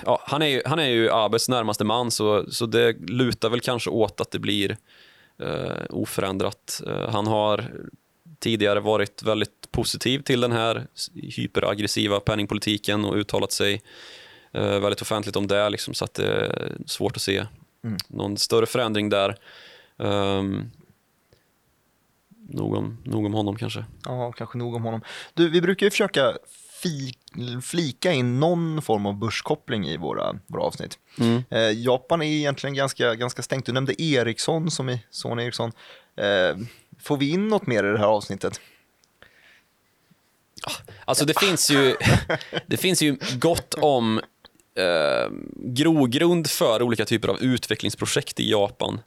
ja, 0.05 0.23
han, 0.27 0.43
är 0.43 0.47
ju, 0.47 0.63
han 0.65 0.79
är 0.79 0.89
ju 0.89 1.11
Abes 1.11 1.49
närmaste 1.49 1.85
man, 1.85 2.11
så, 2.11 2.51
så 2.51 2.67
det 2.67 2.93
lutar 2.93 3.51
väl 3.51 3.61
kanske 3.61 3.91
åt 3.91 4.21
att 4.21 4.31
det 4.31 4.39
blir 4.39 4.77
uh, 5.43 5.85
oförändrat. 5.91 6.83
Uh, 6.87 7.09
han 7.09 7.27
har 7.27 7.73
tidigare 8.39 8.81
varit 8.81 9.23
väldigt 9.23 9.71
positiv 9.71 10.23
till 10.23 10.41
den 10.41 10.53
här 10.53 10.87
hyperaggressiva 11.15 12.21
penningpolitiken 12.21 13.05
och 13.05 13.15
uttalat 13.15 13.53
sig 13.53 13.83
väldigt 14.53 15.03
offentligt 15.03 15.37
om 15.37 15.47
det, 15.47 15.71
liksom, 15.71 15.95
så 15.95 16.05
att 16.05 16.15
det 16.15 16.27
är 16.27 16.77
svårt 16.87 17.17
att 17.17 17.23
se 17.23 17.47
mm. 17.85 17.97
någon 18.09 18.37
större 18.37 18.67
förändring 18.67 19.09
där. 19.09 19.37
Um, 19.97 20.71
nog 22.49 22.75
om, 22.75 22.99
nog 23.05 23.27
om 23.27 23.35
honom 23.35 23.57
kanske. 23.57 23.85
Ja, 24.05 24.33
kanske 24.33 24.59
nog 24.59 24.75
om 24.75 24.85
honom. 24.85 25.01
Du, 25.35 25.49
vi 25.49 25.61
brukar 25.61 25.87
ju 25.87 25.91
försöka 25.91 26.33
fi, 26.83 27.13
flika 27.63 28.13
in 28.13 28.41
någon 28.41 28.83
form 28.83 29.07
av 29.07 29.15
börskoppling 29.15 29.87
i 29.87 29.97
våra, 29.97 30.39
våra 30.47 30.63
avsnitt. 30.63 30.99
Mm. 31.21 31.45
Eh, 31.51 31.71
Japan 31.85 32.23
är 32.23 32.27
egentligen 32.27 32.75
ganska, 32.75 33.15
ganska 33.15 33.43
stängt. 33.43 33.67
Du 33.67 33.73
nämnde 33.73 34.03
Ericsson 34.03 34.71
som 34.71 34.89
i 34.89 35.05
Sony 35.11 35.43
Ericsson. 35.43 35.73
Eh, 36.17 36.57
får 37.01 37.17
vi 37.17 37.31
in 37.31 37.49
något 37.49 37.67
mer 37.67 37.85
i 37.85 37.93
det 37.93 37.99
här 37.99 38.07
avsnittet? 38.07 38.61
Alltså 41.05 41.25
det 41.25 41.41
finns 41.41 41.71
ju, 41.71 41.97
det 42.67 42.77
finns 42.77 43.03
ju 43.03 43.17
gott 43.41 43.75
om 43.75 44.21
eh, 44.75 45.33
grogrund 45.55 46.51
för 46.51 46.83
olika 46.83 47.05
typer 47.05 47.29
av 47.29 47.43
utvecklingsprojekt 47.43 48.41
i 48.41 48.51
Japan. 48.51 49.01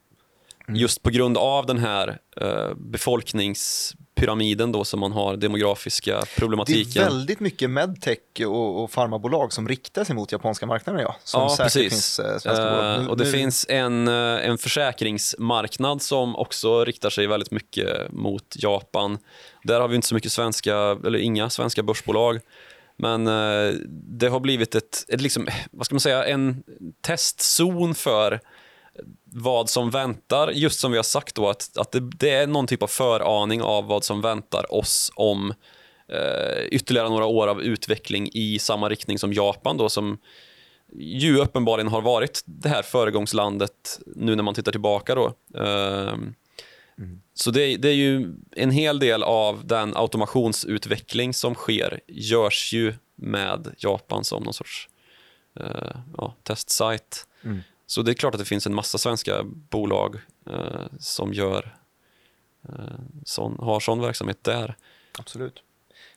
Mm. 0.67 0.79
Just 0.79 1.03
på 1.03 1.09
grund 1.09 1.37
av 1.37 1.65
den 1.65 1.77
här 1.77 2.17
uh, 2.41 2.73
befolkningspyramiden 2.75 4.71
då 4.71 4.83
som 4.83 4.99
man 4.99 5.11
har, 5.11 5.37
demografiska 5.37 6.23
problematiken. 6.37 6.91
Det 6.93 6.99
är 6.99 7.03
väldigt 7.03 7.39
mycket 7.39 7.69
medtech 7.69 8.17
och, 8.39 8.83
och 8.83 8.91
farmabolag 8.91 9.53
som 9.53 9.67
riktar 9.67 10.03
sig 10.03 10.15
mot 10.15 10.31
japanska 10.31 10.65
marknaden. 10.65 11.01
Ja, 11.01 11.15
som 11.23 11.41
ja 11.41 11.55
precis. 11.57 11.89
Finns, 11.89 12.19
uh, 12.19 12.25
uh, 12.25 13.07
och 13.07 13.17
det 13.17 13.23
nu... 13.23 13.31
finns 13.31 13.65
en, 13.69 14.07
en 14.07 14.57
försäkringsmarknad 14.57 16.01
som 16.01 16.35
också 16.35 16.85
riktar 16.85 17.09
sig 17.09 17.27
väldigt 17.27 17.51
mycket 17.51 18.11
mot 18.11 18.55
Japan. 18.55 19.17
Där 19.63 19.79
har 19.79 19.87
vi 19.87 19.95
inte 19.95 20.07
så 20.07 20.15
mycket 20.15 20.31
svenska, 20.31 20.75
eller 20.75 21.19
inga 21.19 21.49
svenska 21.49 21.83
börsbolag. 21.83 22.39
Men 22.97 23.25
det 24.19 24.27
har 24.27 24.39
blivit 24.39 24.75
ett, 24.75 25.05
ett 25.07 25.21
liksom, 25.21 25.47
vad 25.71 25.85
ska 25.85 25.95
man 25.95 25.99
säga, 25.99 26.25
en 26.25 26.63
testzon 27.01 27.95
för 27.95 28.39
vad 29.33 29.69
som 29.69 29.89
väntar, 29.89 30.51
just 30.51 30.79
som 30.79 30.91
vi 30.91 30.97
har 30.97 31.03
sagt 31.03 31.35
då, 31.35 31.49
att, 31.49 31.77
att 31.77 31.91
det, 31.91 31.99
det 31.99 32.29
är 32.29 32.47
någon 32.47 32.67
typ 32.67 32.83
av 32.83 32.87
föraning 32.87 33.61
av 33.61 33.85
vad 33.85 34.03
som 34.03 34.21
väntar 34.21 34.73
oss 34.73 35.11
om 35.15 35.53
eh, 36.07 36.63
ytterligare 36.71 37.09
några 37.09 37.25
år 37.25 37.47
av 37.47 37.61
utveckling 37.61 38.29
i 38.33 38.59
samma 38.59 38.89
riktning 38.89 39.19
som 39.19 39.33
Japan 39.33 39.77
då, 39.77 39.89
som 39.89 40.17
ju 40.99 41.37
uppenbarligen 41.37 41.87
har 41.91 42.01
varit 42.01 42.41
det 42.45 42.69
här 42.69 42.81
föregångslandet 42.81 43.99
nu 44.15 44.35
när 44.35 44.43
man 44.43 44.53
tittar 44.53 44.71
tillbaka 44.71 45.15
då. 45.15 45.33
Eh, 45.55 46.13
mm. 46.97 47.21
Så 47.33 47.51
det, 47.51 47.77
det, 47.77 47.89
är 47.89 47.93
ju 47.93 48.35
en 48.51 48.71
hel 48.71 48.99
del 48.99 49.23
av 49.23 49.67
den 49.67 49.97
automationsutveckling 49.97 51.33
som 51.33 51.55
sker 51.55 51.99
görs 52.07 52.73
ju 52.73 52.93
med 53.15 53.75
Japan 53.77 54.23
som 54.23 54.43
någon 54.43 54.53
sorts 54.53 54.89
eh, 55.59 55.95
ja, 56.17 56.35
testsite. 56.43 57.17
Mm. 57.43 57.61
Så 57.91 58.01
det 58.01 58.11
är 58.11 58.13
klart 58.13 58.35
att 58.35 58.39
det 58.39 58.45
finns 58.45 58.67
en 58.67 58.75
massa 58.75 58.97
svenska 58.97 59.43
bolag 59.43 60.15
eh, 60.49 60.85
som 60.99 61.33
gör 61.33 61.77
eh, 62.69 62.99
sån, 63.25 63.59
har 63.59 63.79
sån 63.79 64.01
verksamhet 64.01 64.43
där. 64.43 64.75
Absolut, 65.19 65.63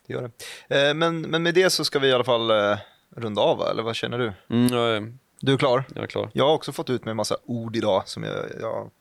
det 0.07 0.13
gör 0.13 0.31
det. 0.67 0.89
Eh, 0.89 0.93
men, 0.93 1.21
men 1.21 1.43
med 1.43 1.53
det 1.53 1.69
så 1.69 1.85
ska 1.85 1.99
vi 1.99 2.07
i 2.07 2.13
alla 2.13 2.23
fall 2.23 2.51
eh, 2.51 2.77
runda 3.15 3.41
av, 3.41 3.61
eller 3.61 3.83
vad 3.83 3.95
känner 3.95 4.17
du? 4.17 4.33
Mm, 4.49 4.73
jag 4.73 4.95
är, 4.95 5.13
du 5.39 5.53
är 5.53 5.57
klar? 5.57 5.83
Jag 5.95 6.03
är 6.03 6.07
klar. 6.07 6.29
Jag 6.33 6.45
har 6.45 6.53
också 6.53 6.71
fått 6.71 6.89
ut 6.89 7.05
med 7.05 7.11
en 7.11 7.17
massa 7.17 7.37
ord 7.45 7.75
idag 7.75 8.03
som 8.05 8.23
jag, 8.23 8.45
jag 8.59 8.91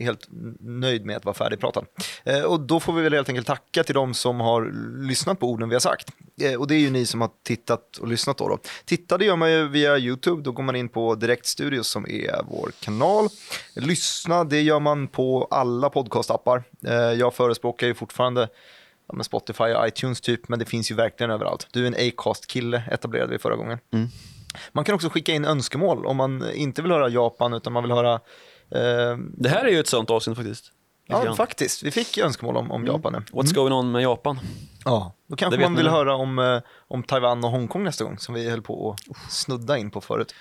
helt 0.00 0.28
nöjd 0.60 1.06
med 1.06 1.16
att 1.16 1.24
vara 1.24 1.34
färdigpratad. 1.34 1.86
Eh, 2.24 2.42
och 2.42 2.60
då 2.60 2.80
får 2.80 2.92
vi 2.92 3.02
väl 3.02 3.14
helt 3.14 3.28
enkelt 3.28 3.46
tacka 3.46 3.84
till 3.84 3.94
de 3.94 4.14
som 4.14 4.40
har 4.40 4.72
lyssnat 5.06 5.40
på 5.40 5.50
orden 5.50 5.68
vi 5.68 5.74
har 5.74 5.80
sagt. 5.80 6.08
Eh, 6.40 6.54
och 6.54 6.66
det 6.66 6.74
är 6.74 6.78
ju 6.78 6.90
ni 6.90 7.06
som 7.06 7.20
har 7.20 7.30
tittat 7.42 7.96
och 7.96 8.08
lyssnat 8.08 8.38
då. 8.38 8.48
då. 8.48 8.58
Titta 8.84 9.18
det 9.18 9.24
gör 9.24 9.36
man 9.36 9.52
ju 9.52 9.68
via 9.68 9.98
YouTube, 9.98 10.42
då 10.42 10.52
går 10.52 10.62
man 10.62 10.76
in 10.76 10.88
på 10.88 11.14
Direktstudios 11.14 11.88
som 11.88 12.06
är 12.08 12.42
vår 12.50 12.72
kanal. 12.80 13.28
Lyssna, 13.76 14.44
det 14.44 14.60
gör 14.60 14.80
man 14.80 15.08
på 15.08 15.48
alla 15.50 15.90
podcastappar. 15.90 16.62
Eh, 16.86 16.94
jag 16.94 17.34
förespråkar 17.34 17.86
ju 17.86 17.94
fortfarande 17.94 18.48
ja, 19.12 19.22
Spotify 19.22 19.64
och 19.64 19.88
iTunes 19.88 20.20
typ, 20.20 20.48
men 20.48 20.58
det 20.58 20.64
finns 20.64 20.90
ju 20.90 20.94
verkligen 20.94 21.30
överallt. 21.30 21.66
Du 21.70 21.82
är 21.82 21.86
en 21.86 22.08
Acast-kille, 22.08 22.82
etablerade 22.90 23.32
vi 23.32 23.38
förra 23.38 23.56
gången. 23.56 23.78
Mm. 23.92 24.08
Man 24.72 24.84
kan 24.84 24.94
också 24.94 25.08
skicka 25.08 25.32
in 25.32 25.44
önskemål 25.44 26.06
om 26.06 26.16
man 26.16 26.52
inte 26.54 26.82
vill 26.82 26.90
höra 26.90 27.08
Japan 27.08 27.52
utan 27.52 27.72
man 27.72 27.82
vill 27.82 27.92
höra 27.92 28.20
det 29.36 29.48
här 29.48 29.64
är 29.64 29.70
ju 29.70 29.80
ett 29.80 29.88
sånt 29.88 30.10
avsnitt 30.10 30.36
faktiskt. 30.36 30.72
Ja, 31.10 31.24
grann. 31.24 31.36
faktiskt. 31.36 31.82
Vi 31.82 31.90
fick 31.90 32.18
önskemål 32.18 32.56
om, 32.56 32.70
om 32.70 32.82
mm. 32.82 32.94
Japan. 32.94 33.14
Mm. 33.14 33.26
What's 33.32 33.54
going 33.54 33.72
on 33.72 33.92
med 33.92 34.02
Japan? 34.02 34.40
Ja, 34.84 35.14
då 35.26 35.36
kanske 35.36 35.60
man 35.60 35.76
vill 35.76 35.84
ni. 35.84 35.90
höra 35.90 36.14
om, 36.14 36.38
eh, 36.38 36.60
om 36.88 37.02
Taiwan 37.02 37.44
och 37.44 37.50
Hongkong 37.50 37.84
nästa 37.84 38.04
gång, 38.04 38.18
som 38.18 38.34
vi 38.34 38.50
höll 38.50 38.62
på 38.62 38.96
att 39.10 39.32
snudda 39.32 39.78
in 39.78 39.90
på 39.90 40.00
förut. 40.00 40.34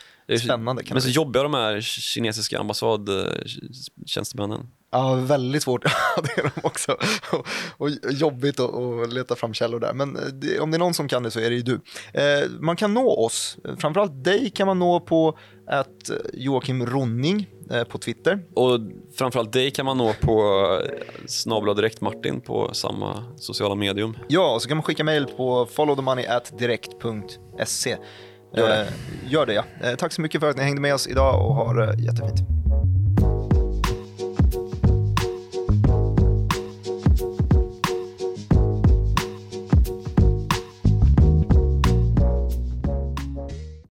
Spännande. 0.43 0.83
Kan 0.83 0.95
men 0.95 1.01
så 1.01 1.09
jobbiga 1.09 1.43
de 1.43 1.53
här 1.53 1.81
kinesiska 1.81 2.59
ambassadtjänstemännen. 2.59 4.67
Ja, 4.91 5.15
väldigt 5.15 5.63
svårt. 5.63 5.83
det 6.23 6.37
är 6.37 6.43
de 6.43 6.49
också. 6.63 6.97
Och, 7.31 7.47
och 7.77 7.89
jobbigt 8.11 8.59
att 8.59 9.13
leta 9.13 9.35
fram 9.35 9.53
källor 9.53 9.79
där. 9.79 9.93
Men 9.93 10.15
eh, 10.15 10.25
det, 10.25 10.59
om 10.59 10.71
det 10.71 10.77
är 10.77 10.79
någon 10.79 10.93
som 10.93 11.07
kan 11.07 11.23
det 11.23 11.31
så 11.31 11.39
är 11.39 11.49
det 11.49 11.55
ju 11.55 11.61
du. 11.61 11.81
Eh, 12.13 12.49
man 12.59 12.75
kan 12.75 12.93
nå 12.93 13.25
oss. 13.25 13.57
Framförallt 13.77 14.23
dig 14.23 14.49
kan 14.49 14.67
man 14.67 14.79
nå 14.79 14.99
på 14.99 15.37
att 15.67 16.11
Joakim 16.33 16.85
Ronning 16.85 17.39
eh, 17.39 17.45
på 17.89 17.97
Twitter. 17.97 18.39
Och 18.55 18.79
framförallt 19.17 19.53
dig 19.53 19.71
kan 19.71 19.85
man 19.85 19.97
nå 19.97 20.13
på 20.21 20.41
eh, 20.83 20.89
snabla 21.27 21.73
direkt 21.73 22.01
Martin 22.01 22.41
på 22.41 22.69
samma 22.73 23.23
sociala 23.37 23.75
medium. 23.75 24.17
Ja, 24.27 24.53
och 24.55 24.61
så 24.61 24.67
kan 24.67 24.77
man 24.77 24.83
skicka 24.83 25.03
mejl 25.03 25.25
på 25.25 25.65
followthemoney@direkt.se. 25.65 27.97
Gör 28.55 28.69
det. 28.69 28.81
Eh, 28.81 28.87
Gör 29.27 29.45
det 29.45 29.53
ja. 29.53 29.63
Eh, 29.83 29.95
Tack 29.95 30.13
så 30.13 30.21
mycket 30.21 30.41
för 30.41 30.49
att 30.49 30.57
ni 30.57 30.63
hängde 30.63 30.81
med 30.81 30.93
oss 30.93 31.07
idag 31.07 31.45
och 31.47 31.55
ha 31.55 31.73
det 31.73 31.95
jättefint. 32.01 32.39